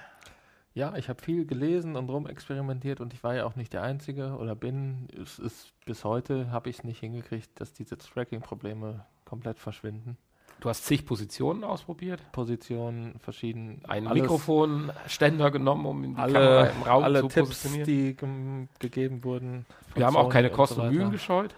Ja, 0.77 0.97
ich 0.97 1.09
habe 1.09 1.23
viel 1.23 1.47
gelesen 1.47 1.95
und 1.95 2.09
rumexperimentiert 2.11 3.01
und 3.01 3.15
ich 3.15 3.23
war 3.23 3.35
ja 3.37 3.45
auch 3.47 3.55
nicht 3.55 3.73
der 3.73 3.83
Einzige 3.83 4.37
oder 4.37 4.57
bin. 4.57 5.07
Es 5.23 5.39
ist 5.39 5.73
bis 5.87 6.03
heute 6.05 6.51
habe 6.51 6.69
ich 6.69 6.79
es 6.79 6.85
nicht 6.85 6.99
hingekriegt, 6.99 7.61
dass 7.61 7.73
diese 7.73 7.97
Tracking-Probleme 7.97 9.05
komplett 9.25 9.61
verschwinden. 9.61 10.17
Du 10.61 10.69
hast 10.69 10.85
zig 10.85 11.05
Positionen 11.07 11.63
ausprobiert. 11.63 12.21
Positionen, 12.33 13.19
verschieden. 13.21 13.83
Einen 13.87 14.07
alles- 14.09 14.23
Mikrofonständer 14.23 15.51
genommen, 15.51 15.87
um 15.87 16.05
in 16.05 16.11
die 16.15 16.21
Kamera 16.23 16.59
alle, 16.61 16.71
im 16.71 16.83
Raum 16.83 17.05
alle 17.05 17.21
zu 17.21 17.29
Tipps, 17.29 17.49
positionieren. 17.63 17.87
die 17.87 18.17
gem- 18.17 18.69
gegeben 18.79 19.25
wurden. 19.25 19.67
Wir 19.95 20.07
haben 20.07 20.17
auch 20.17 20.29
keine 20.29 20.51
Kosten 20.51 20.81
und. 20.81 20.93
Mühen 20.93 21.11
gescheut. 21.11 21.55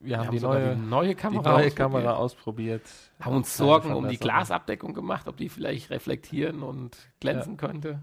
Wir 0.00 0.18
haben, 0.18 0.30
die 0.30 0.38
sogar 0.38 0.58
neue, 0.60 0.76
die 0.76 0.80
neue 0.82 1.08
die 1.08 1.14
Kamera, 1.16 1.42
neue 1.42 1.52
ausprobiert. 1.66 1.76
Kamera 1.76 2.14
ausprobiert. 2.14 2.82
Haben 3.18 3.36
uns 3.36 3.56
Sorgen 3.56 3.92
um 3.94 4.08
die. 4.08 4.16
Glasabdeckung 4.16 4.94
gemacht, 4.94 5.26
ob 5.26 5.36
die 5.36 5.48
vielleicht 5.48 5.90
reflektieren 5.90 6.62
und 6.62 6.96
glänzen 7.18 7.56
könnte. 7.56 8.00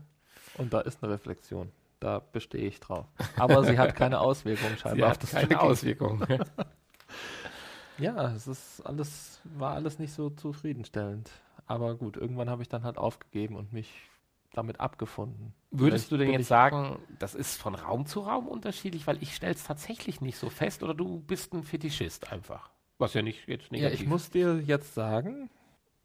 Und 0.57 0.73
da 0.73 0.81
ist 0.81 1.03
eine 1.03 1.13
Reflexion. 1.13 1.71
Da 1.99 2.19
bestehe 2.19 2.67
ich 2.67 2.79
drauf. 2.79 3.07
Aber 3.37 3.63
sie 3.63 3.77
hat 3.77 3.95
keine 3.95 4.19
Auswirkungen 4.19 4.71
Sie 4.75 4.81
scheinbar 4.81 5.11
hat 5.11 5.29
keine 5.29 5.59
Auswirkungen. 5.59 6.25
Ja, 7.97 8.33
es 8.33 8.47
ist 8.47 8.81
alles, 8.81 9.41
war 9.43 9.73
alles 9.73 9.99
nicht 9.99 10.13
so 10.13 10.29
zufriedenstellend. 10.29 11.31
Aber 11.65 11.95
gut, 11.95 12.17
irgendwann 12.17 12.49
habe 12.49 12.61
ich 12.61 12.69
dann 12.69 12.83
halt 12.83 12.97
aufgegeben 12.97 13.55
und 13.55 13.73
mich 13.73 13.89
damit 14.53 14.79
abgefunden. 14.79 15.53
Würdest 15.71 16.11
du 16.11 16.17
denn 16.17 16.31
jetzt 16.31 16.47
sagen, 16.47 16.99
das 17.19 17.35
ist 17.35 17.55
von 17.55 17.75
Raum 17.75 18.05
zu 18.05 18.21
Raum 18.21 18.47
unterschiedlich? 18.47 19.07
Weil 19.07 19.21
ich 19.21 19.35
stelle 19.35 19.53
es 19.53 19.63
tatsächlich 19.63 20.21
nicht 20.21 20.37
so 20.37 20.49
fest 20.49 20.83
oder 20.83 20.93
du 20.93 21.19
bist 21.21 21.53
ein 21.53 21.63
Fetischist 21.63 22.31
einfach. 22.31 22.69
Was 22.97 23.13
ja 23.13 23.21
nicht 23.21 23.47
jetzt 23.47 23.65
Ja, 23.65 23.71
negativ 23.71 24.01
ich 24.01 24.07
muss 24.07 24.29
dir 24.29 24.59
jetzt 24.59 24.93
sagen, 24.93 25.49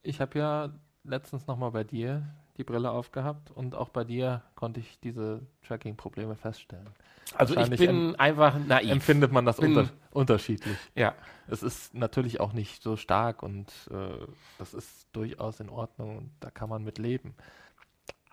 ich 0.03 0.21
habe 0.21 0.39
ja 0.39 0.71
letztens 1.05 1.47
nochmal 1.47 1.71
bei 1.71 1.85
dir 1.85 2.27
die 2.61 2.65
Brille 2.65 2.91
aufgehabt 2.91 3.51
und 3.51 3.75
auch 3.75 3.89
bei 3.89 4.05
dir 4.05 4.43
konnte 4.55 4.81
ich 4.81 5.01
diese 5.01 5.41
Tracking-Probleme 5.67 6.37
feststellen. 6.37 6.91
Also 7.35 7.57
ich 7.57 7.71
bin 7.71 8.17
einfach 8.17 8.59
naiv. 8.59 8.91
Empfindet 8.91 9.33
man 9.33 9.47
das 9.47 9.59
unter 9.59 9.89
unterschiedlich. 10.11 10.77
ja. 10.95 11.15
Es 11.49 11.63
ist 11.63 11.95
natürlich 11.95 12.39
auch 12.39 12.53
nicht 12.53 12.83
so 12.83 12.97
stark 12.97 13.43
und 13.43 13.73
äh, 13.91 14.27
das 14.59 14.75
ist 14.75 15.09
durchaus 15.13 15.59
in 15.59 15.71
Ordnung 15.71 16.19
und 16.19 16.31
da 16.41 16.51
kann 16.51 16.69
man 16.69 16.85
mit 16.85 16.99
leben. 16.99 17.35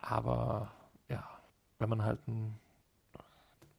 Aber 0.01 0.71
ja, 1.09 1.27
wenn 1.79 1.89
man 1.89 2.03
halt 2.03 2.19
ein, 2.27 2.59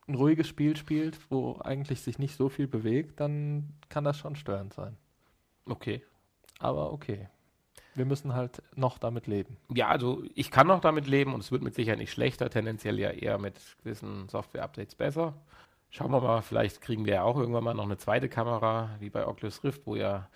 ein 0.09 0.15
ruhiges 0.15 0.49
Spiel 0.49 0.77
spielt, 0.77 1.19
wo 1.31 1.61
eigentlich 1.63 2.01
sich 2.01 2.19
nicht 2.19 2.37
so 2.37 2.49
viel 2.49 2.67
bewegt, 2.67 3.21
dann 3.21 3.75
kann 3.91 4.05
das 4.05 4.17
schon 4.17 4.35
störend 4.35 4.73
sein. 4.73 4.97
Okay. 5.67 6.03
Aber 6.59 6.93
okay. 6.93 7.29
Wir 7.99 8.07
müssen 8.07 8.35
halt 8.35 8.63
noch 8.77 8.99
damit 8.99 9.27
leben. 9.27 9.57
Ja, 9.75 9.89
also 9.89 10.23
ich 10.35 10.51
kann 10.51 10.69
noch 10.69 10.81
damit 10.81 11.07
leben 11.07 11.35
und 11.35 11.41
es 11.41 11.51
wird 11.51 11.63
mit 11.63 11.75
Sicherheit 11.75 11.99
nicht 11.99 12.13
schlechter, 12.13 12.49
tendenziell 12.49 12.99
ja 12.99 13.11
eher 13.11 13.39
mit 13.39 13.57
gewissen 13.83 14.29
Software-Updates 14.29 14.95
besser. 14.95 15.35
Schauen 15.91 16.13
wir 16.13 16.21
mal, 16.21 16.43
vielleicht 16.43 16.81
kriegen 16.81 17.07
wir 17.07 17.15
ja 17.15 17.23
auch 17.23 17.37
irgendwann 17.37 17.65
mal 17.65 17.75
noch 17.75 17.85
eine 17.85 17.97
zweite 17.97 18.29
Kamera, 18.29 18.91
wie 19.01 19.11
bei 19.11 19.27
Oculus 19.27 19.65
Rift, 19.65 19.87
wo 19.87 19.97
ja 19.97 20.29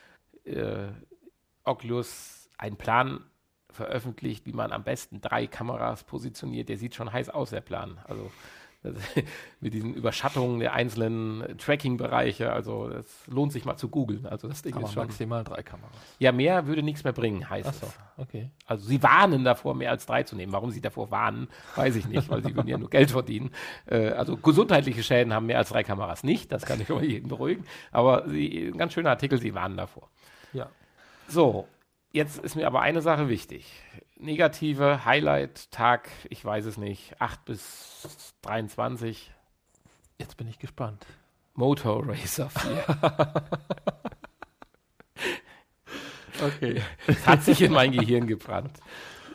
äh, 0.44 0.88
Oculus 1.64 2.48
einen 2.58 2.76
Plan 2.76 3.24
veröffentlicht, 3.70 4.44
wie 4.46 4.52
man 4.52 4.72
am 4.72 4.82
besten 4.82 5.20
drei 5.20 5.46
Kameras 5.46 6.04
positioniert. 6.04 6.68
Der 6.68 6.78
sieht 6.78 6.94
schon 6.94 7.12
heiß 7.12 7.30
aus, 7.30 7.50
der 7.50 7.60
Plan. 7.60 8.00
Also 8.04 8.30
mit 9.60 9.74
diesen 9.74 9.94
Überschattungen 9.94 10.58
der 10.58 10.72
einzelnen 10.72 11.56
Tracking-Bereiche. 11.58 12.52
Also 12.52 12.88
das 12.88 13.06
lohnt 13.28 13.52
sich 13.52 13.64
mal 13.64 13.76
zu 13.76 13.88
googeln. 13.88 14.26
Also 14.26 14.48
das 14.48 14.62
Ding 14.62 14.74
Aber 14.74 14.84
ist 14.84 14.92
schon. 14.92 15.06
maximal 15.06 15.44
drei 15.44 15.62
Kameras. 15.62 15.92
Ja, 16.18 16.32
mehr 16.32 16.66
würde 16.66 16.82
nichts 16.82 17.04
mehr 17.04 17.12
bringen, 17.12 17.48
heißt 17.48 17.68
Achso, 17.68 17.86
es. 17.86 17.98
okay. 18.16 18.50
Also 18.66 18.86
sie 18.86 19.02
warnen 19.02 19.44
davor, 19.44 19.74
mehr 19.74 19.90
als 19.90 20.06
drei 20.06 20.24
zu 20.24 20.34
nehmen. 20.34 20.52
Warum 20.52 20.70
sie 20.70 20.80
davor 20.80 21.10
warnen, 21.10 21.48
weiß 21.76 21.96
ich 21.96 22.06
nicht, 22.06 22.28
weil 22.28 22.42
sie 22.42 22.54
würden 22.56 22.68
ja 22.68 22.78
nur 22.78 22.90
Geld 22.90 23.10
verdienen. 23.12 23.50
Äh, 23.86 24.08
also 24.08 24.36
gesundheitliche 24.36 25.02
Schäden 25.02 25.32
haben 25.32 25.46
mehr 25.46 25.58
als 25.58 25.68
drei 25.68 25.84
Kameras 25.84 26.24
nicht, 26.24 26.50
das 26.50 26.64
kann 26.64 26.80
ich 26.80 26.88
mal 26.90 27.04
jeden 27.04 27.28
beruhigen. 27.28 27.64
Aber 27.92 28.28
sie, 28.28 28.68
ein 28.72 28.78
ganz 28.78 28.92
schöner 28.94 29.10
Artikel, 29.10 29.40
sie 29.40 29.54
warnen 29.54 29.76
davor. 29.76 30.08
Ja. 30.52 30.68
So, 31.28 31.66
jetzt 32.12 32.38
ist 32.38 32.56
mir 32.56 32.66
aber 32.66 32.80
eine 32.80 33.02
Sache 33.02 33.28
wichtig. 33.28 33.66
Negative 34.16 35.04
Highlight-Tag, 35.04 36.08
ich 36.30 36.44
weiß 36.44 36.66
es 36.66 36.76
nicht, 36.76 37.20
8 37.20 37.44
bis 37.44 38.34
23, 38.42 39.32
Jetzt 40.22 40.36
bin 40.36 40.46
ich 40.46 40.60
gespannt. 40.60 41.04
Motor 41.54 42.08
Racer 42.08 42.48
4. 42.48 42.84
Okay. 46.42 46.82
Es 47.06 47.24
hat 47.24 47.44
sich 47.44 47.62
in 47.62 47.70
mein 47.70 47.92
Gehirn 47.92 48.26
gebrannt. 48.26 48.72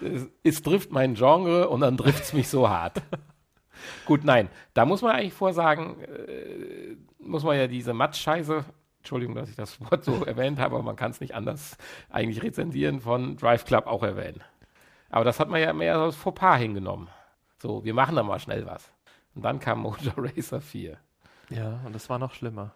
Es, 0.02 0.28
es 0.44 0.62
trifft 0.62 0.92
mein 0.92 1.14
Genre 1.14 1.70
und 1.70 1.80
dann 1.80 1.96
trifft 1.96 2.24
es 2.24 2.34
mich 2.34 2.50
so 2.50 2.68
hart. 2.68 3.02
Gut, 4.04 4.26
nein, 4.26 4.50
da 4.74 4.84
muss 4.84 5.02
man 5.04 5.16
eigentlich 5.16 5.34
vorsagen, 5.34 6.02
äh, 6.04 6.98
muss 7.20 7.44
man 7.44 7.56
ja 7.56 7.68
diese 7.68 7.94
Matsch-Scheiße, 7.94 8.66
Entschuldigung, 9.08 9.36
dass 9.36 9.50
ich 9.50 9.56
das 9.56 9.80
Wort 9.80 10.04
so 10.04 10.26
erwähnt 10.26 10.60
habe, 10.60 10.76
aber 10.76 10.84
man 10.84 10.98
kann 10.98 11.12
es 11.12 11.22
nicht 11.22 11.34
anders 11.34 11.78
eigentlich 12.10 12.44
rezensieren, 12.44 13.00
von 13.00 13.38
Drive 13.38 13.64
Club 13.64 13.88
auch 13.88 14.04
erwähnen. 14.04 14.44
Aber 15.10 15.24
das 15.24 15.40
hat 15.40 15.48
man 15.48 15.62
ja 15.62 15.72
mehr 15.72 15.98
als 15.98 16.18
Fauxpas 16.18 16.58
hingenommen. 16.58 17.08
So, 17.62 17.86
wir 17.86 17.94
machen 17.94 18.18
da 18.18 18.24
mal 18.24 18.40
schnell 18.40 18.66
was. 18.66 18.92
Und 19.34 19.44
dann 19.44 19.62
kam 19.62 19.80
Motor 19.80 20.14
Racer 20.18 20.60
4. 20.60 20.98
Ja, 21.50 21.80
und 21.86 21.96
das 21.96 22.10
war 22.10 22.20
noch 22.20 22.34
schlimmer. 22.34 22.74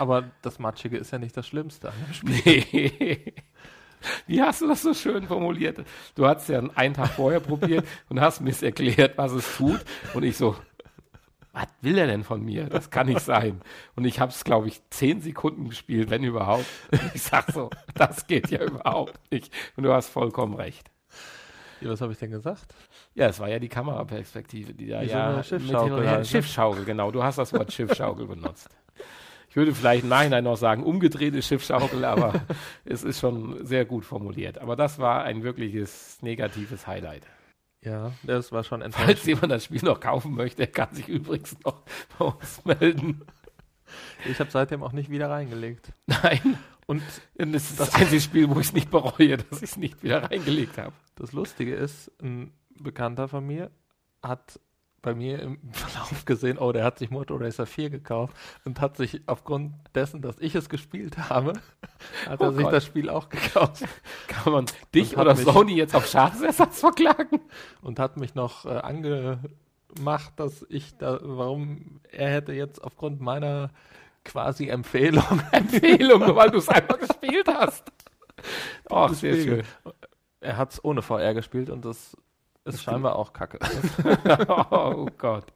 Aber 0.00 0.24
das 0.42 0.58
Matschige 0.58 0.96
ist 0.96 1.12
ja 1.12 1.18
nicht 1.18 1.36
das 1.36 1.46
Schlimmste 1.46 1.90
an 1.90 1.94
dem 2.04 2.12
Spiel. 2.12 2.64
Nee. 2.74 3.34
Wie 4.26 4.42
hast 4.42 4.62
du 4.62 4.66
das 4.66 4.82
so 4.82 4.94
schön 4.94 5.28
formuliert? 5.28 5.84
Du 6.16 6.26
hast 6.26 6.48
ja 6.48 6.60
einen 6.74 6.94
Tag 6.94 7.10
vorher 7.10 7.38
probiert 7.38 7.86
und 8.08 8.20
hast 8.20 8.40
mir 8.40 8.52
erklärt, 8.60 9.16
was 9.16 9.30
es 9.30 9.56
tut. 9.56 9.80
Und 10.12 10.24
ich 10.24 10.36
so, 10.36 10.56
was 11.52 11.66
will 11.82 11.98
er 11.98 12.06
denn 12.06 12.24
von 12.24 12.42
mir? 12.42 12.64
Das 12.68 12.90
kann 12.90 13.06
nicht 13.08 13.20
sein. 13.20 13.60
Und 13.94 14.04
ich 14.04 14.20
habe 14.20 14.32
es, 14.32 14.44
glaube 14.44 14.68
ich, 14.68 14.80
zehn 14.90 15.20
Sekunden 15.20 15.68
gespielt, 15.68 16.08
wenn 16.10 16.24
überhaupt. 16.24 16.64
Ich 17.14 17.22
sag 17.22 17.50
so, 17.52 17.68
das 17.94 18.26
geht 18.26 18.50
ja 18.50 18.62
überhaupt 18.62 19.18
nicht. 19.30 19.52
Und 19.76 19.84
du 19.84 19.92
hast 19.92 20.08
vollkommen 20.08 20.54
recht. 20.54 20.90
Ja, 21.80 21.90
was 21.90 22.00
habe 22.00 22.12
ich 22.12 22.18
denn 22.18 22.30
gesagt? 22.30 22.74
Ja, 23.14 23.26
es 23.26 23.40
war 23.40 23.48
ja 23.48 23.58
die 23.58 23.68
Kameraperspektive, 23.68 24.72
die 24.72 24.86
da 24.86 25.00
so 25.00 25.10
ja 25.10 25.42
Schiffsschaukel 25.42 25.92
und 25.94 26.02
her- 26.02 26.10
halt, 26.10 26.18
ne? 26.20 26.24
Schiffsschaukel, 26.24 26.84
genau. 26.84 27.10
Du 27.10 27.22
hast 27.22 27.38
das 27.38 27.52
Wort 27.52 27.72
Schiffsschaukel 27.72 28.26
benutzt. 28.26 28.68
Ich 29.50 29.56
würde 29.56 29.74
vielleicht 29.74 30.04
im 30.04 30.08
Nachhinein 30.08 30.44
noch 30.44 30.56
sagen, 30.56 30.82
umgedrehte 30.82 31.42
Schiffsschaukel, 31.42 32.06
aber 32.06 32.32
es 32.86 33.02
ist 33.02 33.20
schon 33.20 33.66
sehr 33.66 33.84
gut 33.84 34.06
formuliert. 34.06 34.56
Aber 34.58 34.76
das 34.76 34.98
war 34.98 35.24
ein 35.24 35.42
wirkliches 35.42 36.22
negatives 36.22 36.86
Highlight. 36.86 37.26
Ja, 37.84 38.12
das 38.22 38.52
war 38.52 38.62
schon 38.64 38.80
Falls 38.80 38.96
enttäuschend. 38.96 39.26
jemand 39.26 39.52
das 39.52 39.64
Spiel 39.64 39.82
noch 39.82 40.00
kaufen 40.00 40.34
möchte, 40.34 40.66
kann 40.66 40.94
sich 40.94 41.08
übrigens 41.08 41.56
noch 41.64 41.82
bei 42.18 42.24
uns 42.24 42.64
melden. 42.64 43.22
Ich 44.28 44.38
habe 44.40 44.50
seitdem 44.50 44.82
auch 44.82 44.92
nicht 44.92 45.10
wieder 45.10 45.28
reingelegt. 45.30 45.92
Nein. 46.06 46.58
Und 46.86 47.02
Und 47.38 47.54
es 47.54 47.70
ist 47.70 47.80
das 47.80 47.94
einzige 47.94 48.20
Spiel, 48.20 48.48
wo 48.48 48.58
ich 48.60 48.68
es 48.68 48.72
nicht 48.72 48.90
bereue, 48.90 49.36
dass 49.50 49.62
ich 49.62 49.70
es 49.70 49.76
nicht 49.76 50.02
wieder 50.02 50.22
reingelegt 50.30 50.78
habe. 50.78 50.92
das 51.16 51.32
Lustige 51.32 51.74
ist, 51.74 52.10
ein 52.22 52.52
Bekannter 52.78 53.28
von 53.28 53.46
mir 53.46 53.70
hat 54.22 54.60
bei 55.02 55.14
mir 55.14 55.40
im 55.40 55.58
Verlauf 55.72 56.24
gesehen, 56.24 56.58
oh, 56.58 56.72
der 56.72 56.84
hat 56.84 56.98
sich 56.98 57.10
Motor 57.10 57.40
Racer 57.40 57.66
4 57.66 57.90
gekauft 57.90 58.34
und 58.64 58.80
hat 58.80 58.96
sich 58.96 59.22
aufgrund 59.26 59.74
dessen, 59.94 60.22
dass 60.22 60.38
ich 60.38 60.54
es 60.54 60.68
gespielt 60.68 61.18
habe, 61.28 61.54
hat 62.26 62.40
Oh 62.40 62.44
er 62.44 62.52
sich 62.52 62.62
Gott. 62.64 62.72
das 62.72 62.84
Spiel 62.86 63.10
auch 63.10 63.28
gekauft 63.28 63.84
Kann 64.28 64.52
man 64.52 64.66
dich 64.94 65.16
oder 65.18 65.34
Sony 65.36 65.74
jetzt 65.74 65.94
auf 65.94 66.06
Schadensersatz 66.06 66.80
verklagen? 66.80 67.40
und 67.82 67.98
hat 67.98 68.16
mich 68.16 68.34
noch 68.34 68.64
äh, 68.64 68.70
angemacht, 68.70 70.32
dass 70.36 70.64
ich 70.68 70.96
da, 70.96 71.18
warum 71.22 72.00
er 72.10 72.30
hätte 72.30 72.52
jetzt 72.52 72.82
aufgrund 72.82 73.20
meiner 73.20 73.70
quasi 74.24 74.68
Empfehlung 74.68 75.42
Empfehlung, 75.50 76.20
weil 76.36 76.50
du 76.50 76.58
es 76.58 76.68
einmal 76.68 76.98
gespielt 76.98 77.48
hast. 77.48 77.90
Ach, 78.88 79.12
sehr 79.12 79.34
schön. 79.36 79.62
Er 80.40 80.56
hat 80.56 80.72
es 80.72 80.84
ohne 80.84 81.02
VR 81.02 81.34
gespielt 81.34 81.70
und 81.70 81.84
das 81.84 82.16
ist 82.64 82.82
scheinbar 82.82 83.16
auch 83.16 83.32
kacke. 83.32 83.58
oh 84.70 85.06
Gott. 85.18 85.52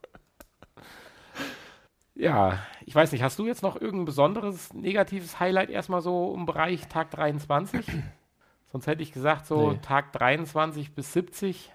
Ja, 2.15 2.59
ich 2.87 2.95
weiß 2.95 3.13
nicht, 3.13 3.23
hast 3.23 3.39
du 3.39 3.47
jetzt 3.47 3.63
noch 3.63 3.79
irgendein 3.81 4.07
besonderes 4.07 4.73
negatives 4.73 5.39
Highlight 5.39 5.69
erstmal 5.69 6.01
so 6.01 6.35
im 6.35 6.47
Bereich 6.47 6.89
Tag 6.89 7.11
23? 7.11 7.87
Sonst 8.67 8.87
hätte 8.87 9.03
ich 9.03 9.13
gesagt, 9.13 9.47
so 9.47 9.73
Nee. 9.73 9.79
Tag 9.83 10.13
23 10.13 10.95
bis 10.95 11.13
70, 11.13 11.73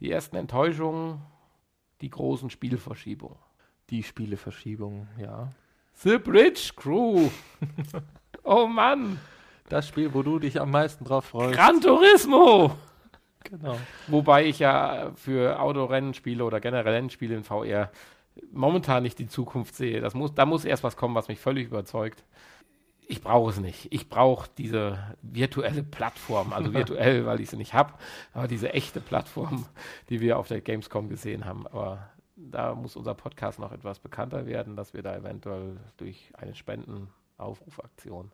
die 0.00 0.10
ersten 0.10 0.36
Enttäuschungen, 0.36 1.22
die 2.00 2.10
großen 2.10 2.50
Spielverschiebungen. 2.50 3.38
Die 3.90 4.02
Spieleverschiebung, 4.02 5.08
ja. 5.18 5.52
The 5.94 6.18
Bridge 6.18 6.72
Crew. 6.76 7.28
oh 8.44 8.66
Mann. 8.66 9.18
Das 9.68 9.88
Spiel, 9.88 10.14
wo 10.14 10.22
du 10.22 10.38
dich 10.38 10.60
am 10.60 10.70
meisten 10.70 11.04
drauf 11.04 11.26
freust. 11.26 11.54
Gran 11.54 11.80
Turismo. 11.80 12.76
Genau. 13.44 13.78
Wobei 14.08 14.44
ich 14.46 14.58
ja 14.58 15.12
für 15.14 15.60
Autorennenspiele 15.60 16.44
oder 16.44 16.60
generell 16.60 16.94
Rennspiele 16.94 17.36
in 17.36 17.44
VR 17.44 17.90
momentan 18.52 19.02
nicht 19.02 19.18
die 19.18 19.28
Zukunft 19.28 19.74
sehe. 19.74 20.00
Das 20.00 20.14
muss, 20.14 20.34
da 20.34 20.46
muss 20.46 20.64
erst 20.64 20.84
was 20.84 20.96
kommen, 20.96 21.14
was 21.14 21.28
mich 21.28 21.40
völlig 21.40 21.66
überzeugt. 21.66 22.24
Ich 23.06 23.22
brauche 23.22 23.50
es 23.50 23.58
nicht. 23.58 23.88
Ich 23.90 24.08
brauche 24.08 24.50
diese 24.58 25.16
virtuelle 25.22 25.82
Plattform, 25.82 26.52
also 26.52 26.72
virtuell, 26.74 27.24
weil 27.26 27.40
ich 27.40 27.50
sie 27.50 27.56
nicht 27.56 27.74
habe, 27.74 27.94
aber 28.34 28.48
diese 28.48 28.74
echte 28.74 29.00
Plattform, 29.00 29.66
die 30.10 30.20
wir 30.20 30.38
auf 30.38 30.48
der 30.48 30.60
Gamescom 30.60 31.08
gesehen 31.08 31.44
haben. 31.46 31.66
Aber 31.66 32.10
da 32.36 32.74
muss 32.74 32.96
unser 32.96 33.14
Podcast 33.14 33.58
noch 33.58 33.72
etwas 33.72 33.98
bekannter 33.98 34.46
werden, 34.46 34.76
dass 34.76 34.92
wir 34.92 35.02
da 35.02 35.16
eventuell 35.16 35.78
durch 35.96 36.32
eine 36.36 36.54
Spendenaufrufaktion 36.54 38.30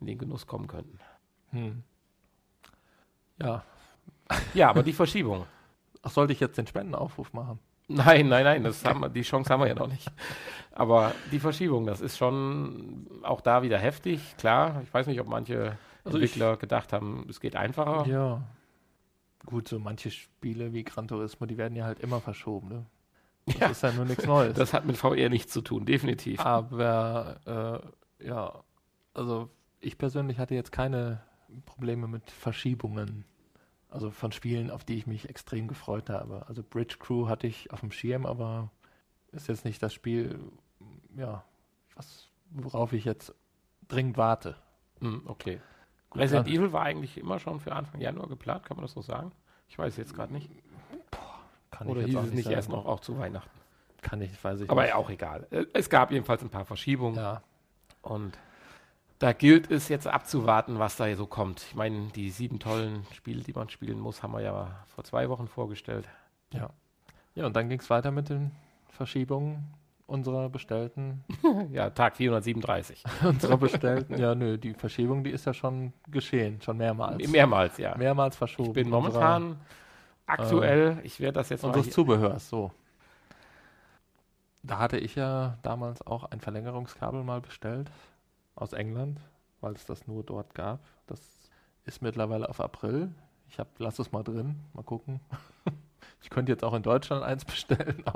in 0.00 0.06
den 0.06 0.18
Genuss 0.18 0.46
kommen 0.46 0.66
könnten. 0.66 0.98
Hm. 1.50 1.82
Ja. 3.40 3.64
Ja, 4.54 4.70
aber 4.70 4.82
die 4.82 4.92
Verschiebung. 4.92 5.46
Ach, 6.02 6.10
sollte 6.10 6.32
ich 6.32 6.40
jetzt 6.40 6.58
den 6.58 6.66
Spendenaufruf 6.66 7.32
machen? 7.32 7.58
Nein, 7.88 8.28
nein, 8.28 8.44
nein, 8.44 8.64
das 8.64 8.84
haben 8.84 9.00
wir, 9.00 9.08
die 9.08 9.22
Chance 9.22 9.50
haben 9.50 9.60
wir 9.60 9.68
ja 9.68 9.74
noch 9.74 9.88
nicht. 9.88 10.10
Aber 10.72 11.12
die 11.32 11.40
Verschiebung, 11.40 11.86
das 11.86 12.00
ist 12.02 12.18
schon 12.18 13.06
auch 13.22 13.40
da 13.40 13.62
wieder 13.62 13.78
heftig, 13.78 14.36
klar. 14.36 14.82
Ich 14.84 14.92
weiß 14.92 15.06
nicht, 15.06 15.20
ob 15.20 15.26
manche 15.28 15.78
Also 16.04 16.18
Entwickler 16.18 16.56
gedacht 16.58 16.92
haben, 16.92 17.26
es 17.30 17.40
geht 17.40 17.56
einfacher. 17.56 18.06
Ja. 18.06 18.42
Gut, 19.46 19.68
so 19.68 19.78
manche 19.78 20.10
Spiele 20.10 20.74
wie 20.74 20.84
Gran 20.84 21.08
Turismo, 21.08 21.46
die 21.46 21.56
werden 21.56 21.74
ja 21.76 21.84
halt 21.86 22.00
immer 22.00 22.20
verschoben, 22.20 22.68
ne? 22.68 22.86
Das 23.46 23.56
Ja. 23.58 23.66
ist 23.68 23.82
ja 23.82 23.92
nur 23.92 24.04
nichts 24.04 24.26
Neues. 24.26 24.54
Das 24.58 24.74
hat 24.74 24.84
mit 24.84 24.98
VR 24.98 25.30
nichts 25.30 25.50
zu 25.52 25.62
tun, 25.62 25.86
definitiv. 25.86 26.40
Aber 26.40 27.80
äh, 28.20 28.26
ja, 28.26 28.52
also 29.14 29.48
ich 29.80 29.96
persönlich 29.96 30.38
hatte 30.38 30.54
jetzt 30.54 30.70
keine 30.72 31.22
Probleme 31.64 32.06
mit 32.06 32.30
Verschiebungen. 32.30 33.24
Also 33.90 34.10
von 34.10 34.32
Spielen, 34.32 34.70
auf 34.70 34.84
die 34.84 34.96
ich 34.96 35.06
mich 35.06 35.28
extrem 35.30 35.66
gefreut 35.66 36.10
habe. 36.10 36.44
Also 36.48 36.62
Bridge 36.62 36.96
Crew 36.98 37.26
hatte 37.28 37.46
ich 37.46 37.72
auf 37.72 37.80
dem 37.80 37.90
Schirm, 37.90 38.26
aber 38.26 38.70
ist 39.32 39.48
jetzt 39.48 39.64
nicht 39.64 39.82
das 39.82 39.94
Spiel, 39.94 40.38
ja, 41.16 41.42
was, 41.96 42.28
worauf 42.50 42.92
ich 42.92 43.04
jetzt 43.06 43.34
dringend 43.88 44.16
warte. 44.18 44.56
Hm, 45.00 45.22
okay. 45.26 45.60
Gut, 46.10 46.20
Resident 46.22 46.46
dann- 46.48 46.54
Evil 46.54 46.72
war 46.72 46.82
eigentlich 46.82 47.16
immer 47.18 47.38
schon 47.38 47.60
für 47.60 47.72
Anfang 47.72 48.00
Januar 48.00 48.28
geplant, 48.28 48.64
kann 48.64 48.76
man 48.76 48.84
das 48.84 48.92
so 48.92 49.00
sagen? 49.02 49.32
Ich 49.68 49.78
weiß 49.78 49.96
jetzt 49.96 50.14
gerade 50.14 50.32
nicht. 50.32 50.50
Kann 51.70 51.86
Oder 51.88 52.00
ich 52.02 52.08
jetzt 52.08 52.16
hieß 52.18 52.28
es 52.28 52.34
nicht 52.34 52.44
sagen. 52.44 52.56
erst 52.56 52.68
noch 52.70 52.86
auch 52.86 53.00
zu 53.00 53.18
Weihnachten? 53.18 53.50
Kann 54.02 54.20
ich, 54.22 54.42
weiß 54.42 54.60
ich 54.60 54.70
Aber 54.70 54.82
nicht. 54.82 54.90
ja, 54.90 54.96
auch 54.96 55.10
egal. 55.10 55.46
Äh, 55.50 55.64
Es 55.74 55.88
gab 55.90 56.10
jedenfalls 56.10 56.42
ein 56.42 56.48
paar 56.50 56.64
Verschiebungen. 56.64 57.16
Ja, 57.16 57.42
Und 58.02 58.38
da 59.18 59.32
gilt 59.32 59.70
es 59.70 59.88
jetzt 59.88 60.06
abzuwarten, 60.06 60.78
was 60.78 60.96
da 60.96 61.14
so 61.16 61.26
kommt. 61.26 61.62
Ich 61.62 61.74
meine, 61.74 62.08
die 62.14 62.30
sieben 62.30 62.58
tollen 62.58 63.04
Spiele, 63.12 63.42
die 63.42 63.52
man 63.52 63.68
spielen 63.68 63.98
muss, 63.98 64.22
haben 64.22 64.32
wir 64.32 64.42
ja 64.42 64.84
vor 64.94 65.04
zwei 65.04 65.28
Wochen 65.28 65.48
vorgestellt. 65.48 66.08
ja. 66.52 66.70
Ja, 67.34 67.46
und 67.46 67.54
dann 67.54 67.68
ging 67.68 67.78
es 67.78 67.88
weiter 67.88 68.10
mit 68.10 68.30
den 68.30 68.50
Verschiebungen 68.90 69.72
unserer 70.08 70.48
bestellten 70.48 71.22
ja, 71.70 71.90
Tag 71.90 72.16
437. 72.16 73.04
unserer 73.22 73.56
bestellten. 73.58 74.18
ja, 74.18 74.34
nö, 74.34 74.58
die 74.58 74.74
Verschiebung, 74.74 75.22
die 75.22 75.30
ist 75.30 75.44
ja 75.44 75.54
schon 75.54 75.92
geschehen, 76.08 76.60
schon 76.60 76.78
mehrmals. 76.78 77.28
Mehrmals, 77.28 77.78
ja. 77.78 77.96
mehrmals 77.96 78.34
verschoben. 78.34 78.70
Ich 78.70 78.74
bin 78.74 78.90
momentan 78.90 79.60
aktuell, 80.26 80.98
ich 81.04 81.20
werde 81.20 81.34
das 81.34 81.50
jetzt 81.50 81.62
unserer, 81.62 81.76
mal 81.76 81.78
unseres 81.78 81.94
Zubehörs, 81.94 82.48
so. 82.48 82.72
Da 84.64 84.78
hatte 84.78 84.98
ich 84.98 85.14
ja 85.14 85.58
damals 85.62 86.04
auch 86.04 86.24
ein 86.24 86.40
Verlängerungskabel 86.40 87.22
mal 87.22 87.40
bestellt 87.40 87.88
aus 88.60 88.72
England, 88.72 89.20
weil 89.60 89.74
es 89.74 89.86
das 89.86 90.06
nur 90.06 90.22
dort 90.24 90.54
gab. 90.54 90.80
Das 91.06 91.20
ist 91.84 92.02
mittlerweile 92.02 92.48
auf 92.48 92.60
April. 92.60 93.14
Ich 93.48 93.58
hab, 93.58 93.68
lass 93.78 93.98
es 93.98 94.12
mal 94.12 94.22
drin, 94.22 94.60
mal 94.74 94.82
gucken. 94.82 95.20
Ich 96.20 96.30
könnte 96.30 96.50
jetzt 96.50 96.64
auch 96.64 96.74
in 96.74 96.82
Deutschland 96.82 97.22
eins 97.22 97.44
bestellen. 97.44 98.02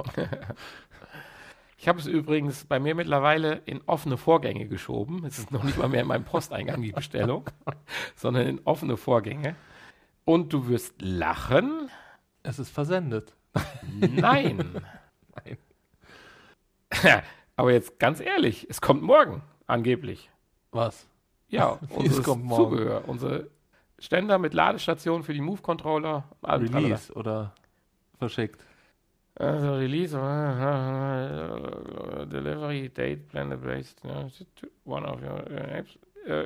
Ich 1.78 1.88
habe 1.88 1.98
es 1.98 2.06
übrigens 2.06 2.64
bei 2.64 2.78
mir 2.78 2.94
mittlerweile 2.94 3.60
in 3.64 3.80
offene 3.86 4.16
Vorgänge 4.16 4.68
geschoben. 4.68 5.24
Es 5.24 5.40
ist 5.40 5.50
noch 5.50 5.64
nicht 5.64 5.78
mal 5.78 5.88
mehr 5.88 6.02
in 6.02 6.06
meinem 6.06 6.24
Posteingang 6.24 6.80
die 6.80 6.92
Bestellung, 6.92 7.50
sondern 8.14 8.46
in 8.46 8.60
offene 8.64 8.96
Vorgänge. 8.96 9.56
Und 10.24 10.52
du 10.52 10.68
wirst 10.68 11.02
lachen. 11.02 11.90
es 12.44 12.60
ist 12.60 12.70
versendet. 12.70 13.34
Nein. 13.98 14.80
Nein. 15.34 15.58
Aber 17.56 17.72
jetzt 17.72 17.98
ganz 17.98 18.20
ehrlich, 18.20 18.68
es 18.70 18.80
kommt 18.80 19.02
morgen, 19.02 19.42
angeblich. 19.66 20.30
Was? 20.72 21.06
Ja, 21.48 21.78
unser? 21.90 22.22
Zubehör, 22.22 23.06
unsere 23.06 23.48
Ständer 23.98 24.38
mit 24.38 24.54
Ladestation 24.54 25.22
für 25.22 25.32
die 25.32 25.40
Move-Controller. 25.40 26.24
Release 26.42 27.12
oder 27.12 27.54
verschickt. 28.18 28.64
Also 29.36 29.74
Release, 29.74 30.16
äh, 30.16 30.20
Delivery 32.26 32.88
Date 32.90 33.28
Planned 33.28 33.62
based 33.62 34.02
ja, 34.04 34.26
one 34.84 35.06
of 35.06 35.22
your 35.22 35.50
apps. 35.50 35.98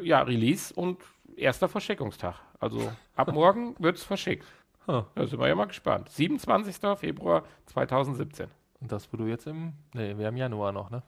Ja, 0.03 0.22
Release 0.22 0.72
und 0.74 0.99
erster 1.37 1.68
Verschickungstag. 1.68 2.37
Also 2.61 2.91
ab 3.14 3.33
morgen 3.33 3.74
wird 3.79 3.97
es 3.97 4.05
verschickt. 4.05 4.47
Huh. 4.87 5.03
Da 5.14 5.27
sind 5.27 5.41
wir 5.41 5.49
ja 5.49 5.55
mal 5.55 5.66
gespannt. 5.66 6.09
27. 6.11 6.77
Februar 6.99 7.43
2017. 7.66 8.49
Und 8.81 8.93
das, 8.93 9.12
wo 9.12 9.16
du 9.16 9.27
jetzt 9.27 9.47
im. 9.47 9.72
Nee, 9.95 10.16
wir 10.16 10.27
haben 10.27 10.37
Januar 10.37 10.72
noch, 10.72 10.91
ne? 10.91 11.03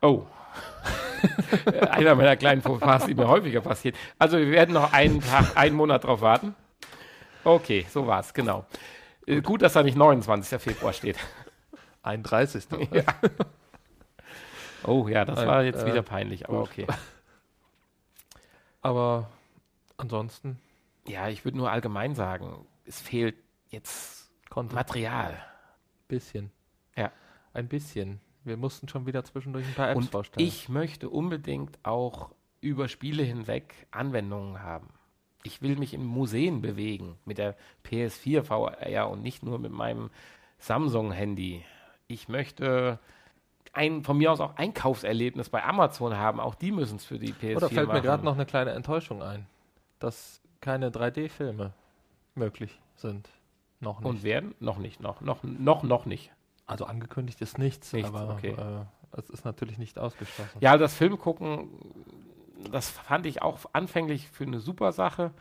Oh. 0.00 0.24
Einer 1.90 2.14
meiner 2.14 2.36
kleinen 2.36 2.62
Fauxpas, 2.62 3.06
die 3.06 3.14
mir 3.14 3.28
häufiger 3.28 3.60
passiert. 3.60 3.96
Also 4.18 4.38
wir 4.38 4.50
werden 4.50 4.72
noch 4.74 4.92
einen 4.92 5.20
Tag, 5.20 5.56
einen 5.56 5.76
Monat 5.76 6.04
drauf 6.04 6.20
warten. 6.20 6.54
Okay, 7.44 7.86
so 7.90 8.06
war's, 8.06 8.34
genau. 8.34 8.66
Äh, 9.26 9.40
Gut, 9.40 9.62
dass 9.62 9.72
da 9.72 9.82
nicht 9.82 9.96
29. 9.96 10.60
Februar 10.60 10.92
steht. 10.92 11.16
31. 12.02 12.66
Ja. 12.92 13.02
Oh 14.84 15.08
ja, 15.08 15.24
das 15.26 15.36
Nein, 15.40 15.48
war 15.48 15.62
jetzt 15.62 15.82
äh, 15.82 15.86
wieder 15.86 16.02
peinlich, 16.02 16.48
aber 16.48 16.60
gut. 16.60 16.70
okay. 16.70 16.86
Aber 18.82 19.28
ansonsten 19.98 20.58
Ja, 21.06 21.28
ich 21.28 21.44
würde 21.44 21.58
nur 21.58 21.70
allgemein 21.70 22.14
sagen, 22.14 22.66
es 22.86 22.98
fehlt 23.00 23.36
jetzt 23.68 24.30
konnte 24.48 24.74
Material. 24.74 25.36
bisschen. 26.08 26.50
Ja. 26.96 27.12
Ein 27.52 27.68
bisschen. 27.68 28.20
Wir 28.44 28.56
mussten 28.56 28.88
schon 28.88 29.06
wieder 29.06 29.24
zwischendurch 29.24 29.66
ein 29.66 29.74
paar 29.74 29.90
Apps 29.90 29.96
Und 29.98 30.10
vorstellen. 30.10 30.46
ich 30.46 30.68
möchte 30.68 31.08
unbedingt 31.08 31.78
auch 31.82 32.30
über 32.60 32.88
Spiele 32.88 33.22
hinweg 33.22 33.86
Anwendungen 33.90 34.62
haben. 34.62 34.88
Ich 35.42 35.62
will 35.62 35.76
mich 35.76 35.94
in 35.94 36.04
Museen 36.04 36.60
bewegen 36.60 37.16
mit 37.24 37.38
der 37.38 37.56
PS4 37.86 38.42
VR 38.42 39.08
und 39.10 39.22
nicht 39.22 39.42
nur 39.42 39.58
mit 39.58 39.72
meinem 39.72 40.10
Samsung-Handy. 40.58 41.64
Ich 42.08 42.28
möchte 42.28 42.98
ein, 43.72 44.02
von 44.04 44.18
mir 44.18 44.32
aus 44.32 44.40
auch 44.40 44.56
Einkaufserlebnis 44.56 45.48
bei 45.48 45.64
Amazon 45.64 46.16
haben. 46.16 46.40
Auch 46.40 46.54
die 46.54 46.72
müssen 46.72 46.96
es 46.96 47.04
für 47.04 47.18
die 47.18 47.32
PS4 47.32 47.56
Oder 47.56 47.68
fällt 47.68 47.86
mir 47.88 47.94
machen. 47.94 48.02
gerade 48.02 48.24
noch 48.24 48.34
eine 48.34 48.46
kleine 48.46 48.72
Enttäuschung 48.72 49.22
ein, 49.22 49.46
dass 49.98 50.40
keine 50.60 50.90
3D-Filme 50.90 51.72
möglich 52.34 52.78
sind. 52.96 53.28
Noch 53.80 54.00
nicht. 54.00 54.08
Und 54.08 54.22
werden? 54.24 54.54
Noch 54.60 54.78
nicht, 54.78 55.00
noch, 55.00 55.20
noch, 55.22 55.42
noch, 55.42 55.82
noch 55.82 56.04
nicht. 56.04 56.30
Also 56.70 56.84
angekündigt 56.86 57.40
ist 57.40 57.58
nichts, 57.58 57.92
Nichts, 57.92 58.08
aber 58.08 58.34
okay. 58.34 58.54
äh, 58.56 59.18
es 59.18 59.28
ist 59.30 59.44
natürlich 59.44 59.78
nicht 59.78 59.98
ausgeschlossen. 59.98 60.58
Ja, 60.60 60.78
das 60.78 60.94
Filmgucken, 60.94 61.68
das 62.70 62.88
fand 62.90 63.26
ich 63.26 63.42
auch 63.42 63.58
anfänglich 63.72 64.28
für 64.28 64.44
eine 64.44 64.60
super 64.60 64.92
Sache. 64.92 65.32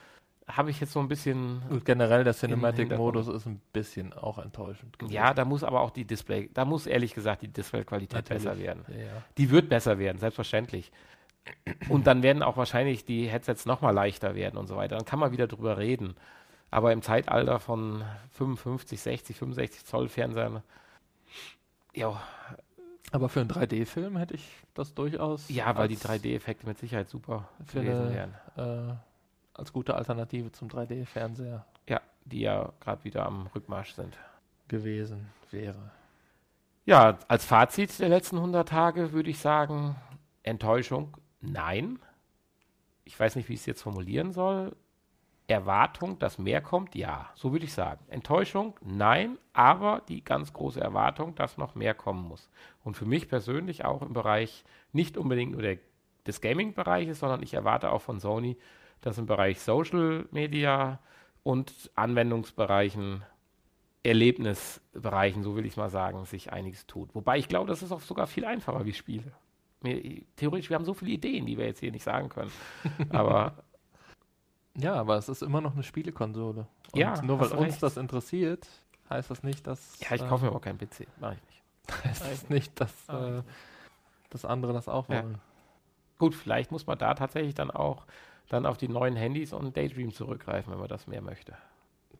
habe 0.47 0.71
ich 0.71 0.79
jetzt 0.79 0.93
so 0.93 0.99
ein 0.99 1.07
bisschen. 1.07 1.61
Und 1.69 1.85
generell 1.85 2.23
der 2.23 2.33
Cinematic-Modus 2.33 3.27
ist 3.27 3.45
ein 3.45 3.61
bisschen 3.71 4.13
auch 4.13 4.39
enttäuschend. 4.39 4.97
Gewesen. 4.97 5.13
Ja, 5.13 5.33
da 5.33 5.45
muss 5.45 5.63
aber 5.63 5.81
auch 5.81 5.91
die 5.91 6.05
Display, 6.05 6.49
da 6.53 6.65
muss 6.65 6.87
ehrlich 6.87 7.13
gesagt 7.13 7.43
die 7.43 7.47
Displayqualität 7.47 8.27
besser 8.27 8.57
werden. 8.57 8.83
Ja. 8.89 9.23
Die 9.37 9.51
wird 9.51 9.69
besser 9.69 9.99
werden, 9.99 10.17
selbstverständlich. 10.17 10.91
Und 11.87 12.07
dann 12.07 12.23
werden 12.23 12.43
auch 12.43 12.57
wahrscheinlich 12.57 13.05
die 13.05 13.27
Headsets 13.27 13.65
nochmal 13.65 13.93
leichter 13.93 14.35
werden 14.35 14.57
und 14.57 14.67
so 14.67 14.75
weiter. 14.75 14.97
Dann 14.97 15.05
kann 15.05 15.19
man 15.19 15.31
wieder 15.31 15.47
drüber 15.47 15.77
reden. 15.77 16.15
Aber 16.71 16.93
im 16.93 17.01
Zeitalter 17.01 17.59
von 17.59 18.03
55, 18.31 18.99
60, 18.99 19.37
65 19.37 19.85
Zoll 19.85 20.07
Fernsehern, 20.07 20.61
ja. 21.99 22.21
Aber 23.11 23.27
für 23.29 23.41
einen 23.41 23.49
3D-Film 23.49 24.17
hätte 24.17 24.35
ich 24.35 24.47
das 24.73 24.93
durchaus. 24.93 25.49
Ja, 25.49 25.75
weil 25.75 25.87
die 25.87 25.97
3D-Effekte 25.97 26.67
mit 26.67 26.77
Sicherheit 26.77 27.09
super 27.09 27.49
gewesen 27.71 28.07
eine, 28.07 28.13
wären. 28.55 28.89
Äh, 28.91 28.93
als 29.53 29.73
gute 29.73 29.95
Alternative 29.95 30.51
zum 30.51 30.67
3D-Fernseher 30.69 31.65
Ja, 31.87 32.01
die 32.25 32.41
ja 32.41 32.71
gerade 32.79 33.03
wieder 33.03 33.25
am 33.25 33.47
Rückmarsch 33.47 33.93
sind. 33.93 34.17
gewesen 34.67 35.29
wäre. 35.51 35.91
Ja, 36.85 37.17
als 37.27 37.45
Fazit 37.45 37.99
der 37.99 38.09
letzten 38.09 38.37
100 38.37 38.67
Tage 38.69 39.11
würde 39.11 39.29
ich 39.29 39.39
sagen, 39.39 39.95
Enttäuschung, 40.43 41.17
nein. 41.41 41.99
Ich 43.05 43.19
weiß 43.19 43.35
nicht, 43.35 43.49
wie 43.49 43.53
ich 43.53 43.61
es 43.61 43.65
jetzt 43.65 43.81
formulieren 43.81 44.31
soll. 44.31 44.75
Erwartung, 45.49 46.19
dass 46.19 46.37
mehr 46.37 46.61
kommt, 46.61 46.95
ja, 46.95 47.29
so 47.33 47.51
würde 47.51 47.65
ich 47.65 47.73
sagen. 47.73 48.05
Enttäuschung, 48.07 48.75
nein, 48.81 49.37
aber 49.51 50.03
die 50.07 50.23
ganz 50.23 50.53
große 50.53 50.79
Erwartung, 50.79 51.33
dass 51.33 51.57
noch 51.57 51.73
mehr 51.73 51.95
kommen 51.95 52.27
muss. 52.27 52.49
Und 52.83 52.95
für 52.95 53.05
mich 53.05 53.27
persönlich 53.27 53.83
auch 53.83 54.03
im 54.03 54.13
Bereich, 54.13 54.63
nicht 54.93 55.17
unbedingt 55.17 55.53
nur 55.53 55.63
der, 55.63 55.79
des 56.27 56.41
Gaming-Bereiches, 56.41 57.19
sondern 57.19 57.41
ich 57.41 57.55
erwarte 57.55 57.91
auch 57.91 58.01
von 58.01 58.19
Sony, 58.19 58.57
dass 59.01 59.17
im 59.17 59.25
Bereich 59.25 59.59
Social 59.59 60.27
Media 60.31 60.99
und 61.41 61.89
Anwendungsbereichen, 61.95 63.23
Erlebnisbereichen, 64.03 65.41
so 65.41 65.55
will 65.55 65.65
ich 65.65 65.77
mal 65.77 65.89
sagen, 65.89 66.25
sich 66.25 66.53
einiges 66.53 66.85
tut. 66.85 67.13
Wobei 67.15 67.39
ich 67.39 67.47
glaube, 67.47 67.67
das 67.67 67.81
ist 67.81 67.91
auch 67.91 68.01
sogar 68.01 68.27
viel 68.27 68.45
einfacher 68.45 68.85
wie 68.85 68.93
Spiele. 68.93 69.31
Mir, 69.81 70.21
theoretisch, 70.35 70.69
wir 70.69 70.75
haben 70.75 70.85
so 70.85 70.93
viele 70.93 71.11
Ideen, 71.11 71.45
die 71.47 71.57
wir 71.57 71.65
jetzt 71.65 71.79
hier 71.79 71.91
nicht 71.91 72.03
sagen 72.03 72.29
können. 72.29 72.51
Aber 73.09 73.63
Ja, 74.81 74.93
aber 74.95 75.17
es 75.17 75.29
ist 75.29 75.41
immer 75.41 75.61
noch 75.61 75.73
eine 75.73 75.83
Spielekonsole. 75.83 76.65
Und 76.93 76.99
Ja, 76.99 77.21
nur 77.21 77.39
weil 77.39 77.51
uns 77.51 77.73
recht. 77.73 77.83
das 77.83 77.97
interessiert, 77.97 78.67
heißt 79.09 79.29
das 79.31 79.43
nicht, 79.43 79.65
dass. 79.67 79.99
ja, 79.99 80.15
ich 80.15 80.27
kaufe 80.27 80.45
mir 80.45 80.51
aber 80.51 80.59
keinen 80.61 80.77
PC. 80.77 81.07
Mach 81.19 81.33
ich 81.33 81.41
nicht. 81.43 81.63
heißt 82.05 82.21
das 82.43 82.49
nicht, 82.49 82.79
dass, 82.79 82.93
Ah. 83.09 83.39
äh, 83.39 83.43
dass 84.29 84.45
andere 84.45 84.73
das 84.73 84.87
auch 84.87 85.07
Ja. 85.09 85.23
wollen. 85.23 85.39
Gut, 86.17 86.35
vielleicht 86.35 86.71
muss 86.71 86.85
man 86.85 86.97
da 86.97 87.13
tatsächlich 87.13 87.55
dann 87.55 87.71
auch 87.71 88.05
dann 88.49 88.65
auf 88.65 88.77
die 88.77 88.87
neuen 88.87 89.15
Handys 89.15 89.53
und 89.53 89.77
Daydream 89.77 90.11
zurückgreifen, 90.11 90.71
wenn 90.73 90.79
man 90.79 90.89
das 90.89 91.05
mehr 91.07 91.21
möchte. 91.21 91.55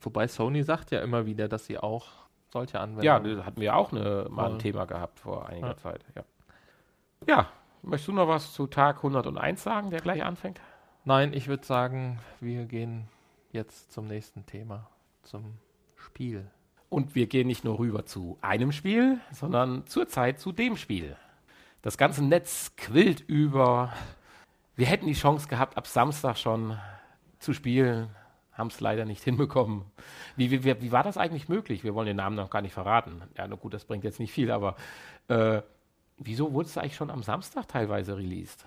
Wobei 0.01 0.27
Sony 0.27 0.63
sagt 0.63 0.91
ja 0.91 1.01
immer 1.01 1.25
wieder, 1.25 1.47
dass 1.49 1.65
sie 1.65 1.77
auch 1.79 2.07
solche 2.51 2.77
Ja, 2.77 2.83
Anwendungen. 2.83 3.37
das 3.37 3.45
hatten 3.45 3.59
wir 3.61 3.75
auch 3.75 3.91
eine, 3.91 4.27
mal 4.29 4.45
ein 4.45 4.51
Ja. 4.53 4.57
Thema 4.59 4.85
gehabt 4.85 5.19
vor 5.19 5.47
einiger 5.49 5.69
Ja. 5.69 5.77
Zeit. 5.77 6.05
Ja. 6.15 6.23
ja, 7.27 7.47
möchtest 7.81 8.07
du 8.07 8.13
noch 8.13 8.27
was 8.27 8.53
zu 8.53 8.67
Tag 8.67 8.97
101 9.03 9.61
sagen, 9.63 9.89
der 9.89 10.01
gleich 10.01 10.23
anfängt? 10.23 10.61
Nein, 11.05 11.33
ich 11.33 11.47
würde 11.47 11.65
sagen, 11.65 12.19
wir 12.41 12.65
gehen 12.65 13.07
jetzt 13.51 13.91
zum 13.91 14.07
nächsten 14.07 14.45
Thema, 14.45 14.89
zum 15.23 15.57
Spiel. 15.95 16.45
Und 16.89 17.15
wir 17.15 17.27
gehen 17.27 17.47
nicht 17.47 17.63
nur 17.63 17.79
rüber 17.79 18.05
zu 18.05 18.37
einem 18.41 18.71
Spiel, 18.71 19.19
sondern 19.31 19.85
zurzeit 19.87 20.39
zu 20.39 20.51
dem 20.51 20.75
Spiel. 20.75 21.15
Das 21.81 21.97
ganze 21.97 22.23
Netz 22.23 22.75
quillt 22.75 23.21
über. 23.21 23.93
Wir 24.75 24.87
hätten 24.87 25.07
die 25.07 25.13
Chance 25.13 25.47
gehabt, 25.47 25.77
ab 25.77 25.87
Samstag 25.87 26.37
schon 26.37 26.77
zu 27.39 27.53
spielen, 27.53 28.09
haben 28.51 28.67
es 28.67 28.81
leider 28.81 29.05
nicht 29.05 29.23
hinbekommen. 29.23 29.85
Wie, 30.35 30.51
wie, 30.51 30.65
wie, 30.65 30.91
war 30.91 31.03
das 31.03 31.17
eigentlich 31.17 31.47
möglich? 31.47 31.83
Wir 31.83 31.95
wollen 31.95 32.07
den 32.07 32.17
Namen 32.17 32.35
noch 32.35 32.49
gar 32.49 32.61
nicht 32.61 32.73
verraten. 32.73 33.21
Ja, 33.37 33.47
na 33.47 33.55
gut, 33.55 33.73
das 33.73 33.85
bringt 33.85 34.03
jetzt 34.03 34.19
nicht 34.19 34.33
viel, 34.33 34.51
aber 34.51 34.75
äh, 35.29 35.61
wieso 36.17 36.51
wurde 36.53 36.67
es 36.67 36.77
eigentlich 36.77 36.95
schon 36.95 37.09
am 37.09 37.23
Samstag 37.23 37.67
teilweise 37.69 38.17
released? 38.17 38.65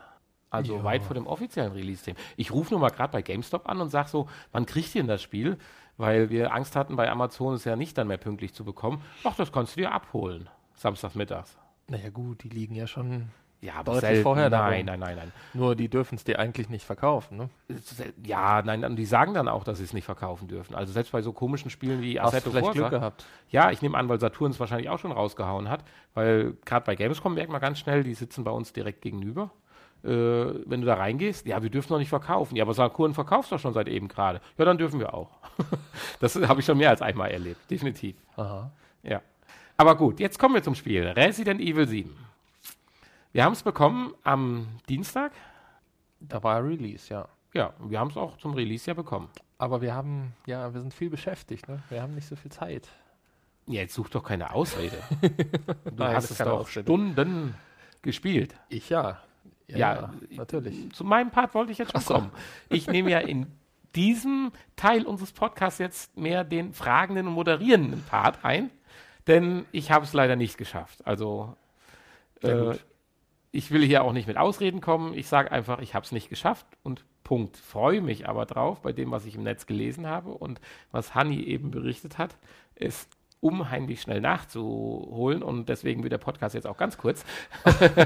Also 0.53 0.76
Ja. 0.76 0.84
weit 0.84 1.03
vor 1.03 1.14
dem 1.14 1.26
offiziellen 1.26 1.72
Release-Team. 1.72 2.14
Ich 2.36 2.53
rufe 2.53 2.72
nur 2.72 2.80
mal 2.80 2.90
gerade 2.90 3.11
bei 3.12 3.22
GameStop 3.22 3.68
an 3.68 3.80
und 3.80 3.88
sage 3.88 4.09
so, 4.09 4.28
wann 4.53 4.66
kriegt 4.66 4.94
ihr 4.94 5.03
denn 5.03 5.09
das 5.09 5.22
Spiel? 5.22 5.57
Weil 5.96 6.30
wir 6.30 6.55
Angst 6.55 6.76
hatten, 6.76 6.96
bei 6.96 7.11
Amazon 7.11 7.55
es 7.55 7.64
ja 7.64 7.74
nicht 7.76 7.96
dann 7.98 8.09
mehr 8.09 8.16
pünktlich 8.18 8.55
zu 8.55 8.64
bekommen. 8.64 9.03
Ach, 9.24 9.34
das 9.36 9.50
kannst 9.53 9.76
du 9.76 9.80
dir 9.80 9.92
abholen, 9.92 10.48
samstagsmittags. 10.74 11.57
Naja 11.88 12.11
gut, 12.11 12.44
die 12.44 12.48
liegen 12.48 12.74
ja 12.74 12.86
schon, 12.86 13.28
Ja, 13.61 13.74
aber 13.74 13.92
selten. 13.92 14.07
selten. 14.07 14.22
vorher 14.22 14.50
Nein, 14.50 14.86
darum. 14.86 15.00
nein, 15.00 15.16
nein, 15.16 15.16
nein. 15.16 15.32
nur 15.55 15.76
die 15.76 15.88
dürfen 15.88 16.14
es 16.16 16.24
dir 16.24 16.38
eigentlich 16.38 16.68
nicht 16.68 16.84
verkaufen, 16.84 17.36
ne? 17.36 17.50
Ja, 18.24 18.62
nein, 18.62 18.84
und 18.84 18.96
die 18.96 19.05
sagen 19.05 19.34
dann 19.34 19.48
auch, 19.48 19.64
dass 19.64 19.78
sie 19.78 19.84
es 19.84 19.92
nicht 19.92 20.05
verkaufen 20.05 20.48
dürfen. 20.48 20.74
Also 20.74 20.92
selbst 20.92 21.12
bei 21.12 21.22
so 21.22 21.32
komischen 21.32 21.70
Spielen 21.70 22.00
wie 22.00 22.18
Hast 22.20 22.32
du 22.32 22.36
Assetto 22.38 22.50
vielleicht 22.50 22.72
Glück 22.72 22.90
gehabt? 22.90 23.24
Ja, 23.50 23.70
ich 23.70 23.82
nehme 23.82 23.96
an, 23.98 24.09
weil 24.09 24.18
Saturn 24.20 24.50
es 24.50 24.59
wahrscheinlich 24.61 24.88
auch 24.88 24.98
schon 24.98 25.12
rausgehauen 25.12 25.68
hat, 25.68 25.84
weil 26.14 26.55
gerade 26.64 26.84
bei 26.86 26.94
Gamescom 26.96 27.34
merkt 27.34 27.50
man 27.53 27.61
ganz 27.61 27.78
schnell, 27.78 28.03
die 28.03 28.14
sitzen 28.14 28.44
bei 28.44 28.50
uns 28.50 28.72
direkt 28.72 29.03
gegenüber. 29.03 29.50
Äh, 30.05 30.09
wenn 30.09 30.80
du 30.80 30.86
da 30.86 30.94
reingehst, 30.94 31.46
ja, 31.46 31.62
wir 31.62 31.70
dürfen 31.70 31.92
noch 31.92 32.00
nicht 32.00 32.09
verkaufen. 32.09 32.57
Ja, 32.57 32.64
aber 32.64 32.74
Saturn 32.74 33.14
verkauft 33.14 33.53
doch 33.53 33.61
schon 33.61 33.72
seit 33.72 33.88
eben 33.88 34.09
gerade. 34.09 34.40
Ja, 34.59 34.64
dann 34.64 34.78
dürfen 34.78 34.98
wir 34.98 35.14
auch. 35.14 35.30
das 36.20 36.36
habe 36.36 36.61
ich 36.61 36.66
schon 36.66 36.78
mehr 36.78 36.90
als 36.90 37.03
einmal 37.03 37.30
erlebt, 37.30 37.70
definitiv. 37.70 38.16
Aha. 38.36 38.70
Ja. 39.03 39.22
Aber 39.76 39.96
gut, 39.96 40.20
jetzt 40.20 40.38
kommen 40.38 40.55
wir 40.55 40.62
zum 40.62 40.74
Spiel. 40.74 41.07
Resident 41.07 41.61
Evil 41.61 41.86
7. 41.86 42.16
Wir 43.32 43.44
haben 43.44 43.53
es 43.53 43.62
bekommen 43.62 44.12
am 44.24 44.66
Dienstag. 44.88 45.32
Da 46.20 46.42
war 46.42 46.64
Release, 46.64 47.12
ja. 47.12 47.28
Ja, 47.55 47.72
wir 47.78 47.98
haben 47.98 48.11
es 48.11 48.16
auch 48.16 48.36
zum 48.38 48.55
Release 48.55 48.88
ja 48.88 48.94
bekommen. 48.94 49.28
Aber 49.59 49.80
wir 49.80 49.94
haben, 49.94 50.34
ja, 50.46 50.72
wir 50.74 50.80
sind 50.80 50.94
viel 50.94 51.11
beschäftigt, 51.11 51.68
ne? 51.68 51.82
Wir 51.90 52.03
haben 52.03 52.14
nicht 52.14 52.26
so 52.26 52.36
viel 52.36 52.50
Zeit. 52.50 52.88
Ja, 53.66 53.80
jetzt 53.82 53.94
such 53.94 54.09
doch 54.09 54.24
keine 54.24 54.53
Ausrede. 54.53 54.96
Du 55.84 55.94
Nein, 55.96 56.16
hast 56.16 56.30
es 56.30 56.38
doch 56.38 56.61
Ausrede. 56.61 56.84
Stunden 56.84 57.55
gespielt. 58.03 58.55
Ich 58.68 58.88
ja. 58.88 59.20
Ja, 59.69 60.13
natürlich. 60.31 60.93
Zu 60.93 61.05
meinem 61.05 61.31
Part 61.31 61.55
wollte 61.55 61.73
ich 61.73 61.79
jetzt 61.79 61.93
schon 61.93 62.01
so. 62.01 62.15
kommen. 62.15 62.31
Ich 62.69 62.89
nehme 62.89 63.11
ja 63.11 63.19
in 63.19 63.47
diesem 63.95 64.53
Teil 64.77 65.05
unseres 65.05 65.33
Podcasts 65.33 65.79
jetzt 65.79 66.17
mehr 66.17 66.45
den 66.45 66.73
fragenden 66.73 67.29
und 67.29 67.35
moderierenden 67.35 68.03
Part 68.05 68.45
ein, 68.45 68.71
denn 69.27 69.67
ich 69.73 69.91
habe 69.91 70.05
es 70.05 70.13
leider 70.13 70.37
nicht 70.37 70.59
geschafft. 70.59 71.07
Also 71.07 71.57
äh, 72.43 72.75
ich 73.51 73.71
will 73.71 73.85
hier 73.85 74.03
auch 74.03 74.13
nicht 74.13 74.27
mit 74.27 74.39
Ausreden 74.39 74.81
kommen. 74.81 75.15
Ich 75.15 75.29
sage 75.29 75.53
einfach, 75.53 75.81
ich 75.81 75.95
habe 75.95 76.05
es 76.05 76.13
nicht 76.13 76.29
geschafft 76.29 76.67
und 76.83 77.05
Punkt. 77.23 77.57
Freue 77.57 78.01
mich 78.01 78.29
aber 78.29 78.47
drauf, 78.47 78.81
bei 78.81 78.93
dem, 78.93 79.11
was 79.11 79.27
ich 79.27 79.37
im 79.37 79.43
Netz 79.43 79.67
gelesen 79.67 80.07
habe 80.07 80.31
und 80.31 80.61
was 80.91 81.15
Hanni 81.15 81.43
eben 81.43 81.71
berichtet 81.71 82.19
hat, 82.19 82.37
es 82.75 83.09
unheimlich 83.41 84.01
schnell 84.01 84.21
nachzuholen 84.21 85.43
und 85.43 85.69
deswegen 85.69 86.03
wird 86.03 86.13
der 86.13 86.19
Podcast 86.19 86.55
jetzt 86.55 86.67
auch 86.67 86.77
ganz 86.77 86.97
kurz. 86.97 87.25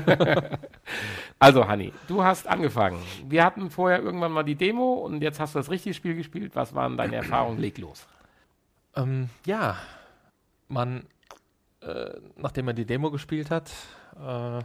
also 1.38 1.66
Hanni, 1.68 1.92
du 2.08 2.22
hast 2.22 2.46
angefangen. 2.46 2.98
Wir 3.28 3.44
hatten 3.44 3.70
vorher 3.70 4.02
irgendwann 4.02 4.32
mal 4.32 4.42
die 4.42 4.54
Demo 4.54 4.94
und 4.94 5.22
jetzt 5.22 5.40
hast 5.40 5.54
du 5.54 5.58
das 5.58 5.70
richtige 5.70 5.94
Spiel 5.94 6.14
gespielt. 6.14 6.54
Was 6.54 6.74
waren 6.74 6.96
deine 6.96 7.16
Erfahrungen? 7.22 7.58
Leg 7.58 7.78
los. 7.78 8.06
Ähm, 8.94 9.28
ja, 9.44 9.76
man, 10.68 11.04
äh, 11.82 12.10
nachdem 12.36 12.66
man 12.66 12.76
die 12.76 12.86
Demo 12.86 13.10
gespielt 13.10 13.50
hat, 13.50 13.70
äh, 14.18 14.60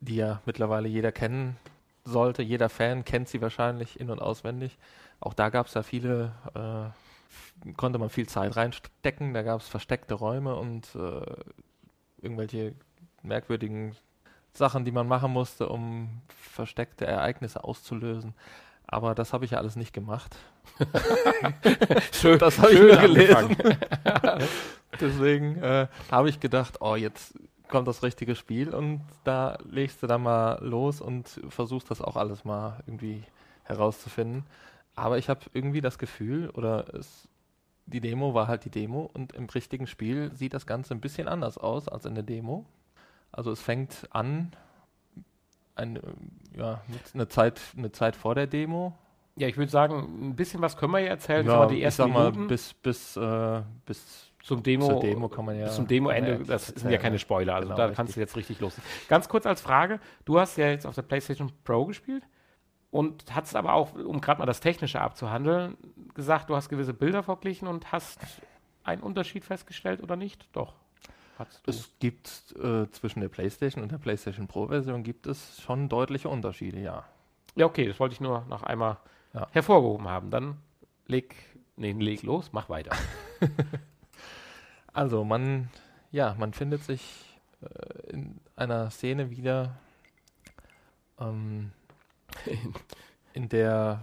die 0.00 0.16
ja 0.16 0.40
mittlerweile 0.46 0.88
jeder 0.88 1.12
kennen 1.12 1.56
sollte, 2.04 2.42
jeder 2.42 2.68
Fan 2.68 3.04
kennt 3.04 3.28
sie 3.28 3.40
wahrscheinlich 3.40 4.00
in- 4.00 4.10
und 4.10 4.20
auswendig. 4.20 4.78
Auch 5.20 5.34
da 5.34 5.50
gab 5.50 5.66
es 5.66 5.74
ja 5.74 5.82
viele, 5.82 6.32
äh, 6.54 7.72
konnte 7.74 7.98
man 7.98 8.10
viel 8.10 8.28
Zeit 8.28 8.56
reinstecken, 8.56 9.34
da 9.34 9.42
gab 9.42 9.60
es 9.60 9.68
versteckte 9.68 10.14
Räume 10.14 10.56
und 10.56 10.88
äh, 10.96 11.34
irgendwelche 12.20 12.74
merkwürdigen 13.22 13.94
Sachen, 14.52 14.84
die 14.84 14.92
man 14.92 15.08
machen 15.08 15.32
musste, 15.32 15.68
um 15.68 16.22
versteckte 16.28 17.06
Ereignisse 17.06 17.64
auszulösen. 17.64 18.34
Aber 18.86 19.14
das 19.14 19.32
habe 19.32 19.44
ich 19.44 19.52
ja 19.52 19.58
alles 19.58 19.76
nicht 19.76 19.92
gemacht. 19.94 20.36
Schön, 22.12 22.38
Das 22.38 22.58
habe 22.58 22.72
ich 22.72 22.80
nur 22.80 22.96
gelesen. 22.96 23.56
Deswegen 25.00 25.56
äh, 25.62 25.86
habe 26.10 26.28
ich 26.28 26.40
gedacht, 26.40 26.76
oh, 26.80 26.94
jetzt 26.94 27.34
kommt 27.68 27.88
das 27.88 28.02
richtige 28.02 28.36
Spiel 28.36 28.74
und 28.74 29.00
da 29.24 29.56
legst 29.64 30.02
du 30.02 30.06
dann 30.06 30.22
mal 30.22 30.62
los 30.62 31.00
und 31.00 31.40
versuchst 31.48 31.90
das 31.90 32.02
auch 32.02 32.16
alles 32.16 32.44
mal 32.44 32.82
irgendwie 32.86 33.24
herauszufinden. 33.64 34.44
Aber 34.94 35.16
ich 35.16 35.30
habe 35.30 35.40
irgendwie 35.54 35.80
das 35.80 35.98
Gefühl, 35.98 36.50
oder 36.50 36.92
es, 36.94 37.28
die 37.86 38.00
Demo 38.00 38.34
war 38.34 38.46
halt 38.46 38.66
die 38.66 38.70
Demo 38.70 39.10
und 39.14 39.32
im 39.32 39.46
richtigen 39.46 39.86
Spiel 39.86 40.30
sieht 40.34 40.52
das 40.52 40.66
Ganze 40.66 40.92
ein 40.92 41.00
bisschen 41.00 41.28
anders 41.28 41.56
aus 41.56 41.88
als 41.88 42.04
in 42.04 42.14
der 42.14 42.24
Demo. 42.24 42.66
Also 43.32 43.50
es 43.50 43.60
fängt 43.60 44.06
an, 44.10 44.52
ein, 45.74 45.96
äh, 45.96 46.00
ja, 46.58 46.82
eine 47.14 47.28
Zeit, 47.28 47.60
eine 47.76 47.90
Zeit 47.92 48.14
vor 48.16 48.34
der 48.34 48.46
Demo. 48.46 48.94
Ja, 49.36 49.48
ich 49.48 49.56
würde 49.56 49.70
sagen, 49.72 50.28
ein 50.28 50.36
bisschen 50.36 50.60
was 50.60 50.76
können 50.76 50.92
wir 50.92 51.00
ja 51.00 51.08
erzählen. 51.08 51.46
Ja, 51.46 51.66
die 51.66 51.76
ich 51.76 51.82
ersten 51.84 52.02
sag 52.02 52.12
mal, 52.12 52.30
Minuten 52.30 52.48
bis, 52.48 52.74
bis, 52.74 53.16
äh, 53.16 53.62
bis 53.86 54.30
zum 54.42 54.62
Demo, 54.62 55.00
Demo 55.00 55.28
kann 55.28 55.46
man 55.46 55.58
ja. 55.58 55.66
bis 55.66 55.76
zum 55.76 55.86
Demo-Ende, 55.86 56.40
das 56.44 56.66
sind 56.66 56.76
ja 56.76 56.82
erzählen. 56.84 57.00
keine 57.02 57.18
Spoiler, 57.18 57.54
also 57.54 57.68
Genau, 57.68 57.76
da 57.76 57.84
richtig. 57.84 57.96
kannst 57.96 58.16
du 58.16 58.20
jetzt 58.20 58.36
richtig 58.36 58.60
los. 58.60 58.76
Ganz 59.08 59.28
kurz 59.28 59.46
als 59.46 59.62
Frage, 59.62 60.00
du 60.26 60.38
hast 60.38 60.58
ja 60.58 60.66
jetzt 60.68 60.84
auf 60.86 60.94
der 60.94 61.02
PlayStation 61.02 61.50
Pro 61.64 61.86
gespielt. 61.86 62.24
und 62.90 63.24
hast 63.34 63.56
aber 63.56 63.72
auch, 63.72 63.94
um 63.94 64.20
gerade 64.20 64.40
mal 64.40 64.46
das 64.46 64.60
Technische 64.60 65.00
abzuhandeln, 65.00 65.78
gesagt, 66.14 66.50
du 66.50 66.56
hast 66.56 66.68
gewisse 66.68 66.92
Bilder 66.92 67.22
verglichen 67.22 67.66
und 67.68 67.90
hast 67.90 68.20
einen 68.84 69.02
Unterschied 69.02 69.46
festgestellt 69.46 70.02
oder 70.02 70.16
nicht? 70.16 70.46
Doch. 70.52 70.74
Es 71.66 71.90
gibt 71.98 72.54
äh, 72.62 72.90
zwischen 72.90 73.20
der 73.20 73.28
PlayStation 73.28 73.82
und 73.82 73.92
der 73.92 73.98
PlayStation 73.98 74.46
Pro-Version 74.46 75.02
gibt 75.02 75.26
es 75.26 75.60
schon 75.60 75.88
deutliche 75.88 76.28
Unterschiede, 76.28 76.80
ja. 76.80 77.04
Ja, 77.54 77.66
okay, 77.66 77.86
das 77.86 77.98
wollte 78.00 78.14
ich 78.14 78.20
nur 78.20 78.44
noch 78.48 78.62
einmal 78.62 78.98
ja. 79.34 79.48
hervorgehoben 79.50 80.08
haben. 80.08 80.30
Dann 80.30 80.58
leg, 81.06 81.34
nee, 81.76 81.92
leg 81.92 82.22
los, 82.22 82.52
mach 82.52 82.68
weiter. 82.68 82.96
also 84.92 85.24
man, 85.24 85.68
ja, 86.10 86.34
man 86.38 86.52
findet 86.52 86.84
sich 86.84 87.38
äh, 87.60 88.10
in 88.12 88.40
einer 88.56 88.90
Szene 88.90 89.30
wieder, 89.30 89.76
ähm, 91.18 91.72
in 93.34 93.48
der 93.48 94.02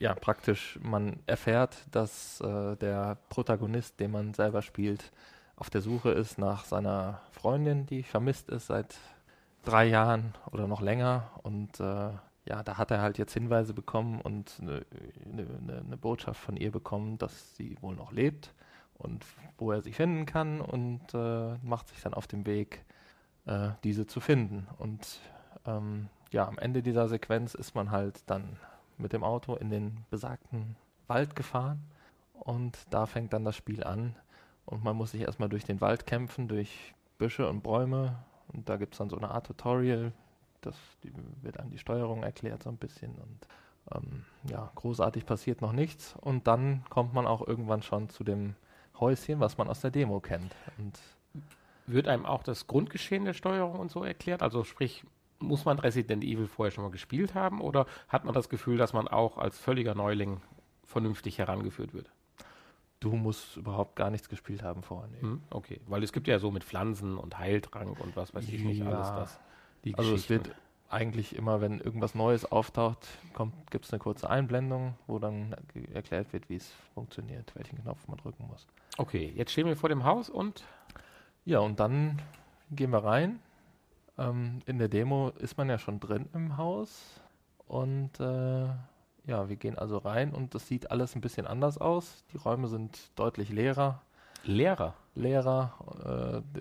ja 0.00 0.14
praktisch 0.14 0.78
man 0.82 1.20
erfährt, 1.26 1.76
dass 1.92 2.40
äh, 2.40 2.76
der 2.76 3.18
Protagonist, 3.28 4.00
den 4.00 4.10
man 4.10 4.34
selber 4.34 4.62
spielt, 4.62 5.12
auf 5.60 5.68
der 5.68 5.82
Suche 5.82 6.10
ist 6.10 6.38
nach 6.38 6.64
seiner 6.64 7.20
Freundin, 7.32 7.84
die 7.84 8.02
vermisst 8.02 8.48
ist 8.48 8.66
seit 8.66 8.96
drei 9.62 9.84
Jahren 9.84 10.34
oder 10.50 10.66
noch 10.66 10.80
länger 10.80 11.30
und 11.42 11.78
äh, 11.80 12.10
ja, 12.46 12.62
da 12.64 12.78
hat 12.78 12.90
er 12.90 13.02
halt 13.02 13.18
jetzt 13.18 13.34
Hinweise 13.34 13.74
bekommen 13.74 14.22
und 14.22 14.56
eine, 14.62 14.86
eine, 15.30 15.82
eine, 15.86 15.96
Botschaft 15.98 16.40
von 16.40 16.56
ihr 16.56 16.72
bekommen, 16.72 17.18
dass 17.18 17.56
sie 17.56 17.76
wohl 17.82 17.94
noch 17.94 18.10
lebt 18.10 18.54
und 18.94 19.26
wo 19.58 19.70
er 19.70 19.82
sie 19.82 19.92
finden 19.92 20.24
kann 20.24 20.62
und 20.62 21.02
äh, 21.12 21.58
macht 21.62 21.88
sich 21.88 22.00
dann 22.00 22.14
auf 22.14 22.26
den 22.26 22.46
Weg, 22.46 22.82
äh, 23.44 23.68
diese 23.84 24.06
zu 24.06 24.20
finden. 24.20 24.66
Und 24.78 25.20
ähm, 25.66 26.08
ja, 26.32 26.48
am 26.48 26.58
Ende 26.58 26.82
dieser 26.82 27.06
Sequenz 27.06 27.54
ist 27.54 27.74
man 27.74 27.90
halt 27.90 28.22
dann 28.26 28.56
mit 28.96 29.12
dem 29.12 29.22
Auto 29.22 29.56
in 29.56 29.68
den 29.68 30.06
besagten 30.08 30.76
Wald 31.06 31.36
gefahren 31.36 31.84
und 32.32 32.78
da 32.88 33.04
fängt 33.04 33.34
dann 33.34 33.44
das 33.44 33.56
Spiel 33.56 33.84
an 33.84 34.16
und 34.70 34.84
man 34.84 34.96
muss 34.96 35.12
sich 35.12 35.22
erstmal 35.22 35.48
durch 35.48 35.64
den 35.64 35.80
Wald 35.80 36.06
kämpfen, 36.06 36.48
durch 36.48 36.94
Büsche 37.18 37.48
und 37.48 37.62
Bäume 37.62 38.16
und 38.52 38.68
da 38.68 38.76
gibt 38.76 38.94
es 38.94 38.98
dann 38.98 39.10
so 39.10 39.16
eine 39.16 39.30
Art 39.30 39.46
Tutorial, 39.46 40.12
das 40.60 40.76
wird 41.42 41.58
an 41.58 41.70
die 41.70 41.78
Steuerung 41.78 42.22
erklärt 42.22 42.62
so 42.62 42.70
ein 42.70 42.76
bisschen 42.76 43.14
und 43.16 43.46
ähm, 43.94 44.24
ja, 44.48 44.70
großartig 44.74 45.26
passiert 45.26 45.60
noch 45.60 45.72
nichts 45.72 46.14
und 46.20 46.46
dann 46.46 46.84
kommt 46.88 47.14
man 47.14 47.26
auch 47.26 47.46
irgendwann 47.46 47.82
schon 47.82 48.08
zu 48.08 48.24
dem 48.24 48.54
Häuschen, 48.98 49.40
was 49.40 49.58
man 49.58 49.68
aus 49.68 49.80
der 49.80 49.90
Demo 49.90 50.20
kennt. 50.20 50.54
Und 50.78 50.98
wird 51.86 52.06
einem 52.06 52.26
auch 52.26 52.42
das 52.42 52.66
Grundgeschehen 52.66 53.24
der 53.24 53.32
Steuerung 53.32 53.80
und 53.80 53.90
so 53.90 54.04
erklärt? 54.04 54.42
Also 54.42 54.62
sprich, 54.64 55.04
muss 55.38 55.64
man 55.64 55.78
Resident 55.78 56.22
Evil 56.22 56.46
vorher 56.46 56.70
schon 56.70 56.84
mal 56.84 56.90
gespielt 56.90 57.34
haben 57.34 57.60
oder 57.60 57.86
hat 58.08 58.24
man 58.24 58.34
das 58.34 58.48
Gefühl, 58.48 58.76
dass 58.76 58.92
man 58.92 59.08
auch 59.08 59.38
als 59.38 59.58
völliger 59.58 59.94
Neuling 59.94 60.42
vernünftig 60.84 61.38
herangeführt 61.38 61.94
wird? 61.94 62.12
Du 63.00 63.12
musst 63.12 63.56
überhaupt 63.56 63.96
gar 63.96 64.10
nichts 64.10 64.28
gespielt 64.28 64.62
haben 64.62 64.82
vorher. 64.82 65.08
Nee. 65.08 65.22
Hm, 65.22 65.42
okay, 65.50 65.80
weil 65.86 66.02
es 66.02 66.12
gibt 66.12 66.28
ja 66.28 66.38
so 66.38 66.50
mit 66.50 66.64
Pflanzen 66.64 67.16
und 67.16 67.38
Heiltrank 67.38 67.98
und 67.98 68.14
was 68.14 68.34
weiß 68.34 68.46
ich 68.48 68.62
nicht 68.62 68.82
alles 68.82 69.08
das. 69.08 69.40
also 69.94 70.14
es 70.14 70.28
wird 70.28 70.54
eigentlich 70.90 71.36
immer, 71.36 71.60
wenn 71.60 71.78
irgendwas 71.78 72.14
Neues 72.14 72.44
auftaucht, 72.44 73.06
gibt 73.70 73.84
es 73.84 73.92
eine 73.92 74.00
kurze 74.00 74.28
Einblendung, 74.28 74.94
wo 75.06 75.18
dann 75.18 75.54
erklärt 75.94 76.32
wird, 76.32 76.48
wie 76.50 76.56
es 76.56 76.70
funktioniert, 76.94 77.54
welchen 77.54 77.80
Knopf 77.80 78.06
man 78.08 78.18
drücken 78.18 78.46
muss. 78.48 78.66
Okay, 78.98 79.32
jetzt 79.36 79.52
stehen 79.52 79.66
wir 79.66 79.76
vor 79.76 79.88
dem 79.88 80.04
Haus 80.04 80.28
und 80.28 80.64
ja, 81.44 81.60
und 81.60 81.80
dann 81.80 82.20
gehen 82.70 82.90
wir 82.90 83.04
rein. 83.04 83.40
Ähm, 84.18 84.58
in 84.66 84.78
der 84.78 84.88
Demo 84.88 85.30
ist 85.38 85.56
man 85.56 85.68
ja 85.68 85.78
schon 85.78 86.00
drin 86.00 86.28
im 86.34 86.56
Haus 86.56 87.20
und 87.66 88.18
äh, 88.20 88.68
ja, 89.26 89.48
wir 89.48 89.56
gehen 89.56 89.78
also 89.78 89.98
rein 89.98 90.32
und 90.32 90.54
das 90.54 90.66
sieht 90.66 90.90
alles 90.90 91.14
ein 91.14 91.20
bisschen 91.20 91.46
anders 91.46 91.78
aus. 91.78 92.24
Die 92.32 92.36
Räume 92.36 92.68
sind 92.68 93.10
deutlich 93.16 93.50
leerer. 93.50 94.00
Leerer? 94.44 94.94
Leerer. 95.14 96.42
Äh, 96.54 96.60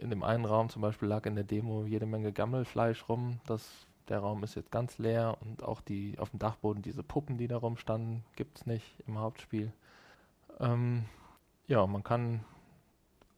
in 0.00 0.10
dem 0.10 0.22
einen 0.22 0.44
Raum 0.44 0.70
zum 0.70 0.82
Beispiel 0.82 1.08
lag 1.08 1.26
in 1.26 1.34
der 1.34 1.44
Demo 1.44 1.84
jede 1.84 2.06
Menge 2.06 2.32
Gammelfleisch 2.32 3.08
rum. 3.08 3.40
Das, 3.46 3.68
der 4.08 4.20
Raum 4.20 4.42
ist 4.44 4.54
jetzt 4.54 4.70
ganz 4.70 4.98
leer 4.98 5.36
und 5.40 5.62
auch 5.62 5.80
die 5.80 6.18
auf 6.18 6.30
dem 6.30 6.38
Dachboden 6.38 6.82
diese 6.82 7.02
Puppen, 7.02 7.36
die 7.36 7.48
da 7.48 7.58
rumstanden, 7.58 8.24
gibt 8.36 8.58
es 8.58 8.66
nicht 8.66 8.86
im 9.06 9.18
Hauptspiel. 9.18 9.72
Ähm, 10.58 11.04
ja, 11.66 11.86
man 11.86 12.02
kann 12.02 12.44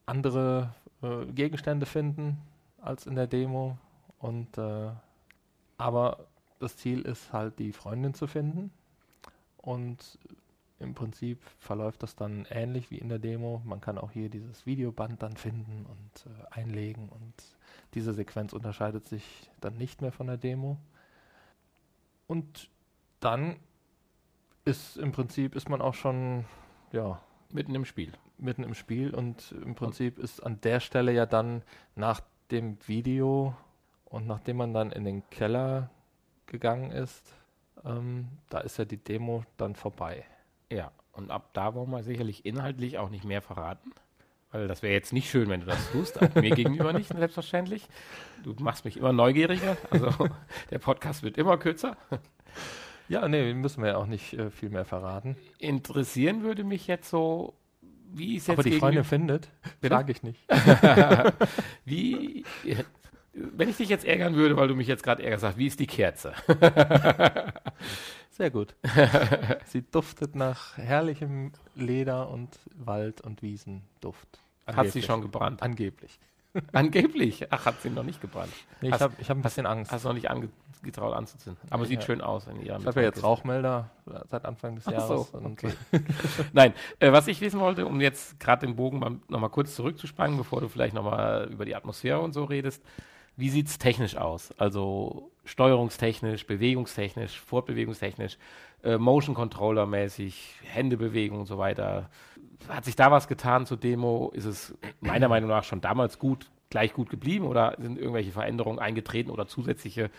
andere 0.06 0.74
äh, 1.02 1.26
Gegenstände 1.26 1.86
finden 1.86 2.38
als 2.80 3.06
in 3.06 3.16
der 3.16 3.26
Demo. 3.26 3.76
Und 4.18 4.56
äh, 4.56 4.90
aber 5.78 6.26
das 6.62 6.76
Ziel 6.76 7.02
ist 7.02 7.32
halt 7.32 7.58
die 7.58 7.72
Freundin 7.72 8.14
zu 8.14 8.26
finden. 8.26 8.70
Und 9.56 10.18
im 10.78 10.94
Prinzip 10.94 11.42
verläuft 11.60 12.02
das 12.02 12.16
dann 12.16 12.46
ähnlich 12.50 12.90
wie 12.90 12.98
in 12.98 13.08
der 13.08 13.18
Demo. 13.18 13.62
Man 13.64 13.80
kann 13.80 13.98
auch 13.98 14.10
hier 14.10 14.28
dieses 14.28 14.66
Videoband 14.66 15.22
dann 15.22 15.36
finden 15.36 15.86
und 15.86 16.26
äh, 16.26 16.44
einlegen 16.50 17.08
und 17.08 17.34
diese 17.94 18.12
Sequenz 18.12 18.52
unterscheidet 18.52 19.06
sich 19.06 19.50
dann 19.60 19.76
nicht 19.76 20.02
mehr 20.02 20.12
von 20.12 20.26
der 20.26 20.38
Demo. 20.38 20.78
Und 22.26 22.68
dann 23.20 23.56
ist 24.64 24.96
im 24.96 25.12
Prinzip 25.12 25.54
ist 25.54 25.68
man 25.68 25.80
auch 25.80 25.94
schon 25.94 26.44
ja 26.90 27.20
mitten 27.50 27.74
im 27.74 27.84
Spiel. 27.84 28.12
Mitten 28.38 28.64
im 28.64 28.74
Spiel 28.74 29.14
und 29.14 29.54
im 29.64 29.74
Prinzip 29.74 30.18
ist 30.18 30.40
an 30.40 30.60
der 30.62 30.80
Stelle 30.80 31.12
ja 31.12 31.26
dann 31.26 31.62
nach 31.94 32.20
dem 32.50 32.76
Video 32.88 33.54
und 34.06 34.26
nachdem 34.26 34.56
man 34.56 34.74
dann 34.74 34.90
in 34.90 35.04
den 35.04 35.28
Keller 35.30 35.90
gegangen 36.46 36.90
ist, 36.90 37.34
ähm, 37.84 38.28
da 38.48 38.60
ist 38.60 38.78
ja 38.78 38.84
die 38.84 39.02
Demo 39.02 39.44
dann 39.56 39.74
vorbei. 39.74 40.24
Ja, 40.70 40.92
und 41.12 41.30
ab 41.30 41.50
da 41.52 41.74
wollen 41.74 41.90
wir 41.90 42.02
sicherlich 42.02 42.46
inhaltlich 42.46 42.98
auch 42.98 43.10
nicht 43.10 43.24
mehr 43.24 43.42
verraten. 43.42 43.92
Weil 44.50 44.68
das 44.68 44.82
wäre 44.82 44.92
jetzt 44.92 45.14
nicht 45.14 45.30
schön, 45.30 45.48
wenn 45.48 45.60
du 45.60 45.66
das 45.66 45.90
tust. 45.92 46.20
mir 46.34 46.50
gegenüber 46.50 46.92
nicht, 46.92 47.08
selbstverständlich. 47.16 47.88
Du 48.42 48.54
machst 48.58 48.84
mich 48.84 48.98
immer 48.98 49.12
neugieriger. 49.12 49.78
Also 49.90 50.10
der 50.70 50.78
Podcast 50.78 51.22
wird 51.22 51.38
immer 51.38 51.56
kürzer. 51.56 51.96
Ja, 53.08 53.28
nee, 53.28 53.54
müssen 53.54 53.82
wir 53.82 53.90
ja 53.90 53.96
auch 53.96 54.06
nicht 54.06 54.34
äh, 54.34 54.50
viel 54.50 54.68
mehr 54.68 54.84
verraten. 54.84 55.36
Interessieren 55.58 56.42
würde 56.42 56.64
mich 56.64 56.86
jetzt 56.86 57.08
so, 57.08 57.54
wie 58.10 58.36
ist 58.36 58.48
jetzt. 58.48 58.58
Aber 58.58 58.62
die 58.62 58.78
Freundin 58.78 59.04
findet, 59.04 59.48
sage 59.80 60.12
ich 60.12 60.22
nicht. 60.22 60.46
wie, 61.84 62.44
wenn 63.32 63.68
ich 63.68 63.76
dich 63.76 63.88
jetzt 63.88 64.04
ärgern 64.04 64.34
würde, 64.34 64.56
weil 64.56 64.68
du 64.68 64.74
mich 64.74 64.86
jetzt 64.86 65.02
gerade 65.02 65.22
ärgerst, 65.22 65.56
wie 65.56 65.66
ist 65.66 65.80
die 65.80 65.86
Kerze? 65.86 66.32
Sehr 68.30 68.50
gut. 68.50 68.74
Sie 69.66 69.82
duftet 69.82 70.34
nach 70.34 70.76
herrlichem 70.76 71.52
Leder 71.74 72.30
und 72.30 72.58
Wald 72.74 73.20
und 73.20 73.42
Wiesenduft. 73.42 74.40
Angeblich. 74.64 74.86
Hat 74.86 74.92
sie 74.92 75.02
schon 75.02 75.20
gebrannt? 75.22 75.62
Angeblich. 75.62 76.18
Angeblich? 76.72 77.46
Ach, 77.50 77.66
hat 77.66 77.80
sie 77.82 77.90
noch 77.90 78.04
nicht 78.04 78.20
gebrannt. 78.20 78.52
Nee, 78.80 78.88
ich 78.88 79.00
habe 79.00 79.14
hab 79.16 79.36
ein 79.36 79.42
bisschen 79.42 79.66
Angst. 79.66 79.90
Hast 79.90 80.04
du 80.04 80.08
noch 80.08 80.14
nicht 80.14 80.30
angetraut 80.30 81.14
anzuzünden. 81.14 81.62
Aber 81.70 81.82
ja. 81.82 81.88
sieht 81.88 82.04
schön 82.04 82.20
aus 82.20 82.46
in 82.46 82.60
ihrem. 82.60 82.80
Ich 82.82 82.86
habe 82.86 83.00
ja 83.00 83.06
jetzt 83.06 83.22
Rauchmelder 83.22 83.90
seit 84.28 84.44
Anfang 84.44 84.76
des 84.76 84.86
Ach 84.86 84.92
Jahres. 84.92 85.30
So, 85.30 85.38
okay. 85.38 85.72
Nein, 86.52 86.74
äh, 87.00 87.10
was 87.10 87.26
ich 87.26 87.40
wissen 87.40 87.58
wollte, 87.58 87.86
um 87.86 88.00
jetzt 88.00 88.38
gerade 88.38 88.66
den 88.66 88.76
Bogen 88.76 89.22
nochmal 89.28 89.50
kurz 89.50 89.74
zurückzuspannen, 89.74 90.36
bevor 90.36 90.60
du 90.60 90.68
vielleicht 90.68 90.94
nochmal 90.94 91.48
über 91.50 91.64
die 91.64 91.74
Atmosphäre 91.74 92.20
und 92.20 92.32
so 92.32 92.44
redest. 92.44 92.82
Wie 93.36 93.48
sieht 93.48 93.68
es 93.68 93.78
technisch 93.78 94.16
aus? 94.16 94.52
Also 94.58 95.30
steuerungstechnisch, 95.44 96.46
bewegungstechnisch, 96.46 97.40
fortbewegungstechnisch, 97.40 98.38
äh, 98.84 98.98
Motion 98.98 99.34
Controller 99.34 99.86
mäßig, 99.86 100.56
Händebewegung 100.64 101.40
und 101.40 101.46
so 101.46 101.58
weiter. 101.58 102.10
Hat 102.68 102.84
sich 102.84 102.96
da 102.96 103.10
was 103.10 103.28
getan 103.28 103.66
zur 103.66 103.76
Demo? 103.76 104.30
Ist 104.34 104.44
es 104.44 104.74
meiner 105.00 105.28
Meinung 105.28 105.48
nach 105.50 105.64
schon 105.64 105.80
damals 105.80 106.18
gut, 106.18 106.50
gleich 106.70 106.92
gut 106.92 107.10
geblieben 107.10 107.46
oder 107.46 107.76
sind 107.78 107.98
irgendwelche 107.98 108.32
Veränderungen 108.32 108.78
eingetreten 108.78 109.30
oder 109.30 109.46
zusätzliche 109.46 110.10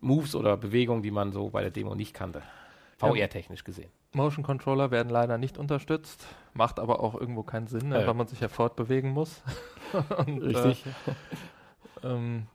Moves 0.00 0.34
oder 0.34 0.56
Bewegungen, 0.56 1.02
die 1.02 1.10
man 1.10 1.32
so 1.32 1.50
bei 1.50 1.62
der 1.62 1.70
Demo 1.70 1.94
nicht 1.94 2.14
kannte? 2.14 2.42
VR-technisch 2.98 3.64
gesehen. 3.64 3.90
Motion 4.12 4.44
Controller 4.44 4.90
werden 4.90 5.08
leider 5.08 5.38
nicht 5.38 5.58
unterstützt, 5.58 6.26
macht 6.54 6.78
aber 6.78 7.00
auch 7.00 7.14
irgendwo 7.14 7.42
keinen 7.42 7.66
Sinn, 7.66 7.90
ja. 7.90 8.06
weil 8.06 8.14
man 8.14 8.26
sich 8.28 8.40
ja 8.40 8.48
fortbewegen 8.48 9.10
muss. 9.10 9.42
Und, 10.26 10.42
Richtig. 10.42 10.84
Äh, 12.02 12.08
ähm, 12.08 12.46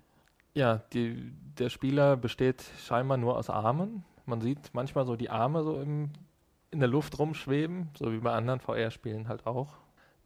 ja, 0.58 0.82
die, 0.94 1.32
der 1.58 1.70
Spieler 1.70 2.18
besteht 2.18 2.64
scheinbar 2.80 3.18
nur 3.18 3.38
aus 3.38 3.50
Armen. 3.50 4.04
Man 4.26 4.42
sieht 4.42 4.72
manchmal 4.74 5.06
so 5.06 5.16
die 5.16 5.30
Arme 5.30 5.64
so 5.64 5.80
im, 5.80 6.10
in 6.72 6.80
der 6.80 6.90
Luft 6.90 7.18
rumschweben, 7.20 7.90
so 7.98 8.12
wie 8.12 8.18
bei 8.18 8.32
anderen 8.34 8.60
VR-Spielen 8.60 9.28
halt 9.28 9.46
auch. 9.46 9.76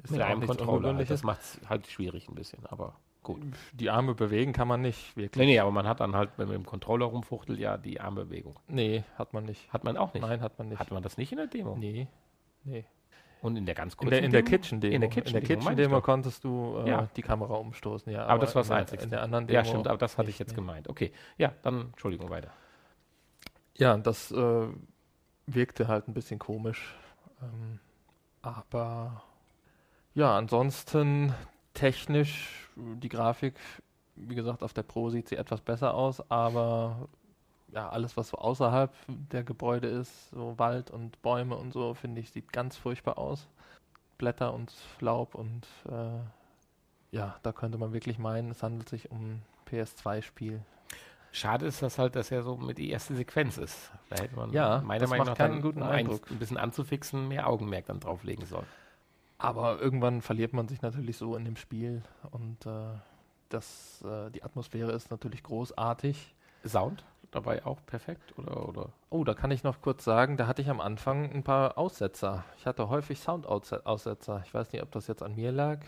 Ist 0.04 0.12
Mit 0.12 0.22
ja 0.22 0.28
einem 0.28 0.48
Controller. 0.48 0.96
Halt. 0.96 1.10
Das 1.10 1.24
macht 1.24 1.42
es 1.42 1.62
halt 1.70 1.86
schwierig 1.88 2.28
ein 2.30 2.36
bisschen, 2.36 2.66
aber 2.66 2.96
gut. 3.22 3.42
Die 3.74 3.90
Arme 3.90 4.16
bewegen 4.16 4.54
kann 4.54 4.68
man 4.68 4.82
nicht 4.82 5.16
wirklich. 5.16 5.46
Nee, 5.46 5.54
nee, 5.54 5.60
aber 5.60 5.72
man 5.72 5.88
hat 5.88 6.00
dann 6.00 6.16
halt, 6.16 6.32
wenn 6.38 6.48
man 6.48 6.58
mit 6.58 6.66
dem 6.66 6.70
Controller 6.70 7.06
rumfuchtelt, 7.06 7.60
ja 7.60 7.78
die 7.78 8.00
Armbewegung. 8.00 8.56
Nee, 8.68 9.04
hat 9.18 9.34
man 9.34 9.46
nicht. 9.46 9.72
Hat 9.72 9.84
man 9.84 9.98
auch 9.98 10.14
nicht? 10.14 10.24
Nein, 10.24 10.42
hat 10.42 10.58
man 10.58 10.70
nicht. 10.70 10.80
Hat 10.80 10.92
man 10.92 11.04
das 11.04 11.18
nicht 11.18 11.32
in 11.32 11.38
der 11.38 11.48
Demo? 11.48 11.76
Nee. 11.76 12.08
Nee. 12.64 12.86
Und 13.42 13.56
in 13.56 13.66
der 13.66 13.74
ganz 13.74 13.98
kurzen 13.98 14.14
In 14.14 14.20
der, 14.20 14.26
in 14.26 14.32
der 14.32 14.44
Kitchen-Demo. 14.44 14.94
In 14.94 15.02
der 15.02 15.10
Kitchen-Demo 15.10 15.46
Kitchen 15.46 15.76
Kitchen 15.76 16.02
konntest 16.02 16.44
du 16.44 16.78
äh, 16.86 16.90
ja. 16.90 17.08
die 17.16 17.22
Kamera 17.24 17.56
umstoßen, 17.56 18.12
ja. 18.12 18.24
Aber, 18.24 18.34
aber 18.34 18.40
das 18.42 18.56
war 18.56 18.62
das 18.62 18.72
Einzige. 18.72 19.04
In 19.04 19.10
der 19.10 19.24
anderen 19.24 19.48
Demo. 19.48 19.58
Ja, 19.58 19.66
stimmt, 19.66 19.88
aber 19.88 19.98
das 19.98 20.18
hatte 20.18 20.30
ich 20.30 20.38
jetzt 20.38 20.52
nee. 20.52 20.56
gemeint. 20.56 20.88
Okay, 20.88 21.12
ja, 21.38 21.52
dann 21.64 21.88
Entschuldigung 21.88 22.30
weiter. 22.30 22.52
Ja, 23.76 23.98
das 23.98 24.32
äh, 24.32 24.68
wirkte 25.48 25.88
halt 25.88 26.08
ein 26.08 26.14
bisschen 26.14 26.38
komisch. 26.38 26.96
Ähm, 27.42 27.80
aber 28.44 29.24
ja, 30.14 30.38
ansonsten 30.38 31.34
technisch, 31.74 32.70
die 32.76 33.10
Grafik, 33.10 33.56
wie 34.16 34.36
gesagt, 34.36 34.62
auf 34.62 34.74
der 34.74 34.84
Pro 34.84 35.10
sieht 35.10 35.30
sie 35.30 35.36
etwas 35.36 35.62
besser 35.62 35.94
aus, 35.94 36.30
aber 36.30 37.08
ja, 37.74 37.90
alles, 37.90 38.18
was 38.18 38.30
so 38.30 38.38
außerhalb 38.38 38.94
der 39.08 39.44
Gebäude 39.44 39.88
ist, 39.88 40.30
so 40.32 40.58
Wald 40.58 40.92
und 40.92 41.22
Bäume 41.22 41.56
und 41.56 41.72
so, 41.74 41.94
finde 41.94 42.22
ich, 42.22 42.32
sieht 42.32 42.52
ganz 42.52 42.78
furchtbar 42.78 43.18
aus. 43.18 43.48
Blätter 44.18 44.54
und 44.54 44.74
Laub 45.00 45.34
und 45.36 45.66
äh, 45.90 46.20
ja, 47.16 47.36
da 47.44 47.52
könnte 47.52 47.78
man 47.78 47.92
wirklich 47.94 48.20
meinen, 48.20 48.52
es 48.52 48.62
handelt 48.64 48.88
sich 48.88 49.10
um 49.12 49.18
ein 49.20 49.42
PS2-Spiel. 49.70 50.62
Schade 51.34 51.66
ist 51.66 51.82
das 51.82 51.98
halt, 51.98 52.16
dass 52.16 52.30
er 52.30 52.44
so 52.44 52.58
mit 52.58 52.78
die 52.78 52.90
erste 52.90 53.16
Sequenz 53.16 53.58
ist. 53.58 53.92
Da 54.10 54.18
hätte 54.18 54.36
man 54.36 54.52
Ja, 54.52 54.82
meiner 54.86 55.08
Meinung 55.08 55.28
nach 55.28 55.38
keinen 55.38 55.54
dann, 55.54 55.62
guten 55.62 55.82
um 55.82 55.88
Eindruck. 55.88 56.30
ein 56.30 56.40
bisschen 56.40 56.58
anzufixen, 56.58 57.30
mehr 57.30 57.48
Augenmerk 57.48 57.86
dann 57.86 58.00
drauflegen 58.00 58.46
sollen. 58.46 58.66
Aber 59.38 59.80
irgendwann 59.80 60.22
verliert 60.22 60.54
man 60.54 60.68
sich 60.68 60.82
natürlich 60.82 61.18
so 61.18 61.36
in 61.36 61.46
dem 61.46 61.56
Spiel 61.56 62.04
und 62.32 62.66
äh, 62.66 62.70
das, 63.50 64.04
äh, 64.04 64.30
die 64.32 64.44
Atmosphäre 64.44 64.92
ist 64.92 65.10
natürlich 65.10 65.42
großartig. 65.42 66.36
Sound 66.66 67.04
dabei 67.32 67.66
auch 67.66 67.80
perfekt 67.86 68.38
oder 68.38 68.68
oder 68.68 68.90
Oh, 69.10 69.24
da 69.24 69.34
kann 69.34 69.52
ich 69.52 69.64
noch 69.64 69.82
kurz 69.82 70.04
sagen, 70.04 70.38
da 70.38 70.48
hatte 70.48 70.62
ich 70.62 70.70
am 70.70 70.80
Anfang 70.82 71.32
ein 71.32 71.44
paar 71.44 71.78
Aussetzer. 71.78 72.44
Ich 72.58 72.66
hatte 72.66 72.90
häufig 72.90 73.20
Soundaussetzer. 73.20 74.44
Ich 74.46 74.54
weiß 74.54 74.72
nicht, 74.72 74.84
ob 74.84 74.92
das 74.92 75.08
jetzt 75.08 75.24
an 75.24 75.36
mir 75.36 75.52
lag, 75.52 75.80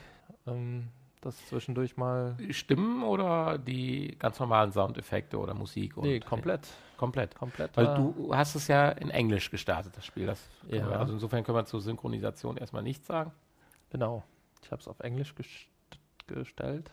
ähm, 0.48 0.90
dass 1.22 1.46
zwischendurch 1.48 1.96
mal... 1.96 2.36
Stimmen 2.50 3.04
oder 3.04 3.58
die 3.58 4.16
ganz 4.20 4.40
normalen 4.40 4.72
Soundeffekte 4.72 5.38
oder 5.38 5.54
Musik? 5.54 5.96
Nee, 5.98 6.20
komplett. 6.20 6.68
Komplett. 6.98 7.36
Komplett. 7.36 7.76
Weil 7.78 7.96
du 7.96 8.34
hast 8.36 8.56
es 8.56 8.68
ja 8.68 8.90
in 8.90 9.10
Englisch 9.10 9.50
gestartet, 9.52 9.96
das 9.96 10.06
Spiel. 10.06 10.26
Das 10.26 10.42
Ja. 10.68 10.90
wir, 10.90 11.00
also 11.00 11.14
insofern 11.14 11.44
können 11.44 11.58
wir 11.58 11.66
zur 11.66 11.82
Synchronisation 11.82 12.58
erstmal 12.58 12.84
nichts 12.84 13.08
sagen. 13.08 13.32
Genau. 13.90 14.24
Ich 14.64 14.72
habe 14.72 14.82
es 14.82 14.88
auf 14.88 15.00
Englisch 15.02 15.36
gest 15.36 15.68
gestellt. 16.28 16.90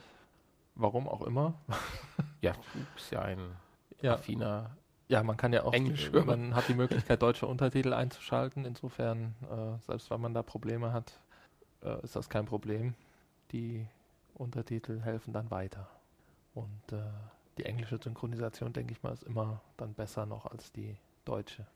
Warum 0.74 1.08
auch 1.08 1.22
immer. 1.22 1.54
Ja, 2.40 2.52
du 2.52 2.80
bist 2.94 3.10
ja 3.12 3.22
ein 3.22 3.38
Ja, 4.02 4.14
affiner. 4.14 4.76
ja 5.08 5.22
man 5.22 5.36
kann 5.36 5.52
ja 5.52 5.64
auch, 5.64 5.72
Englisch 5.72 6.10
äh, 6.12 6.20
man 6.20 6.54
hat 6.54 6.68
die 6.68 6.74
Möglichkeit, 6.74 7.22
deutsche 7.22 7.46
Untertitel 7.46 7.92
einzuschalten. 7.92 8.64
Insofern, 8.64 9.34
äh, 9.42 9.78
selbst 9.86 10.10
wenn 10.10 10.20
man 10.20 10.34
da 10.34 10.42
Probleme 10.42 10.92
hat, 10.92 11.12
äh, 11.82 12.02
ist 12.02 12.16
das 12.16 12.28
kein 12.28 12.46
Problem. 12.46 12.94
Die 13.52 13.86
Untertitel 14.34 15.00
helfen 15.00 15.32
dann 15.32 15.50
weiter. 15.50 15.88
Und 16.54 16.92
äh, 16.92 16.96
die 17.58 17.64
englische 17.64 17.98
Synchronisation, 18.02 18.72
denke 18.72 18.92
ich 18.92 19.02
mal, 19.02 19.12
ist 19.12 19.22
immer 19.22 19.60
dann 19.76 19.94
besser 19.94 20.26
noch 20.26 20.46
als 20.46 20.72
die 20.72 20.96
deutsche. 21.24 21.66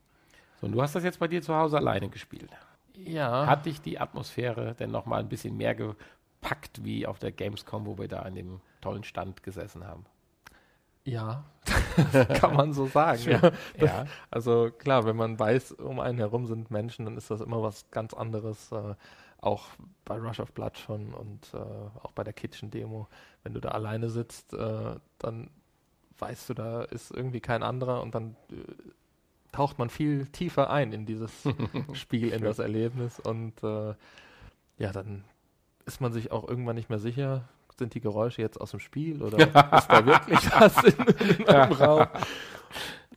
So, 0.61 0.67
und 0.67 0.73
du 0.73 0.83
hast 0.83 0.95
das 0.95 1.05
jetzt 1.05 1.19
bei 1.19 1.29
dir 1.29 1.43
zu 1.43 1.55
Hause 1.55 1.77
alleine 1.77 2.09
gespielt. 2.09 2.51
Ja, 2.97 3.47
Hat 3.47 3.67
dich 3.67 3.81
die 3.81 3.99
Atmosphäre 3.99 4.75
denn 4.75 4.91
nochmal 4.91 5.21
ein 5.21 5.29
bisschen 5.29 5.57
mehr 5.57 5.75
gepackt 5.75 6.85
wie 6.85 7.07
auf 7.07 7.19
der 7.19 7.33
Gamescom, 7.33 7.87
wo 7.87 7.99
wir 7.99 8.09
da 8.09 8.21
an 8.21 8.35
dem 8.35 8.61
tollen 8.81 9.05
Stand 9.05 9.43
gesessen 9.43 9.87
haben? 9.87 10.07
Ja, 11.05 11.45
kann 12.41 12.55
man 12.57 12.73
so 12.73 12.87
sagen. 12.87 13.23
Ja. 13.31 13.53
Ja, 13.79 14.07
Also 14.31 14.71
klar, 14.71 15.05
wenn 15.05 15.17
man 15.17 15.39
weiß, 15.39 15.73
um 15.73 16.01
einen 16.01 16.19
herum 16.19 16.47
sind 16.47 16.71
Menschen, 16.71 17.05
dann 17.05 17.17
ist 17.17 17.31
das 17.31 17.41
immer 17.41 17.63
was 17.63 17.91
ganz 17.91 18.15
anderes. 18.15 18.73
Äh, 18.73 18.95
auch 19.41 19.67
bei 20.07 20.17
Rush 20.19 20.41
of 20.41 20.53
Blood 20.53 20.79
schon 20.79 21.13
und 21.13 21.53
äh, 21.53 21.59
auch 21.59 22.13
bei 22.13 22.25
der 22.25 22.33
Kitchen-Demo. 22.33 23.09
Wenn 23.43 23.53
du 23.53 23.61
da 23.61 23.71
alleine 23.71 24.09
sitzt, 24.09 24.55
äh, 24.55 24.97
dann 25.19 25.51
weißt 26.19 26.49
du, 26.49 26.55
da 26.55 26.83
ist 26.85 27.11
irgendwie 27.11 27.41
kein 27.41 27.63
anderer 27.63 28.01
und 28.01 28.15
dann 28.15 28.37
äh, 28.51 28.55
taucht 29.53 29.79
man 29.79 29.91
viel 29.91 30.27
tiefer 30.29 30.71
ein 30.71 30.93
in 30.93 31.05
dieses 31.05 31.47
Spiel, 31.93 32.31
in 32.33 32.43
das 32.43 32.59
Erlebnis 32.59 33.21
und 33.21 33.63
äh, 33.63 33.95
ja, 34.79 34.93
dann 34.93 35.25
ist 35.85 36.01
man 36.01 36.13
sich 36.13 36.33
auch 36.33 36.49
irgendwann 36.49 36.77
nicht 36.77 36.89
mehr 36.89 36.99
sicher, 36.99 37.47
sind 37.79 37.95
die 37.95 38.01
Geräusche 38.01 38.43
jetzt 38.43 38.61
aus 38.61 38.71
dem 38.73 38.81
Spiel 38.81 39.23
oder 39.23 39.39
ist 39.77 39.87
da 39.89 40.07
wirklich 40.07 40.41
was 40.53 40.85
in, 40.85 41.39
in 41.39 41.49
einem 41.49 41.73
Raum? 41.73 42.07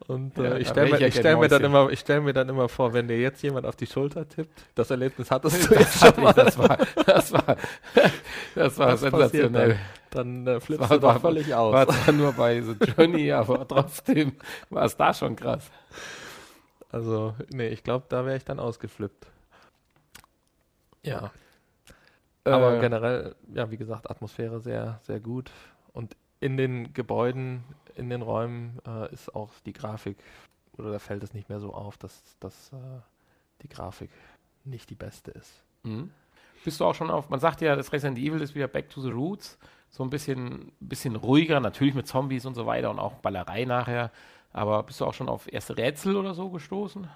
Und 0.08 0.38
Ja, 0.38 0.43
äh, 0.55 0.60
ich 0.60 0.70
stelle 0.70 0.91
mir, 0.91 0.97
ich 1.01 1.08
ich 1.08 1.16
stell 1.16 1.36
mir, 1.36 1.47
dann 1.49 1.64
immer, 1.64 1.89
ich 1.89 1.99
stell 1.99 2.22
mir 2.22 2.32
dann 2.32 2.47
immer 2.47 2.70
vor, 2.70 2.93
wenn 2.93 3.08
dir 3.08 3.20
jetzt 3.20 3.41
jemand 3.41 3.66
auf 3.66 3.76
die 3.76 3.88
Schulter 3.88 4.28
tippt, 4.30 4.62
das 4.76 4.89
Erlebnis 4.89 5.30
hattest 5.32 5.70
du 5.70 5.70
das, 5.76 5.80
jetzt 5.80 5.99
schon 5.99 6.10
ich, 6.10 6.18
mal, 6.18 6.34
das 6.34 6.58
war, 6.58 6.78
das 7.05 7.34
war, 7.34 7.58
das 8.55 8.78
war 8.78 8.88
passiert 8.88 9.12
sensationell. 9.12 9.80
dann 10.12 10.47
äh, 10.47 10.60
flippst 10.62 10.89
War- 10.89 10.97
du 10.97 11.01
doch 11.01 11.14
war- 11.16 11.20
völlig 11.20 11.53
aus. 11.53 11.74
War 11.74 11.88
zwar 11.88 12.14
nur 12.14 12.32
bei 12.34 12.62
The 12.62 12.76
Journey, 12.95 13.32
aber 13.34 13.68
trotzdem 13.68 14.34
war 14.70 14.86
es 14.86 14.95
da 14.95 15.14
schon 15.14 15.36
krass. 15.36 15.70
Also, 16.89 17.36
nee, 17.51 17.68
ich 17.68 17.84
glaube, 17.84 18.05
da 18.08 18.26
wäre 18.26 18.38
ich 18.38 18.45
dann 18.45 18.60
ausgeflippt. 18.60 19.28
Ja. 21.03 21.32
Aber 22.53 22.77
Äh, 22.77 22.79
generell, 22.81 23.35
ja, 23.53 23.69
wie 23.71 23.77
gesagt, 23.77 24.09
Atmosphäre 24.09 24.59
sehr, 24.59 24.99
sehr 25.03 25.19
gut. 25.19 25.51
Und 25.93 26.15
in 26.39 26.57
den 26.57 26.93
Gebäuden, 26.93 27.63
in 27.95 28.09
den 28.09 28.21
Räumen 28.21 28.79
äh, 28.85 29.11
ist 29.11 29.33
auch 29.35 29.49
die 29.65 29.73
Grafik, 29.73 30.17
oder 30.77 30.91
da 30.91 30.99
fällt 30.99 31.23
es 31.23 31.33
nicht 31.33 31.49
mehr 31.49 31.59
so 31.59 31.73
auf, 31.73 31.97
dass, 31.97 32.37
dass 32.39 32.71
äh, 32.73 33.01
die 33.63 33.69
Grafik 33.69 34.11
nicht 34.63 34.89
die 34.89 34.95
beste 34.95 35.31
ist. 35.31 35.63
Mhm. 35.83 36.11
Bist 36.63 36.79
du 36.79 36.85
auch 36.85 36.95
schon 36.95 37.09
auf, 37.09 37.29
man 37.29 37.39
sagt 37.39 37.61
ja, 37.61 37.75
das 37.75 37.91
Resident 37.93 38.17
Evil 38.17 38.41
ist 38.41 38.53
wieder 38.53 38.67
Back 38.67 38.89
to 38.89 39.01
the 39.01 39.09
Roots, 39.09 39.57
so 39.89 40.03
ein 40.03 40.09
bisschen, 40.09 40.71
bisschen 40.79 41.15
ruhiger, 41.15 41.59
natürlich 41.59 41.93
mit 41.93 42.07
Zombies 42.07 42.45
und 42.45 42.55
so 42.55 42.65
weiter 42.65 42.91
und 42.91 42.99
auch 42.99 43.13
Ballerei 43.15 43.65
nachher, 43.65 44.11
aber 44.51 44.83
bist 44.83 44.99
du 44.99 45.05
auch 45.05 45.13
schon 45.13 45.29
auf 45.29 45.51
erste 45.51 45.77
Rätsel 45.77 46.15
oder 46.17 46.33
so 46.33 46.49
gestoßen? 46.49 47.07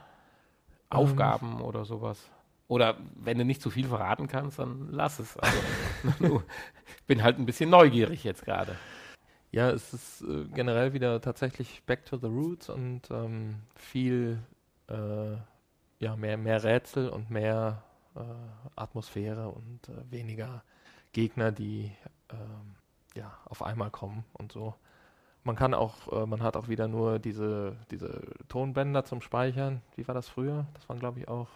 Aufgaben 0.89 1.61
oder 1.61 1.86
sowas? 1.86 2.29
Oder 2.72 2.95
wenn 3.15 3.38
du 3.38 3.43
nicht 3.43 3.61
zu 3.61 3.69
viel 3.69 3.86
verraten 3.86 4.30
kannst, 4.30 4.57
dann 4.57 4.88
lass 4.91 5.19
es. 5.19 5.36
Also, 5.36 6.41
bin 7.05 7.22
halt 7.22 7.38
ein 7.38 7.45
bisschen 7.45 7.69
neugierig 7.69 8.24
jetzt 8.24 8.45
gerade. 8.45 8.78
Ja, 9.51 9.72
es 9.72 9.93
ist 9.93 10.22
äh, 10.22 10.45
generell 10.53 10.93
wieder 10.93 11.19
tatsächlich 11.19 11.84
back 11.84 12.05
to 12.05 12.15
the 12.15 12.28
roots 12.28 12.69
und 12.69 13.11
ähm, 13.11 13.55
viel 13.76 14.39
äh, 14.88 15.36
ja, 15.99 16.15
mehr, 16.15 16.38
mehr 16.38 16.63
Rätsel 16.63 17.09
und 17.09 17.30
mehr 17.30 17.84
äh, 18.15 18.22
Atmosphäre 18.78 19.49
und 19.49 19.89
äh, 19.89 20.09
weniger 20.09 20.63
Gegner, 21.11 21.51
die 21.51 21.91
ähm, 22.30 22.76
ja, 23.15 23.38
auf 23.43 23.63
einmal 23.63 23.89
kommen 23.89 24.24
und 24.32 24.53
so. 24.53 24.76
Man 25.43 25.57
kann 25.57 25.74
auch, 25.74 26.09
äh, 26.13 26.26
man 26.26 26.41
hat 26.41 26.55
auch 26.55 26.69
wieder 26.69 26.88
nur 26.88 27.19
diese, 27.19 27.76
diese 27.91 28.22
Tonbänder 28.47 29.03
zum 29.03 29.19
Speichern. 29.19 29.82
Wie 29.97 30.07
war 30.07 30.15
das 30.15 30.30
früher? 30.30 30.67
Das 30.74 30.88
waren, 30.88 30.99
glaube 30.99 31.19
ich, 31.19 31.28
auch. 31.28 31.49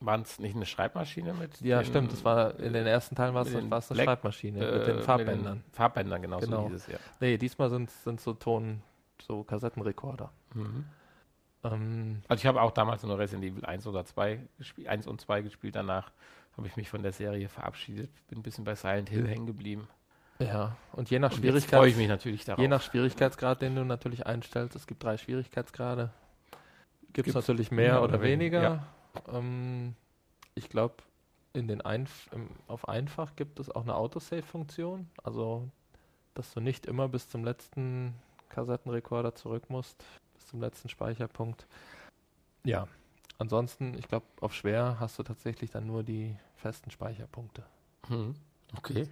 War 0.00 0.20
es 0.20 0.38
nicht 0.38 0.54
eine 0.54 0.64
Schreibmaschine 0.66 1.34
mit? 1.34 1.60
Ja, 1.60 1.80
den- 1.82 1.86
stimmt. 1.86 2.12
Das 2.12 2.24
war 2.24 2.58
in 2.60 2.72
den 2.72 2.86
ersten 2.86 3.16
Teilen 3.16 3.34
war 3.34 3.42
es 3.42 3.48
mit 3.48 3.62
den 3.64 3.72
eine 3.72 3.80
Black- 3.80 4.04
Schreibmaschine 4.04 4.64
äh, 4.64 4.78
mit 4.78 4.86
den 4.86 4.98
Farbbändern. 5.02 5.64
Farbbändern, 5.72 6.22
genau, 6.22 6.38
Genau. 6.38 6.62
so 6.64 6.68
hieß 6.68 6.74
es, 6.76 6.86
ja. 6.86 6.98
Nee, 7.20 7.36
diesmal 7.36 7.68
sind 7.68 7.90
es 7.90 8.22
so 8.24 8.32
Ton, 8.34 8.80
so 9.20 9.42
Kassettenrekorder. 9.42 10.30
Mhm. 10.54 10.84
Ähm, 11.64 12.22
Also 12.28 12.40
ich 12.40 12.46
habe 12.46 12.62
auch 12.62 12.70
damals 12.70 13.02
nur 13.02 13.18
Resident 13.18 13.44
Evil 13.44 13.64
1 13.64 13.86
oder 13.88 14.04
2 14.04 14.38
gespielt, 14.58 14.86
1 14.88 15.06
und 15.08 15.20
2 15.20 15.42
gespielt. 15.42 15.74
Danach 15.74 16.12
habe 16.56 16.66
ich 16.68 16.76
mich 16.76 16.88
von 16.88 17.02
der 17.02 17.12
Serie 17.12 17.48
verabschiedet, 17.48 18.10
bin 18.28 18.38
ein 18.38 18.42
bisschen 18.42 18.62
bei 18.64 18.76
Silent 18.76 19.08
Hill 19.10 19.26
hängen 19.26 19.46
geblieben. 19.46 19.88
Ja, 20.38 20.76
und 20.92 21.10
je 21.10 21.18
nach 21.18 21.32
Und 21.32 21.44
freue 21.62 21.88
ich 21.88 21.96
mich 21.96 22.06
natürlich 22.06 22.44
darauf. 22.44 22.60
je 22.62 22.68
nach 22.68 22.82
Schwierigkeitsgrad, 22.82 23.60
den 23.60 23.74
du 23.74 23.84
natürlich 23.84 24.24
einstellst, 24.26 24.76
es 24.76 24.86
gibt 24.86 25.02
drei 25.02 25.16
Schwierigkeitsgrade, 25.16 26.10
gibt 27.12 27.26
es 27.26 27.34
natürlich 27.34 27.72
mehr 27.72 27.94
mehr 27.94 28.02
oder 28.02 28.14
oder 28.14 28.22
weniger, 28.22 28.60
weniger. 28.62 28.86
Ähm, 29.32 29.94
ich 30.54 30.68
glaube, 30.68 30.96
in 31.52 31.68
den 31.68 31.80
Einf 31.80 32.28
im, 32.32 32.50
auf 32.66 32.88
einfach 32.88 33.36
gibt 33.36 33.60
es 33.60 33.70
auch 33.70 33.82
eine 33.82 33.94
Autosave-Funktion, 33.94 35.08
also 35.22 35.68
dass 36.34 36.52
du 36.54 36.60
nicht 36.60 36.86
immer 36.86 37.08
bis 37.08 37.28
zum 37.28 37.44
letzten 37.44 38.14
Kassettenrekorder 38.48 39.34
zurück 39.34 39.70
musst, 39.70 40.04
bis 40.34 40.46
zum 40.46 40.60
letzten 40.60 40.88
Speicherpunkt. 40.88 41.66
Ja, 42.64 42.86
ansonsten, 43.38 43.96
ich 43.98 44.08
glaube, 44.08 44.26
auf 44.40 44.54
schwer 44.54 44.96
hast 45.00 45.18
du 45.18 45.22
tatsächlich 45.22 45.70
dann 45.70 45.86
nur 45.86 46.02
die 46.02 46.36
festen 46.56 46.90
Speicherpunkte. 46.90 47.64
Mhm. 48.08 48.34
Okay. 48.76 49.08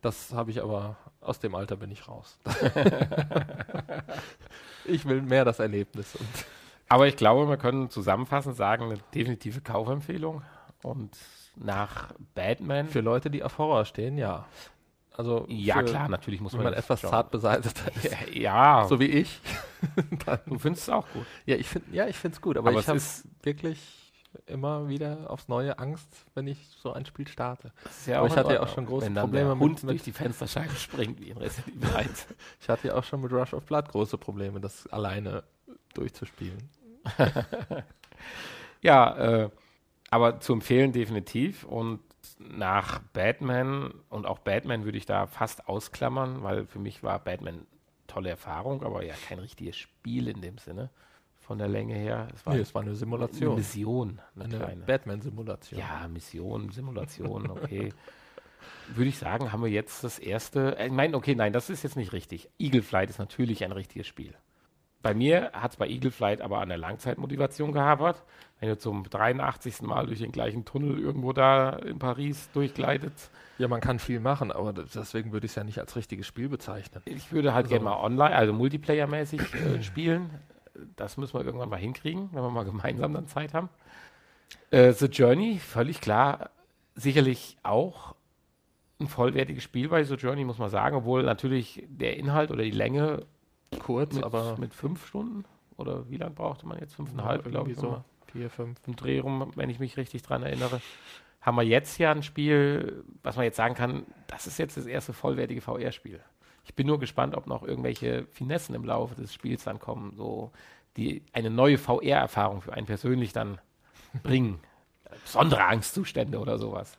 Das 0.00 0.32
habe 0.32 0.50
ich 0.50 0.62
aber, 0.62 0.96
aus 1.20 1.40
dem 1.40 1.54
Alter 1.54 1.76
bin 1.76 1.90
ich 1.90 2.06
raus. 2.06 2.38
ich 4.84 5.04
will 5.06 5.22
mehr 5.22 5.44
das 5.44 5.58
Erlebnis. 5.58 6.14
Und 6.14 6.46
Aber 6.94 7.08
ich 7.08 7.16
glaube, 7.16 7.48
wir 7.48 7.56
können 7.56 7.90
zusammenfassend 7.90 8.56
sagen, 8.56 8.84
eine 8.84 8.98
definitive 9.14 9.60
Kaufempfehlung. 9.60 10.42
Und 10.82 11.16
nach 11.56 12.12
Batman. 12.34 12.88
für 12.88 13.00
Leute, 13.00 13.30
die 13.30 13.42
auf 13.42 13.58
Horror 13.58 13.84
stehen, 13.84 14.16
ja. 14.16 14.46
Also 15.16 15.44
ja, 15.48 15.82
klar, 15.82 16.08
natürlich 16.08 16.40
muss 16.40 16.52
wenn 16.52 16.58
man 16.58 16.64
man 16.66 16.74
das 16.74 16.84
etwas 16.84 17.00
schauen. 17.00 17.10
zart 17.10 17.30
beseitigter 17.30 17.90
ist, 17.96 18.34
Ja, 18.34 18.84
so 18.88 18.98
wie 19.00 19.06
ich. 19.06 19.40
du 20.46 20.58
findest 20.58 20.84
es 20.84 20.88
auch 20.88 21.06
gut. 21.12 21.24
Ja, 21.46 21.56
ich 21.56 21.68
finde 21.68 21.94
ja, 21.96 22.06
ich 22.06 22.16
finde 22.16 22.34
es 22.36 22.40
gut, 22.40 22.56
aber, 22.56 22.70
Aber 22.70 22.80
ich 22.80 22.88
habe 22.88 23.00
wirklich 23.42 24.12
immer 24.46 24.88
wieder 24.88 25.30
aufs 25.30 25.46
neue 25.48 25.78
Angst, 25.78 26.08
wenn 26.34 26.48
ich 26.48 26.58
so 26.82 26.92
ein 26.92 27.06
Spiel 27.06 27.28
starte. 27.28 27.72
Ja 28.06 28.18
Aber 28.18 28.26
ich 28.26 28.36
hatte 28.36 28.54
ja 28.54 28.62
auch 28.62 28.68
schon 28.74 28.86
große 28.86 29.06
wenn 29.06 29.14
Probleme 29.14 29.46
der 29.46 29.54
mit- 29.54 29.62
Hund 29.62 29.82
mit- 29.84 29.92
durch 29.92 30.02
die 30.02 30.12
Fensterscheibe 30.12 30.74
springt, 30.74 31.20
wie 31.20 31.30
in 31.30 31.38
Resident 31.38 31.76
Evil 31.76 31.94
1. 31.96 32.26
Ich 32.60 32.68
hatte 32.68 32.88
ja 32.88 32.94
auch 32.96 33.04
schon 33.04 33.20
mit 33.20 33.32
Rush 33.32 33.54
of 33.54 33.64
Blood 33.64 33.88
große 33.90 34.18
Probleme, 34.18 34.60
das 34.60 34.86
alleine 34.88 35.44
durchzuspielen. 35.94 36.58
Ja, 38.84 39.16
äh, 39.16 39.50
aber 40.10 40.40
zu 40.40 40.52
empfehlen 40.52 40.92
definitiv. 40.92 41.64
Und 41.64 42.00
nach 42.38 43.00
Batman 43.14 43.94
und 44.10 44.26
auch 44.26 44.38
Batman 44.38 44.84
würde 44.84 44.98
ich 44.98 45.06
da 45.06 45.26
fast 45.26 45.68
ausklammern, 45.68 46.42
weil 46.42 46.66
für 46.66 46.78
mich 46.78 47.02
war 47.02 47.18
Batman 47.18 47.66
tolle 48.06 48.28
Erfahrung, 48.28 48.82
aber 48.82 49.02
ja 49.02 49.14
kein 49.26 49.38
richtiges 49.38 49.76
Spiel 49.76 50.28
in 50.28 50.42
dem 50.42 50.58
Sinne 50.58 50.90
von 51.40 51.58
der 51.58 51.68
Länge 51.68 51.94
her. 51.94 52.28
Es 52.34 52.44
war, 52.44 52.54
nee, 52.54 52.60
es 52.60 52.74
war 52.74 52.82
eine 52.82 52.94
Simulation. 52.94 53.52
Eine 53.52 53.56
Mission, 53.56 54.20
eine, 54.38 54.66
eine 54.66 54.82
Batman-Simulation. 54.82 55.80
Ja, 55.80 56.06
Mission, 56.08 56.70
Simulation, 56.70 57.50
okay. 57.50 57.92
Würde 58.94 59.08
ich 59.08 59.18
sagen, 59.18 59.50
haben 59.50 59.62
wir 59.62 59.70
jetzt 59.70 60.04
das 60.04 60.18
erste. 60.18 60.76
Ich 60.78 60.92
meine, 60.92 61.16
okay, 61.16 61.34
nein, 61.34 61.54
das 61.54 61.70
ist 61.70 61.82
jetzt 61.82 61.96
nicht 61.96 62.12
richtig. 62.12 62.50
Eagle 62.58 62.82
Flight 62.82 63.08
ist 63.08 63.18
natürlich 63.18 63.64
ein 63.64 63.72
richtiges 63.72 64.06
Spiel. 64.06 64.34
Bei 65.04 65.12
mir 65.12 65.50
hat 65.52 65.72
es 65.72 65.76
bei 65.76 65.86
Eagle 65.86 66.10
Flight 66.10 66.40
aber 66.40 66.60
an 66.60 66.70
der 66.70 66.78
Langzeitmotivation 66.78 67.72
gehabert. 67.72 68.24
Wenn 68.58 68.70
du 68.70 68.78
zum 68.78 69.04
83. 69.04 69.82
Mal 69.82 70.06
durch 70.06 70.20
den 70.20 70.32
gleichen 70.32 70.64
Tunnel 70.64 70.98
irgendwo 70.98 71.34
da 71.34 71.74
in 71.76 71.98
Paris 71.98 72.48
durchgleitet. 72.54 73.12
Ja, 73.58 73.68
man 73.68 73.82
kann 73.82 73.98
viel 73.98 74.18
machen, 74.18 74.50
aber 74.50 74.72
deswegen 74.72 75.32
würde 75.32 75.44
ich 75.44 75.52
es 75.52 75.56
ja 75.56 75.64
nicht 75.64 75.78
als 75.78 75.94
richtiges 75.94 76.26
Spiel 76.26 76.48
bezeichnen. 76.48 77.02
Ich 77.04 77.32
würde 77.32 77.52
halt 77.52 77.66
also, 77.66 77.76
gerne 77.76 77.84
mal 77.84 78.02
online, 78.02 78.34
also 78.34 78.54
Multiplayer-mäßig 78.54 79.42
äh, 79.54 79.82
spielen. 79.82 80.30
Das 80.96 81.18
müssen 81.18 81.34
wir 81.34 81.44
irgendwann 81.44 81.68
mal 81.68 81.76
hinkriegen, 81.76 82.30
wenn 82.32 82.42
wir 82.42 82.50
mal 82.50 82.64
gemeinsam 82.64 83.12
dann 83.12 83.28
Zeit 83.28 83.52
haben. 83.52 83.68
Äh, 84.70 84.92
The 84.92 85.06
Journey, 85.06 85.58
völlig 85.58 86.00
klar, 86.00 86.48
sicherlich 86.94 87.58
auch 87.62 88.14
ein 88.98 89.08
vollwertiges 89.08 89.64
Spiel 89.64 89.90
bei 89.90 90.02
The 90.02 90.14
Journey, 90.14 90.44
muss 90.44 90.56
man 90.56 90.70
sagen, 90.70 90.96
obwohl 90.96 91.24
natürlich 91.24 91.84
der 91.88 92.16
Inhalt 92.16 92.50
oder 92.50 92.62
die 92.62 92.70
Länge 92.70 93.26
kurz, 93.78 94.14
mit, 94.14 94.24
aber. 94.24 94.56
Mit 94.58 94.74
fünf 94.74 95.06
Stunden? 95.06 95.44
Oder 95.76 96.08
wie 96.08 96.16
lange 96.16 96.34
brauchte 96.34 96.66
man 96.66 96.78
jetzt? 96.78 96.94
Fünfeinhalb, 96.94 97.44
ja, 97.44 97.50
glaube 97.50 97.72
ich. 97.72 97.76
So. 97.76 98.02
Vier, 98.32 98.50
fünf. 98.50 98.78
Im 98.86 98.96
Dreh 98.96 99.18
rum, 99.20 99.52
wenn 99.54 99.70
ich 99.70 99.78
mich 99.78 99.96
richtig 99.96 100.22
dran 100.22 100.42
erinnere. 100.42 100.80
Haben 101.40 101.56
wir 101.56 101.62
jetzt 101.62 101.98
ja 101.98 102.10
ein 102.10 102.22
Spiel, 102.22 103.04
was 103.22 103.36
man 103.36 103.44
jetzt 103.44 103.56
sagen 103.56 103.74
kann, 103.74 104.06
das 104.28 104.46
ist 104.46 104.58
jetzt 104.58 104.76
das 104.76 104.86
erste 104.86 105.12
vollwertige 105.12 105.60
VR-Spiel. 105.60 106.20
Ich 106.64 106.74
bin 106.74 106.86
nur 106.86 106.98
gespannt, 106.98 107.36
ob 107.36 107.46
noch 107.46 107.62
irgendwelche 107.62 108.26
Finessen 108.32 108.74
im 108.74 108.84
Laufe 108.84 109.14
des 109.14 109.34
Spiels 109.34 109.64
dann 109.64 109.78
kommen, 109.78 110.14
so 110.16 110.52
die 110.96 111.22
eine 111.32 111.50
neue 111.50 111.76
VR-Erfahrung 111.76 112.62
für 112.62 112.72
einen 112.72 112.86
persönlich 112.86 113.32
dann 113.32 113.58
bringen. 114.22 114.58
Besondere 115.24 115.64
Angstzustände 115.64 116.38
oder 116.38 116.58
sowas. 116.58 116.98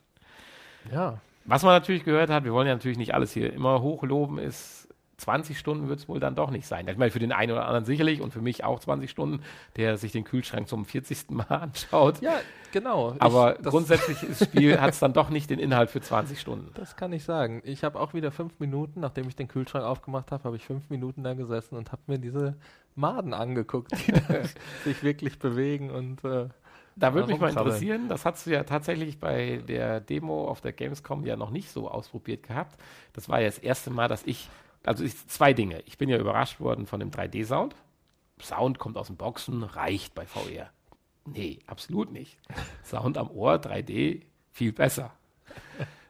Ja. 0.92 1.20
Was 1.46 1.64
man 1.64 1.74
natürlich 1.74 2.04
gehört 2.04 2.30
hat, 2.30 2.44
wir 2.44 2.54
wollen 2.54 2.68
ja 2.68 2.74
natürlich 2.74 2.98
nicht 2.98 3.14
alles 3.14 3.32
hier 3.32 3.52
immer 3.54 3.82
hochloben, 3.82 4.38
ist 4.38 4.88
20 5.18 5.58
Stunden 5.58 5.88
wird 5.88 6.00
es 6.00 6.10
wohl 6.10 6.20
dann 6.20 6.36
doch 6.36 6.52
nicht 6.52 6.68
sein. 6.68 6.88
Ich 6.88 6.98
meine, 6.98 7.12
für 7.12 7.20
den 7.20 7.32
einen 7.32 7.52
oder 7.52 7.66
anderen 7.66 7.86
sicherlich 7.86 8.22
und 8.22 8.32
für 8.32 8.42
mich 8.42 8.64
auch 8.64 8.80
20 8.80 9.10
Stunden, 9.10 9.42
der 9.78 9.98
sich 9.98 10.12
den 10.12 10.24
Kühlschrank 10.24 10.68
zum 10.68 10.86
40. 10.86 11.32
Mal 11.32 11.44
anschaut. 11.50 12.22
Ja, 12.22 12.34
genau. 12.72 13.16
Aber 13.20 13.60
ich, 13.60 13.66
grundsätzlich 13.66 14.18
das 14.28 14.46
Spiel 14.46 14.80
hat 14.80 14.92
es 14.92 15.00
dann 15.00 15.14
doch 15.14 15.30
nicht 15.30 15.50
den 15.50 15.60
Inhalt 15.60 15.90
für 15.90 16.02
20 16.02 16.40
Stunden. 16.40 16.72
Das 16.74 16.96
kann 16.96 17.14
ich 17.14 17.24
sagen. 17.24 17.62
Ich 17.64 17.84
habe 17.84 18.00
auch 18.00 18.14
wieder 18.14 18.32
fünf 18.32 18.60
Minuten, 18.60 19.00
nachdem 19.00 19.28
ich 19.28 19.36
den 19.36 19.48
Kühlschrank 19.48 19.86
aufgemacht 19.86 20.32
habe, 20.32 20.44
habe 20.44 20.56
ich 20.56 20.66
fünf 20.66 20.90
Minuten 20.90 21.24
da 21.24 21.34
gesessen 21.34 21.76
und 21.76 21.92
habe 21.92 22.02
mir 22.08 22.20
diese 22.20 22.56
Maden 22.96 23.34
angeguckt, 23.34 23.92
die 23.92 24.14
sich 24.84 25.04
wirklich 25.04 25.40
bewegen 25.40 25.92
und 25.92 26.24
äh, 26.24 26.50
da 26.98 27.14
würde 27.14 27.28
mich 27.28 27.42
mal 27.42 27.50
interessieren, 27.50 28.08
das 28.08 28.24
hast 28.24 28.48
du 28.48 28.52
ja 28.52 28.64
tatsächlich 28.64 29.20
bei 29.20 29.62
der 29.68 30.00
Demo 30.00 30.48
auf 30.48 30.62
der 30.62 30.72
Gamescom 30.72 31.26
ja 31.26 31.36
noch 31.36 31.50
nicht 31.50 31.70
so 31.70 31.90
ausprobiert 31.90 32.44
gehabt. 32.44 32.80
Das 33.12 33.28
war 33.28 33.42
ja 33.42 33.48
das 33.48 33.58
erste 33.58 33.90
Mal, 33.90 34.08
dass 34.08 34.24
ich 34.24 34.50
also 34.86 35.04
ich, 35.04 35.28
zwei 35.28 35.54
Dinge. 35.54 35.82
Ich 35.86 35.98
bin 35.98 36.10
ja 36.10 36.18
überrascht 36.18 36.60
worden 36.60 36.86
von 36.86 37.00
dem 37.00 37.12
3D-Sound. 37.12 37.76
Sound 38.42 38.80
kommt 38.80 38.98
aus 38.98 39.08
den 39.08 39.18
Boxen, 39.18 39.64
reicht 39.64 40.14
bei 40.14 40.26
VR. 40.26 40.70
Nee, 41.26 41.60
absolut 41.68 42.12
nicht. 42.12 42.38
Sound 42.84 43.18
am 43.18 43.32
Ohr, 43.32 43.56
3D, 43.56 44.22
viel 44.52 44.74
besser. 44.74 45.12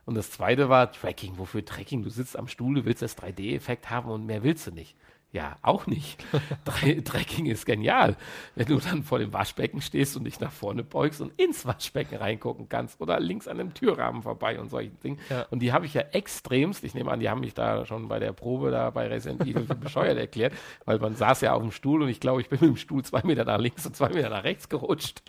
Und 0.05 0.15
das 0.15 0.31
zweite 0.31 0.69
war 0.69 0.91
Tracking. 0.91 1.37
Wofür 1.37 1.65
Tracking? 1.65 2.03
Du 2.03 2.09
sitzt 2.09 2.37
am 2.37 2.47
Stuhl, 2.47 2.75
du 2.75 2.85
willst 2.85 3.01
das 3.01 3.17
3D-Effekt 3.17 3.89
haben 3.89 4.09
und 4.09 4.25
mehr 4.25 4.43
willst 4.43 4.67
du 4.67 4.71
nicht. 4.71 4.95
Ja, 5.35 5.57
auch 5.63 5.85
nicht. 5.85 6.23
Trekking 7.03 7.47
ist 7.47 7.65
genial. 7.65 8.15
Wenn 8.55 8.67
du 8.67 8.79
dann 8.79 9.03
vor 9.03 9.19
dem 9.19 9.33
Waschbecken 9.33 9.81
stehst 9.81 10.15
und 10.15 10.23
dich 10.23 10.39
nach 10.39 10.53
vorne 10.53 10.81
beugst 10.81 11.19
und 11.19 11.37
ins 11.37 11.65
Waschbecken 11.65 12.15
reingucken 12.15 12.69
kannst 12.69 13.01
oder 13.01 13.19
links 13.19 13.49
an 13.49 13.57
dem 13.57 13.73
Türrahmen 13.73 14.21
vorbei 14.21 14.57
und 14.57 14.69
solchen 14.69 14.97
Dingen. 15.01 15.19
Ja. 15.29 15.45
Und 15.49 15.59
die 15.59 15.73
habe 15.73 15.87
ich 15.87 15.93
ja 15.93 16.03
extremst, 16.13 16.85
ich 16.85 16.93
nehme 16.93 17.11
an, 17.11 17.19
die 17.19 17.29
haben 17.29 17.41
mich 17.41 17.53
da 17.53 17.85
schon 17.85 18.07
bei 18.07 18.17
der 18.19 18.31
Probe 18.31 18.71
da 18.71 18.91
bei 18.91 19.09
Resident 19.09 19.41
Evil 19.41 19.65
für 19.65 19.75
bescheuert 19.75 20.17
erklärt, 20.17 20.53
weil 20.85 20.99
man 20.99 21.17
saß 21.17 21.41
ja 21.41 21.53
auf 21.53 21.61
dem 21.61 21.71
Stuhl 21.71 22.01
und 22.01 22.07
ich 22.07 22.21
glaube, 22.21 22.39
ich 22.39 22.47
bin 22.47 22.59
mit 22.61 22.69
dem 22.69 22.77
Stuhl 22.77 23.03
zwei 23.03 23.21
Meter 23.23 23.43
nach 23.43 23.59
links 23.59 23.85
und 23.85 23.93
zwei 23.93 24.07
Meter 24.07 24.29
nach 24.29 24.45
rechts 24.45 24.69
gerutscht. 24.69 25.21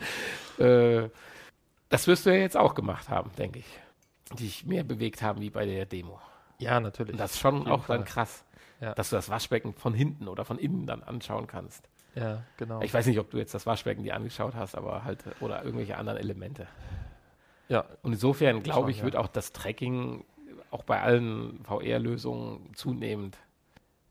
Äh, 0.60 1.08
das 1.88 2.06
wirst 2.06 2.26
du 2.26 2.30
ja 2.30 2.36
jetzt 2.36 2.56
auch 2.56 2.76
gemacht 2.76 3.08
haben, 3.08 3.32
denke 3.36 3.58
ich. 3.58 3.66
Die 4.38 4.46
sich 4.46 4.66
mehr 4.66 4.84
bewegt 4.84 5.20
haben 5.22 5.40
wie 5.40 5.50
bei 5.50 5.66
der 5.66 5.84
Demo. 5.84 6.20
Ja, 6.58 6.78
natürlich. 6.78 7.14
Und 7.14 7.18
das 7.18 7.32
ist 7.32 7.40
schon 7.40 7.66
auch 7.66 7.86
Fall. 7.86 7.98
dann 7.98 8.06
krass 8.06 8.45
ja. 8.80 8.94
dass 8.94 9.10
du 9.10 9.16
das 9.16 9.28
Waschbecken 9.28 9.74
von 9.74 9.94
hinten 9.94 10.28
oder 10.28 10.44
von 10.44 10.58
innen 10.58 10.86
dann 10.86 11.02
anschauen 11.02 11.46
kannst. 11.46 11.88
Ja, 12.14 12.42
genau. 12.56 12.80
Ich 12.80 12.94
weiß 12.94 13.06
nicht, 13.06 13.18
ob 13.18 13.30
du 13.30 13.36
jetzt 13.38 13.54
das 13.54 13.66
Waschbecken 13.66 14.02
dir 14.02 14.14
angeschaut 14.14 14.54
hast, 14.54 14.74
aber 14.74 15.04
halt, 15.04 15.24
oder 15.40 15.62
irgendwelche 15.62 15.96
anderen 15.96 16.18
Elemente. 16.18 16.66
Ja. 17.68 17.84
Und 18.02 18.12
insofern 18.12 18.62
glaube 18.62 18.90
ich, 18.90 18.98
ja. 18.98 19.04
wird 19.04 19.16
auch 19.16 19.28
das 19.28 19.52
Tracking 19.52 20.24
auch 20.70 20.82
bei 20.82 21.00
allen 21.00 21.60
VR-Lösungen 21.64 22.74
zunehmend 22.74 23.38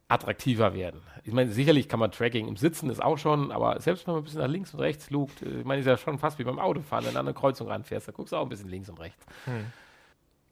attraktiver 0.08 0.74
werden. 0.76 1.02
Ich 1.24 1.34
meine, 1.34 1.52
sicherlich 1.52 1.90
kann 1.90 2.00
man 2.00 2.12
Tracking 2.12 2.48
im 2.48 2.58
Sitzen 2.58 2.90
ist 2.92 3.02
auch 3.02 3.18
schon, 3.18 3.52
aber 3.52 3.80
selbst 3.82 4.06
wenn 4.06 4.14
man 4.14 4.22
ein 4.22 4.26
bisschen 4.26 4.42
nach 4.42 4.48
links 4.48 4.74
und 4.74 4.80
rechts 4.80 5.10
lugt, 5.10 5.42
äh, 5.42 5.60
ich 5.60 5.66
meine, 5.66 5.80
ist 5.80 5.88
ja 5.88 5.98
schon 5.98 6.20
fast 6.20 6.38
wie 6.38 6.44
beim 6.44 6.60
Autofahren, 6.60 7.06
wenn 7.06 7.14
du 7.14 7.20
an 7.20 7.26
eine 7.26 7.34
Kreuzung 7.34 7.68
ranfährst, 7.68 8.08
da 8.08 8.12
guckst 8.12 8.32
du 8.32 8.38
auch 8.38 8.44
ein 8.44 8.50
bisschen 8.50 8.70
links 8.70 8.88
und 8.90 9.00
rechts. 9.00 9.26
Hm. 9.46 9.66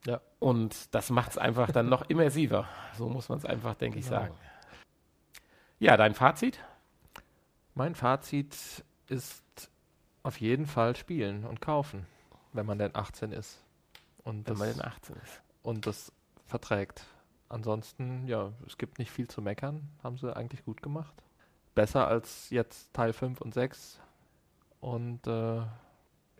Ja. 0.05 0.21
Und 0.39 0.93
das 0.93 1.09
macht 1.09 1.31
es 1.31 1.37
einfach 1.37 1.71
dann 1.71 1.89
noch 1.89 2.09
immersiver. 2.09 2.67
So 2.97 3.07
muss 3.09 3.29
man 3.29 3.37
es 3.37 3.45
einfach, 3.45 3.75
denke 3.75 3.99
genau. 3.99 4.05
ich, 4.05 4.09
sagen. 4.09 4.35
Ja, 5.79 5.97
dein 5.97 6.13
Fazit? 6.13 6.59
Mein 7.73 7.95
Fazit 7.95 8.55
ist 9.07 9.43
auf 10.23 10.39
jeden 10.39 10.65
Fall 10.65 10.95
spielen 10.95 11.45
und 11.45 11.61
kaufen, 11.61 12.05
wenn 12.51 12.65
man 12.65 12.77
denn 12.77 12.95
18 12.95 13.31
ist. 13.31 13.63
Und 14.23 14.47
wenn 14.47 14.57
man 14.57 14.69
denn 14.69 14.81
18 14.81 15.15
ist. 15.17 15.41
Und 15.63 15.87
das 15.87 16.11
verträgt. 16.45 17.05
Ansonsten, 17.49 18.27
ja, 18.27 18.51
es 18.65 18.77
gibt 18.77 18.99
nicht 18.99 19.11
viel 19.11 19.27
zu 19.27 19.41
meckern. 19.41 19.89
Haben 20.01 20.17
sie 20.17 20.35
eigentlich 20.35 20.63
gut 20.63 20.81
gemacht. 20.81 21.13
Besser 21.75 22.07
als 22.07 22.49
jetzt 22.49 22.93
Teil 22.93 23.13
5 23.13 23.41
und 23.41 23.53
6. 23.53 23.99
Und 24.79 25.27
äh, 25.27 25.61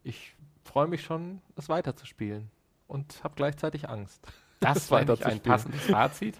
ich 0.03 0.36
freue 0.64 0.88
mich 0.88 1.03
schon, 1.03 1.41
es 1.55 1.70
weiterzuspielen 1.70 2.51
und 2.93 3.23
habe 3.23 3.33
gleichzeitig 3.35 3.89
Angst. 3.89 4.21
Das 4.59 4.89
war 4.91 4.99
ein 4.99 5.39
passendes 5.41 5.81
Fazit. 5.81 6.37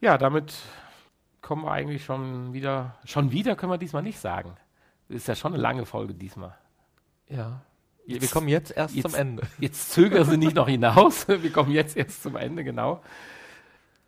Ja, 0.00 0.16
damit 0.18 0.54
kommen 1.42 1.64
wir 1.64 1.72
eigentlich 1.72 2.04
schon 2.04 2.52
wieder. 2.52 2.96
Schon 3.04 3.32
wieder 3.32 3.56
können 3.56 3.72
wir 3.72 3.78
diesmal 3.78 4.02
nicht 4.02 4.18
sagen. 4.18 4.56
Ist 5.08 5.28
ja 5.28 5.34
schon 5.34 5.52
eine 5.52 5.62
lange 5.62 5.84
Folge 5.84 6.14
diesmal. 6.14 6.56
Ja. 7.28 7.60
Jetzt, 8.06 8.22
wir 8.22 8.28
kommen 8.28 8.48
jetzt 8.48 8.70
erst 8.70 8.94
jetzt, 8.94 9.02
zum 9.02 9.14
Ende. 9.14 9.42
Jetzt 9.58 9.90
zögern 9.90 10.24
sie 10.24 10.36
nicht 10.36 10.54
noch 10.54 10.68
hinaus. 10.68 11.26
Wir 11.28 11.50
kommen 11.50 11.72
jetzt 11.72 11.96
erst 11.96 12.22
zum 12.22 12.36
Ende, 12.36 12.62
genau. 12.62 13.02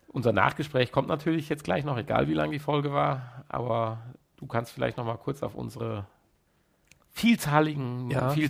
Unser 0.07 0.31
Nachgespräch 0.31 0.93
kommt 0.93 1.09
natürlich 1.09 1.49
jetzt 1.49 1.65
gleich 1.65 1.83
noch, 1.83 1.97
egal 1.97 2.29
wie 2.29 2.33
lang 2.33 2.49
die 2.49 2.59
Folge 2.59 2.93
war. 2.93 3.43
Aber 3.49 3.99
du 4.37 4.47
kannst 4.47 4.71
vielleicht 4.71 4.95
noch 4.95 5.03
mal 5.03 5.17
kurz 5.17 5.43
auf 5.43 5.53
unsere 5.53 6.07
vielzahligen, 7.11 8.09
ja. 8.09 8.29
viel, 8.29 8.49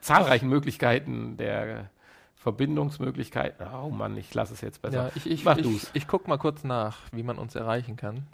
zahlreichen 0.00 0.48
Möglichkeiten 0.48 1.36
der 1.36 1.90
Verbindungsmöglichkeiten. 2.38 3.66
Oh 3.82 3.90
Mann, 3.90 4.16
ich 4.16 4.32
lasse 4.32 4.54
es 4.54 4.60
jetzt 4.60 4.80
besser. 4.80 5.06
Ja, 5.06 5.10
ich, 5.16 5.28
ich, 5.28 5.44
Mach 5.44 5.58
ich, 5.58 5.88
ich 5.92 6.06
gucke 6.06 6.30
mal 6.30 6.38
kurz 6.38 6.62
nach, 6.64 6.98
wie 7.12 7.24
man 7.24 7.36
uns 7.36 7.54
erreichen 7.54 7.96
kann. 7.96 8.26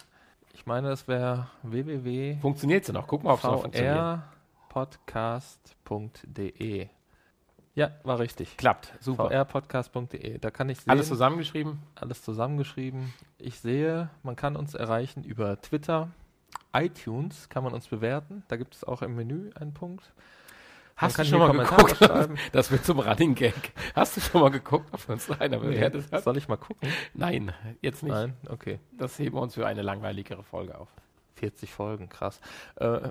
Ich 0.53 0.67
meine, 0.67 0.91
es 0.91 1.09
wäre 1.09 1.49
www. 1.63 2.37
Funktioniert 2.41 2.85
es 2.85 2.93
noch? 2.93 3.07
Guck 3.07 3.25
mal, 3.25 3.33
ob 3.33 3.39
es 3.39 3.45
noch 3.45 3.63
funktioniert. 3.63 4.21
vrpodcast.de. 4.69 6.89
Ja, 7.75 7.91
war 8.05 8.21
richtig. 8.21 8.57
Klappt, 8.57 8.93
super. 9.01 9.31
vrpodcast.de. 9.31 10.39
Da 10.39 10.51
kann 10.51 10.69
ich 10.69 10.81
sehen. 10.81 10.91
Alles 10.91 11.09
zusammengeschrieben? 11.09 11.79
Alles 11.95 12.23
zusammengeschrieben. 12.23 13.13
Ich 13.39 13.59
sehe, 13.59 14.11
man 14.23 14.37
kann 14.37 14.55
uns 14.55 14.75
erreichen 14.75 15.25
über 15.25 15.61
Twitter, 15.61 16.11
iTunes 16.73 17.49
kann 17.49 17.65
man 17.65 17.73
uns 17.73 17.89
bewerten. 17.89 18.45
Da 18.49 18.57
gibt 18.57 18.75
es 18.75 18.85
auch 18.85 19.03
im 19.03 19.17
Menü 19.17 19.51
einen 19.55 19.75
Punkt. 19.75 20.13
Hast 20.97 21.19
du 21.19 21.25
schon 21.25 21.39
mal 21.41 21.53
geguckt? 21.53 21.99
Das 22.53 22.71
wird 22.71 22.85
zum 22.85 23.01
Running 23.01 23.35
Gag. 23.35 23.73
Hast 23.95 24.17
du 24.17 24.21
schon 24.21 24.41
mal 24.41 24.51
geguckt, 24.51 24.89
ob 24.93 25.09
uns 25.09 25.31
einer 25.31 25.59
bewertet 25.59 26.11
hat? 26.13 26.23
Soll 26.25 26.37
ich 26.37 26.47
mal 26.49 26.57
gucken? 26.57 26.89
Nein, 27.15 27.53
jetzt 27.83 28.03
nicht. 28.03 28.13
Nein, 28.13 28.37
okay. 28.49 28.79
Das 28.97 29.19
heben 29.19 29.37
wir 29.37 29.43
uns 29.43 29.55
für 29.55 29.67
eine 29.67 29.83
langweiligere 29.83 30.45
Folge 30.45 30.79
auf. 30.79 30.89
40 31.37 31.73
Folgen, 31.73 32.09
krass. 32.09 32.41
Äh, 32.77 33.11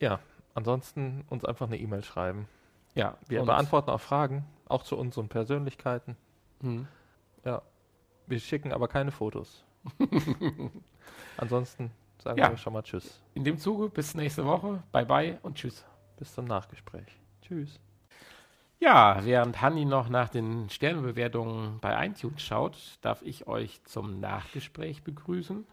ja, 0.00 0.20
ansonsten 0.54 1.24
uns 1.28 1.44
einfach 1.44 1.66
eine 1.66 1.78
E-Mail 1.78 2.04
schreiben. 2.04 2.48
Ja, 2.94 3.18
wir 3.28 3.42
beantworten 3.42 3.90
auch 3.90 4.00
Fragen, 4.00 4.46
auch 4.68 4.82
zu 4.84 4.96
unseren 4.96 5.28
Persönlichkeiten. 5.28 6.16
Hm. 6.60 6.86
Ja, 7.44 7.62
wir 8.26 8.38
schicken 8.40 8.72
aber 8.72 8.88
keine 8.88 9.10
Fotos. 9.10 9.64
ansonsten 11.36 11.90
sagen 12.22 12.38
Ja. 12.38 12.50
wir 12.50 12.56
schon 12.56 12.72
mal 12.72 12.82
Tschüss. 12.82 13.20
In 13.34 13.44
dem 13.44 13.58
Zuge, 13.58 13.88
bis 13.88 14.14
nächste 14.14 14.44
Woche. 14.46 14.82
Bye 14.92 15.04
bye 15.06 15.38
und 15.42 15.56
tschüss. 15.56 15.84
Bis 16.16 16.34
zum 16.34 16.46
Nachgespräch. 16.46 17.06
Tschüss. 17.42 17.78
Ja, 18.78 19.24
während 19.24 19.62
Hanni 19.62 19.84
noch 19.84 20.08
nach 20.08 20.28
den 20.28 20.68
Sternbewertungen 20.68 21.78
bei 21.80 22.06
iTunes 22.06 22.42
schaut, 22.42 22.98
darf 23.00 23.22
ich 23.22 23.46
euch 23.46 23.82
zum 23.84 24.20
Nachgespräch 24.20 25.02
begrüßen. 25.02 25.66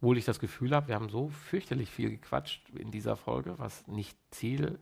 Obwohl 0.00 0.18
ich 0.18 0.24
das 0.24 0.40
Gefühl 0.40 0.74
habe, 0.74 0.88
wir 0.88 0.96
haben 0.96 1.08
so 1.08 1.28
fürchterlich 1.28 1.88
viel 1.88 2.10
gequatscht 2.10 2.68
in 2.70 2.90
dieser 2.90 3.16
Folge, 3.16 3.58
was 3.58 3.86
nicht 3.86 4.18
Ziel 4.32 4.80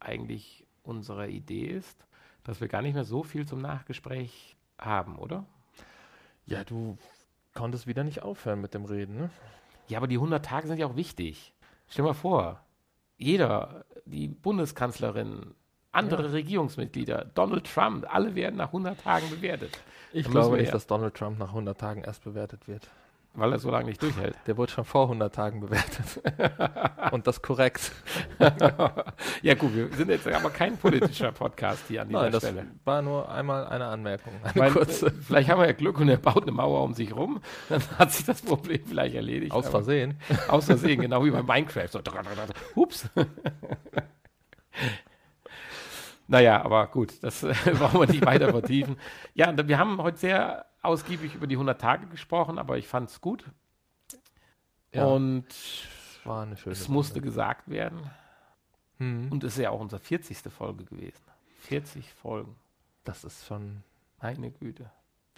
eigentlich 0.00 0.64
unserer 0.82 1.28
Idee 1.28 1.66
ist, 1.66 2.06
dass 2.44 2.60
wir 2.62 2.68
gar 2.68 2.80
nicht 2.80 2.94
mehr 2.94 3.04
so 3.04 3.22
viel 3.22 3.46
zum 3.46 3.60
Nachgespräch 3.60 4.56
haben, 4.78 5.16
oder? 5.18 5.44
Ja, 6.46 6.64
du 6.64 6.96
konntest 7.54 7.86
wieder 7.86 8.02
nicht 8.02 8.22
aufhören 8.22 8.62
mit 8.62 8.72
dem 8.72 8.86
Reden, 8.86 9.16
ne? 9.16 9.30
Ja, 9.88 9.98
aber 9.98 10.08
die 10.08 10.16
100 10.16 10.44
Tage 10.44 10.66
sind 10.66 10.78
ja 10.78 10.86
auch 10.86 10.96
wichtig. 10.96 11.52
Stell 11.88 12.04
mal 12.04 12.14
vor, 12.14 12.64
jeder, 13.16 13.84
die 14.04 14.28
Bundeskanzlerin, 14.28 15.54
andere 15.92 16.24
Ja. 16.24 16.30
Regierungsmitglieder, 16.30 17.26
Donald 17.34 17.64
Trump, 17.72 18.06
alle 18.12 18.34
werden 18.34 18.56
nach 18.56 18.68
100 18.68 19.00
Tagen 19.00 19.28
bewertet, 19.30 19.78
Ich 20.12 20.28
glaube 20.28 20.56
nicht, 20.56 20.72
dass 20.72 20.86
Donald 20.86 21.14
Trump 21.14 21.38
nach 21.38 21.48
100 21.48 21.78
Tagen 21.78 22.02
erst 22.02 22.24
bewertet 22.24 22.66
wird. 22.68 22.88
Weil 23.34 23.52
er 23.52 23.58
so 23.58 23.70
lange 23.70 23.86
nicht 23.86 24.02
durchhält. 24.02 24.36
Der 24.46 24.56
wurde 24.56 24.72
schon 24.72 24.84
vor 24.84 25.04
100 25.04 25.34
Tagen 25.34 25.60
bewertet. 25.60 26.22
Und 27.12 27.26
das 27.26 27.40
korrekt. 27.40 27.92
ja 29.42 29.54
gut, 29.54 29.74
wir 29.74 29.88
sind 29.94 30.10
jetzt 30.10 30.28
aber 30.28 30.50
kein 30.50 30.76
politischer 30.76 31.32
Podcast 31.32 31.84
hier 31.88 32.02
an 32.02 32.08
dieser 32.08 32.22
Nein, 32.22 32.32
das 32.32 32.42
Stelle. 32.42 32.66
war 32.84 33.00
nur 33.00 33.30
einmal 33.30 33.66
eine 33.66 33.86
Anmerkung. 33.86 34.34
Eine 34.42 34.54
Weil, 34.54 34.70
kurze. 34.72 35.06
äh, 35.06 35.10
vielleicht 35.10 35.48
haben 35.48 35.60
wir 35.60 35.66
ja 35.66 35.72
Glück 35.72 35.98
und 35.98 36.08
er 36.08 36.18
baut 36.18 36.42
eine 36.42 36.52
Mauer 36.52 36.82
um 36.82 36.92
sich 36.92 37.14
rum, 37.14 37.40
dann 37.68 37.82
hat 37.98 38.12
sich 38.12 38.26
das 38.26 38.42
Problem 38.42 38.80
vielleicht 38.84 39.14
erledigt. 39.14 39.52
Aus 39.52 39.68
Versehen. 39.68 40.18
Aus 40.48 40.66
Versehen, 40.66 41.00
genau 41.00 41.24
wie 41.24 41.30
bei 41.30 41.42
Minecraft. 41.42 41.88
So, 41.88 42.00
hups. 42.76 43.08
naja, 46.26 46.62
aber 46.62 46.86
gut, 46.88 47.14
das 47.22 47.42
äh, 47.42 47.54
brauchen 47.78 48.00
wir 48.00 48.06
nicht 48.06 48.26
weiter 48.26 48.50
vertiefen. 48.50 48.96
Ja, 49.34 49.54
wir 49.66 49.78
haben 49.78 50.02
heute 50.02 50.18
sehr 50.18 50.66
ausgiebig 50.82 51.34
über 51.34 51.46
die 51.46 51.54
100 51.54 51.80
Tage 51.80 52.06
gesprochen, 52.06 52.58
aber 52.58 52.78
ich 52.78 52.88
fand 52.88 53.08
es 53.10 53.20
gut. 53.20 53.44
Ja, 54.92 55.06
Und 55.06 55.46
war 56.24 56.42
eine 56.42 56.56
schöne 56.56 56.72
es 56.74 56.88
musste 56.88 57.14
Runde. 57.14 57.28
gesagt 57.28 57.68
werden. 57.70 58.10
Hm. 58.98 59.30
Und 59.32 59.42
es 59.44 59.54
ist 59.56 59.62
ja 59.62 59.70
auch 59.70 59.80
unsere 59.80 60.00
40. 60.00 60.38
Folge 60.52 60.84
gewesen. 60.84 61.22
40 61.60 62.12
Folgen. 62.12 62.56
Das 63.04 63.24
ist 63.24 63.46
schon. 63.46 63.82
Meine 64.20 64.50
Güte. 64.52 64.90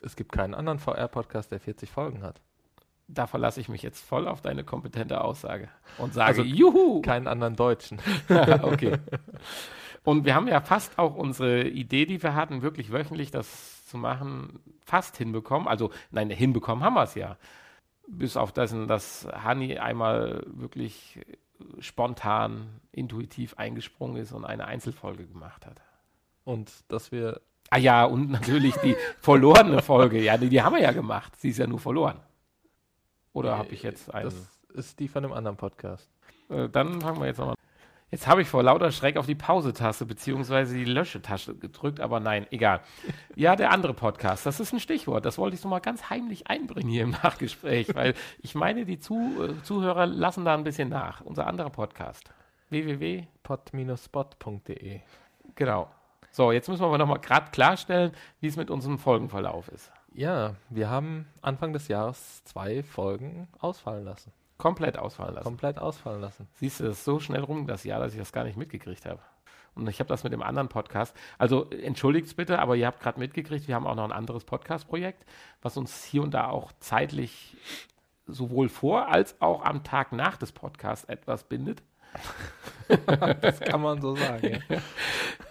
Es 0.02 0.16
gibt 0.16 0.32
keinen 0.32 0.54
anderen 0.54 0.78
VR-Podcast, 0.78 1.50
der 1.52 1.60
40 1.60 1.90
Folgen 1.90 2.22
hat. 2.22 2.42
Da 3.06 3.26
verlasse 3.26 3.60
ich 3.60 3.68
mich 3.68 3.82
jetzt 3.82 4.04
voll 4.04 4.28
auf 4.28 4.40
deine 4.42 4.64
kompetente 4.64 5.22
Aussage 5.22 5.68
und 5.98 6.12
sage, 6.12 6.28
Also, 6.28 6.42
juhu! 6.42 7.00
Keinen 7.02 7.26
anderen 7.28 7.56
Deutschen. 7.56 7.98
okay. 8.62 8.98
Und 10.04 10.24
wir 10.26 10.34
haben 10.34 10.48
ja 10.48 10.60
fast 10.60 10.98
auch 10.98 11.14
unsere 11.14 11.66
Idee, 11.68 12.04
die 12.04 12.22
wir 12.22 12.34
hatten, 12.34 12.60
wirklich 12.60 12.92
wöchentlich 12.92 13.30
das 13.30 13.73
zu 13.94 13.98
machen, 13.98 14.60
fast 14.84 15.16
hinbekommen. 15.16 15.68
Also, 15.68 15.90
nein, 16.10 16.28
hinbekommen 16.28 16.82
haben 16.82 16.94
wir 16.94 17.04
es 17.04 17.14
ja. 17.14 17.36
Bis 18.08 18.36
auf 18.36 18.52
das, 18.52 18.74
dass 18.88 19.26
Hani 19.32 19.78
einmal 19.78 20.44
wirklich 20.46 21.20
spontan, 21.78 22.80
intuitiv 22.90 23.54
eingesprungen 23.54 24.16
ist 24.16 24.32
und 24.32 24.44
eine 24.44 24.66
Einzelfolge 24.66 25.26
gemacht 25.26 25.64
hat. 25.64 25.80
Und 26.42 26.72
dass 26.88 27.12
wir. 27.12 27.40
Ah 27.70 27.78
ja, 27.78 28.04
und 28.04 28.30
natürlich 28.30 28.74
die 28.78 28.96
verlorene 29.20 29.80
Folge. 29.80 30.20
Ja, 30.20 30.36
die, 30.36 30.48
die 30.48 30.60
haben 30.60 30.74
wir 30.74 30.82
ja 30.82 30.92
gemacht. 30.92 31.36
Sie 31.36 31.50
ist 31.50 31.58
ja 31.58 31.66
nur 31.68 31.78
verloren. 31.78 32.20
Oder 33.32 33.56
habe 33.56 33.70
ich 33.70 33.82
jetzt 33.84 34.12
einen? 34.12 34.24
Das 34.24 34.60
ist 34.74 34.98
die 34.98 35.08
von 35.08 35.24
einem 35.24 35.32
anderen 35.32 35.56
Podcast. 35.56 36.10
Äh, 36.50 36.68
dann 36.68 37.00
fangen 37.00 37.20
wir 37.20 37.26
jetzt 37.26 37.38
nochmal. 37.38 37.54
Jetzt 38.14 38.28
habe 38.28 38.42
ich 38.42 38.48
vor 38.48 38.62
lauter 38.62 38.92
Schreck 38.92 39.16
auf 39.16 39.26
die 39.26 39.34
Pause-Taste 39.34 40.06
beziehungsweise 40.06 40.76
die 40.76 40.84
Lösche-Taste 40.84 41.56
gedrückt, 41.56 41.98
aber 41.98 42.20
nein, 42.20 42.46
egal. 42.52 42.80
Ja, 43.34 43.56
der 43.56 43.72
andere 43.72 43.92
Podcast, 43.92 44.46
das 44.46 44.60
ist 44.60 44.72
ein 44.72 44.78
Stichwort. 44.78 45.24
Das 45.24 45.36
wollte 45.36 45.56
ich 45.56 45.60
so 45.60 45.66
mal 45.66 45.80
ganz 45.80 46.10
heimlich 46.10 46.46
einbringen 46.46 46.88
hier 46.88 47.02
im 47.02 47.10
Nachgespräch, 47.10 47.92
weil 47.92 48.14
ich 48.38 48.54
meine, 48.54 48.84
die 48.84 49.00
Zu 49.00 49.16
äh, 49.42 49.60
Zuhörer 49.64 50.06
lassen 50.06 50.44
da 50.44 50.54
ein 50.54 50.62
bisschen 50.62 50.90
nach. 50.90 51.22
Unser 51.22 51.48
anderer 51.48 51.70
Podcast. 51.70 52.30
www. 52.70 53.26
pod-spot.de. 53.42 55.00
Genau. 55.56 55.90
So, 56.30 56.52
jetzt 56.52 56.68
müssen 56.68 56.82
wir 56.82 56.86
aber 56.86 56.98
nochmal 56.98 57.18
gerade 57.18 57.50
klarstellen, 57.50 58.12
wie 58.38 58.46
es 58.46 58.56
mit 58.56 58.70
unserem 58.70 59.00
Folgenverlauf 59.00 59.66
ist. 59.70 59.90
Ja, 60.12 60.54
wir 60.70 60.88
haben 60.88 61.26
Anfang 61.42 61.72
des 61.72 61.88
Jahres 61.88 62.44
zwei 62.44 62.84
Folgen 62.84 63.48
ausfallen 63.58 64.04
lassen. 64.04 64.32
Komplett 64.64 64.98
ausfallen 64.98 65.34
lassen. 65.34 65.44
Komplett 65.44 65.78
ausfallen 65.78 66.22
lassen. 66.22 66.48
Siehst 66.54 66.80
du, 66.80 66.84
das 66.84 66.96
ist 66.96 67.04
so 67.04 67.20
schnell 67.20 67.42
rum 67.42 67.66
das 67.66 67.84
Jahr, 67.84 68.00
dass 68.00 68.14
ich 68.14 68.18
das 68.18 68.32
gar 68.32 68.44
nicht 68.44 68.56
mitgekriegt 68.56 69.04
habe. 69.04 69.20
Und 69.74 69.86
ich 69.90 70.00
habe 70.00 70.08
das 70.08 70.24
mit 70.24 70.32
dem 70.32 70.42
anderen 70.42 70.70
Podcast. 70.70 71.14
Also 71.36 71.68
entschuldigt 71.68 72.34
bitte, 72.34 72.58
aber 72.60 72.74
ihr 72.74 72.86
habt 72.86 72.98
gerade 72.98 73.20
mitgekriegt, 73.20 73.68
wir 73.68 73.74
haben 73.74 73.86
auch 73.86 73.94
noch 73.94 74.04
ein 74.04 74.12
anderes 74.12 74.44
Podcast-Projekt, 74.44 75.26
was 75.60 75.76
uns 75.76 76.02
hier 76.02 76.22
und 76.22 76.32
da 76.32 76.48
auch 76.48 76.72
zeitlich 76.80 77.58
sowohl 78.26 78.70
vor 78.70 79.08
als 79.08 79.38
auch 79.42 79.66
am 79.66 79.84
Tag 79.84 80.12
nach 80.12 80.38
des 80.38 80.52
Podcasts 80.52 81.04
etwas 81.04 81.44
bindet. 81.44 81.82
Das 83.40 83.60
kann 83.60 83.80
man 83.80 84.00
so 84.00 84.14
sagen. 84.16 84.62
ja. 84.68 84.78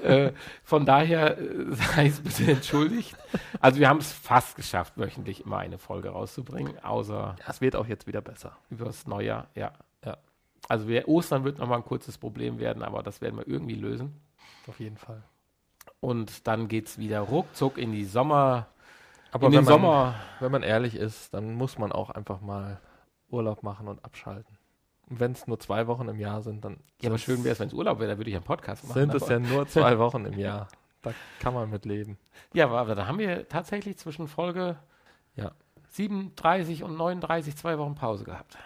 Äh, 0.03 0.34
von 0.66 0.86
daher 0.86 1.38
äh, 1.38 1.72
sei 1.72 2.07
es 2.07 2.20
bitte 2.20 2.51
entschuldigt. 2.51 3.16
Also 3.61 3.80
wir 3.80 3.88
haben 3.88 3.99
es 3.99 4.11
fast 4.11 4.57
geschafft, 4.57 4.97
wöchentlich 4.97 5.45
immer 5.45 5.59
eine 5.59 5.78
Folge 5.78 6.09
rauszubringen, 6.09 6.78
außer 6.84 7.38
Ja, 7.39 7.45
es 7.47 7.61
wird 7.61 7.78
auch 7.78 7.88
jetzt 7.88 8.05
wieder 8.05 8.20
besser. 8.20 8.57
übers 8.70 9.07
Neujahr. 9.07 9.47
Ja. 9.55 9.72
Ja. 10.03 10.18
Also 10.68 10.89
wir, 10.89 11.07
Ostern 11.07 11.45
wird 11.45 11.57
nochmal 11.59 11.78
ein 11.78 11.86
kurzes 11.86 12.18
Problem 12.18 12.59
werden, 12.59 12.84
aber 12.84 13.01
das 13.01 13.22
werden 13.22 13.38
wir 13.38 13.47
irgendwie 13.47 13.76
lösen. 13.76 14.20
Auf 14.68 14.82
jeden 14.82 14.97
Fall. 14.97 15.24
Und 16.01 16.47
dann 16.47 16.68
geht 16.68 16.88
es 16.88 16.97
wieder 16.97 17.22
ruckzuck 17.22 17.78
in 17.78 17.93
die 17.93 18.03
Sommer, 18.03 18.68
Aber 19.32 19.47
in 19.47 19.53
wenn 19.53 19.59
den 19.59 19.66
man, 19.66 19.74
Sommer. 19.74 20.16
wenn 20.41 20.51
man 20.51 20.64
ehrlich 20.64 20.95
ist, 20.95 21.34
dann 21.34 21.53
muss 21.53 21.78
man 21.78 21.93
auch 21.93 22.09
einfach 22.09 22.41
mal 22.41 22.78
Urlaub 23.30 23.64
machen 23.64 23.88
und 23.88 24.03
abschalten. 24.03 24.57
Wenn 25.08 25.34
es 25.34 25.47
nur 25.47 25.60
zwei 25.60 25.88
Wochen 25.88 26.08
im 26.08 26.20
Jahr 26.20 26.41
sind, 26.41 26.64
dann 26.66 26.78
Ja, 27.01 27.10
aber 27.10 27.18
schön 27.18 27.43
wäre 27.43 27.54
es, 27.54 27.60
wenn 27.60 27.68
es 27.68 27.74
Urlaub 27.74 27.99
wäre, 27.99 28.10
dann 28.12 28.18
würde 28.18 28.30
ich 28.30 28.36
einen 28.36 28.45
Podcast 28.45 28.84
machen. 28.88 28.93
sind 28.93 29.14
es 29.14 29.28
ja 29.28 29.39
nur 29.39 29.68
zwei 29.68 29.97
Wochen 29.99 30.26
im 30.26 30.38
Jahr. 30.39 30.68
Da 31.01 31.12
kann 31.39 31.54
man 31.54 31.70
mit 31.70 31.86
leben. 31.86 32.18
ja, 32.54 32.66
aber, 32.66 32.80
aber 32.80 32.95
da 32.95 33.06
haben 33.08 33.18
wir 33.20 33.47
tatsächlich 33.49 33.97
zwischen 33.97 34.28
Folge 34.28 34.78
Ja. 35.36 35.51
37 35.89 36.84
und 36.84 36.95
39 36.97 37.56
zwei 37.56 37.78
Wochen 37.78 37.95
Pause 37.95 38.24
gehabt. 38.24 38.58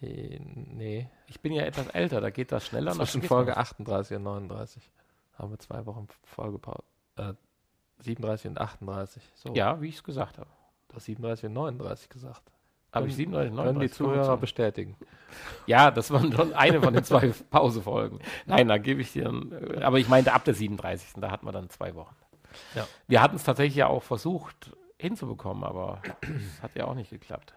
Eh, 0.00 0.40
Nee, 0.40 1.08
Ich 1.26 1.40
bin 1.40 1.52
ja 1.52 1.62
etwas 1.62 1.86
älter, 1.88 2.20
da 2.20 2.30
geht 2.30 2.50
das 2.50 2.66
schneller. 2.66 2.92
zwischen 2.92 3.22
Folge 3.22 3.52
geht 3.52 3.58
38 3.58 4.16
und 4.16 4.22
39 4.24 4.90
haben 5.34 5.50
wir 5.50 5.58
zwei 5.58 5.84
Wochen 5.86 6.08
Folgepause. 6.24 6.82
Äh, 7.16 7.34
37 8.00 8.50
und 8.50 8.60
38. 8.60 9.22
So. 9.34 9.54
Ja, 9.54 9.80
wie 9.80 9.88
ich 9.88 9.96
es 9.96 10.02
gesagt 10.04 10.38
habe. 10.38 10.50
du 10.88 10.96
hast 10.96 11.04
37 11.04 11.44
und 11.46 11.52
39 11.52 12.08
gesagt. 12.08 12.42
Habe 12.92 13.06
ich 13.08 13.16
Können- 13.16 13.32
37, 13.32 13.48
Können 13.48 13.50
die 13.50 13.56
39, 13.56 13.92
Zuhörer 13.96 14.14
25. 14.36 14.40
bestätigen. 14.40 14.96
Ja, 15.66 15.90
das 15.90 16.10
waren 16.10 16.30
schon 16.32 16.52
eine 16.52 16.82
von 16.82 16.92
den 16.92 17.04
zwei 17.04 17.28
Pausefolgen. 17.50 18.18
Nein, 18.46 18.68
da 18.68 18.76
gebe 18.78 19.00
ich 19.00 19.12
dir. 19.12 19.28
ein- 19.30 19.82
Aber 19.82 19.98
ich 19.98 20.08
meinte 20.08 20.32
ab 20.34 20.44
der 20.44 20.54
37. 20.54 21.14
Da 21.20 21.30
hatten 21.30 21.46
wir 21.46 21.52
dann 21.52 21.70
zwei 21.70 21.94
Wochen. 21.94 22.14
Ja. 22.74 22.86
Wir 23.08 23.22
hatten 23.22 23.36
es 23.36 23.44
tatsächlich 23.44 23.76
ja 23.76 23.86
auch 23.86 24.02
versucht 24.02 24.72
hinzubekommen, 24.98 25.64
aber 25.64 26.02
es 26.20 26.62
hat 26.62 26.74
ja 26.76 26.84
auch 26.84 26.94
nicht 26.94 27.10
geklappt. 27.10 27.54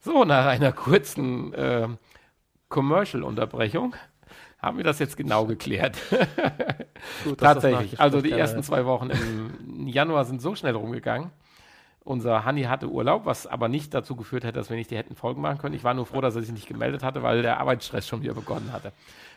So, 0.00 0.24
nach 0.24 0.46
einer 0.46 0.72
kurzen 0.72 1.52
äh, 1.54 1.88
Commercial-Unterbrechung 2.68 3.94
haben 4.60 4.76
wir 4.76 4.84
das 4.84 4.98
jetzt 4.98 5.16
genau 5.16 5.46
geklärt. 5.46 5.96
Gut, 7.24 7.38
Tatsächlich. 7.38 7.98
Also 7.98 8.20
die 8.20 8.32
ersten 8.32 8.62
zwei 8.62 8.84
Wochen 8.84 9.10
im 9.10 9.86
Januar 9.88 10.24
sind 10.24 10.42
so 10.42 10.54
schnell 10.54 10.74
rumgegangen. 10.74 11.30
Unser 12.08 12.46
Hanni 12.46 12.62
hatte 12.62 12.88
Urlaub, 12.90 13.26
was 13.26 13.46
aber 13.46 13.68
nicht 13.68 13.92
dazu 13.92 14.16
geführt 14.16 14.42
hat, 14.42 14.56
dass 14.56 14.70
wir 14.70 14.78
nicht 14.78 14.90
die 14.90 14.96
hätten 14.96 15.14
Folgen 15.14 15.42
machen 15.42 15.58
können. 15.58 15.74
Ich 15.74 15.84
war 15.84 15.92
nur 15.92 16.06
froh, 16.06 16.22
dass 16.22 16.34
er 16.36 16.40
sich 16.40 16.52
nicht 16.52 16.66
gemeldet 16.66 17.02
hatte, 17.02 17.22
weil 17.22 17.42
der 17.42 17.60
Arbeitsstress 17.60 18.08
schon 18.08 18.22
wieder 18.22 18.32
begonnen 18.32 18.72
hatte. 18.72 18.92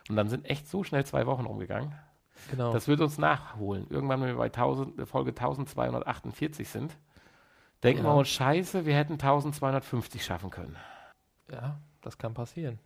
Und 0.08 0.16
dann 0.16 0.30
sind 0.30 0.46
echt 0.50 0.70
so 0.70 0.82
schnell 0.86 1.06
zwei 1.06 1.26
Wochen 1.26 1.46
rumgegangen. 1.46 1.94
Genau. 2.50 2.72
Das 2.72 2.88
wird 2.88 3.02
uns 3.02 3.18
nachholen. 3.18 3.88
Irgendwann, 3.90 4.22
wenn 4.22 4.30
wir 4.30 4.38
bei 4.38 4.46
1000, 4.46 5.06
Folge 5.06 5.32
1248 5.32 6.70
sind, 6.70 6.94
denken 7.84 8.06
Ja. 8.06 8.10
wir 8.10 8.16
uns, 8.20 8.30
scheiße, 8.30 8.86
wir 8.86 8.96
hätten 8.96 9.14
1250 9.20 10.24
schaffen 10.24 10.50
können. 10.50 10.78
Ja, 11.52 11.78
das 12.02 12.18
kann 12.18 12.34
passieren. 12.34 12.80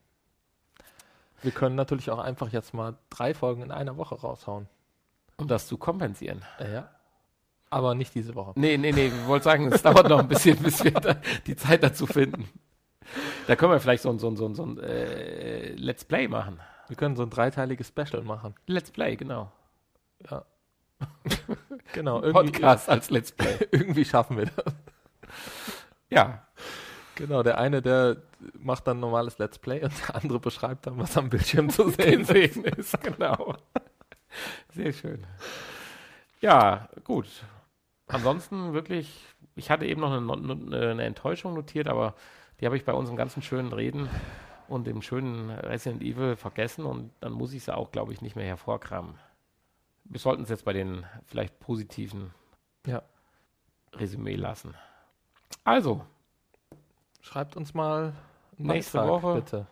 Wir 1.44 1.52
können 1.52 1.76
natürlich 1.76 2.10
auch 2.10 2.18
einfach 2.18 2.50
jetzt 2.50 2.74
mal 2.74 2.96
drei 3.12 3.36
Folgen 3.36 3.62
in 3.62 3.72
einer 3.72 3.98
Woche 3.98 4.16
raushauen. 4.16 4.68
Um 5.38 5.48
das 5.48 5.68
zu 5.68 5.78
kompensieren. 5.78 6.44
Ja. 6.60 6.90
Aber 7.76 7.94
nicht 7.94 8.16
diese 8.16 8.34
Woche. 8.36 8.54
Nee, 8.56 8.78
nee, 8.78 8.94
nee, 8.94 9.08
ich 9.08 9.28
wollte 9.28 9.44
sagen, 9.44 9.70
es 9.70 9.82
dauert 9.82 10.08
noch 10.08 10.20
ein 10.20 10.30
bisschen, 10.30 10.58
bis 10.64 10.82
wir 10.82 10.92
da 10.92 11.18
die 11.46 11.58
Zeit 11.58 11.84
dazu 11.84 12.08
finden. 12.08 12.48
Da 13.48 13.58
können 13.58 13.74
wir 13.74 13.82
vielleicht 13.82 14.02
so 14.02 14.10
ein, 14.10 14.18
so 14.18 14.30
ein, 14.30 14.38
so 14.38 14.48
ein, 14.48 14.56
so 14.56 14.66
ein 14.66 14.80
äh, 14.80 15.74
Let's 15.74 16.06
Play 16.06 16.30
machen. 16.30 16.62
Wir 16.88 16.96
können 16.96 17.18
so 17.18 17.24
ein 17.24 17.30
dreiteiliges 17.30 17.90
Special 17.90 18.24
machen. 18.24 18.56
Let's 18.68 18.92
Play, 18.92 19.18
genau. 19.18 19.52
Ja. 20.30 20.46
genau. 21.94 22.22
Irgendwie, 22.22 22.52
Podcast 22.52 22.88
als 22.88 23.10
Let's 23.10 23.34
Play. 23.34 23.68
irgendwie 23.72 24.06
schaffen 24.06 24.38
wir 24.38 24.46
das. 24.46 24.74
Ja. 26.10 26.48
Genau, 27.16 27.44
der 27.44 27.58
eine, 27.58 27.82
der 27.82 28.24
macht 28.54 28.88
dann 28.88 29.02
normales 29.02 29.38
Let's 29.38 29.60
Play 29.60 29.84
und 29.84 29.92
der 30.08 30.16
andere 30.16 30.40
beschreibt 30.40 30.88
dann, 30.88 30.98
was 30.98 31.18
am 31.18 31.30
Bildschirm 31.30 31.70
zu 31.70 31.90
sehen, 31.90 32.24
sehen 32.24 32.64
ist. 32.64 32.98
Genau. 33.04 33.58
Sehr 34.74 34.94
schön. 34.94 35.28
Ja, 36.40 36.88
gut. 37.04 37.28
Ansonsten 38.08 38.74
wirklich, 38.74 39.26
ich 39.56 39.72
hatte 39.72 39.86
eben 39.86 40.02
noch 40.02 40.12
eine, 40.12 40.92
eine 40.92 41.04
Enttäuschung 41.04 41.54
notiert, 41.54 41.88
aber 41.88 42.16
die 42.60 42.66
habe 42.66 42.78
ich 42.78 42.86
bei 42.86 42.94
unseren 42.94 43.18
ganzen 43.18 43.42
schönen 43.42 43.74
Reden 43.74 44.10
und 44.68 44.88
dem 44.88 45.02
schönen 45.02 45.50
Resident 45.50 46.02
Evil 46.02 46.36
vergessen 46.36 46.86
und 46.86 47.12
dann 47.20 47.34
muss 47.34 47.54
ich 47.54 47.64
sie 47.64 47.76
auch, 47.76 47.92
glaube 47.92 48.14
ich, 48.14 48.22
nicht 48.22 48.36
mehr 48.36 48.46
hervorkramen. 48.46 49.16
Wir 50.06 50.20
sollten 50.20 50.44
es 50.44 50.50
jetzt 50.50 50.66
bei 50.66 50.74
den 50.74 51.06
vielleicht 51.26 51.60
positiven 51.60 52.32
ja. 52.86 53.02
Resümee 53.94 54.36
lassen. 54.36 54.76
Also. 55.64 56.06
Schreibt 57.22 57.58
uns 57.58 57.74
mal 57.74 58.14
nächste 58.58 59.00
Beitrag, 59.00 59.24
Woche. 59.24 59.36
Bitte. 59.42 59.68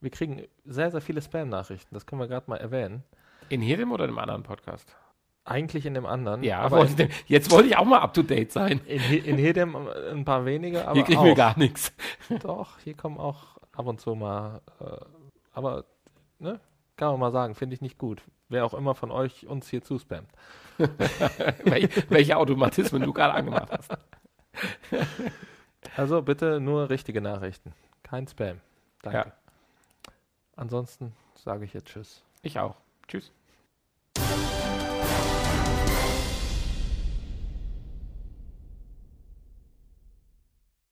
Wir 0.00 0.10
kriegen 0.10 0.42
sehr, 0.64 0.90
sehr 0.90 1.00
viele 1.00 1.20
Spam-Nachrichten. 1.20 1.94
Das 1.94 2.06
können 2.06 2.20
wir 2.20 2.28
gerade 2.28 2.48
mal 2.48 2.56
erwähnen. 2.56 3.02
In 3.48 3.60
jedem 3.60 3.90
oder 3.90 4.04
im 4.04 4.18
anderen 4.18 4.44
Podcast? 4.44 4.96
Eigentlich 5.44 5.86
in 5.86 5.94
dem 5.94 6.06
anderen. 6.06 6.44
Ja, 6.44 6.60
aber 6.60 6.86
in, 6.86 7.08
jetzt 7.26 7.50
wollte 7.50 7.68
ich 7.68 7.76
auch 7.76 7.84
mal 7.84 7.98
up 7.98 8.14
to 8.14 8.22
date 8.22 8.52
sein. 8.52 8.80
In, 8.86 9.00
in 9.24 9.38
jedem 9.38 9.76
ein 9.76 10.24
paar 10.24 10.44
wenige, 10.44 10.86
aber. 10.86 10.94
Hier 10.94 11.04
kriegen 11.04 11.18
auch. 11.18 11.24
wir 11.24 11.34
gar 11.34 11.58
nichts. 11.58 11.92
Doch, 12.42 12.78
hier 12.78 12.94
kommen 12.94 13.18
auch 13.18 13.58
ab 13.72 13.86
und 13.86 14.00
zu 14.00 14.14
mal. 14.14 14.60
Äh, 14.80 14.96
aber, 15.52 15.84
ne? 16.38 16.60
Kann 16.96 17.10
man 17.12 17.20
mal 17.20 17.32
sagen, 17.32 17.56
finde 17.56 17.74
ich 17.74 17.80
nicht 17.80 17.98
gut. 17.98 18.22
Wer 18.48 18.64
auch 18.64 18.74
immer 18.74 18.94
von 18.94 19.10
euch 19.10 19.46
uns 19.46 19.68
hier 19.68 19.82
zuspammt. 19.82 20.28
welche 22.08 22.36
Automatismen 22.36 23.02
du 23.02 23.12
gerade 23.12 23.34
angemacht 23.34 23.70
hast. 23.70 23.90
also 25.96 26.22
bitte 26.22 26.60
nur 26.60 26.90
richtige 26.90 27.20
Nachrichten. 27.20 27.72
Kein 28.02 28.28
Spam. 28.28 28.60
Danke. 29.02 29.18
Ja. 29.18 29.32
Ansonsten 30.54 31.12
sage 31.34 31.64
ich 31.64 31.72
jetzt 31.72 31.88
Tschüss. 31.88 32.22
Ich 32.42 32.58
auch. 32.58 32.76
Tschüss. 33.08 33.32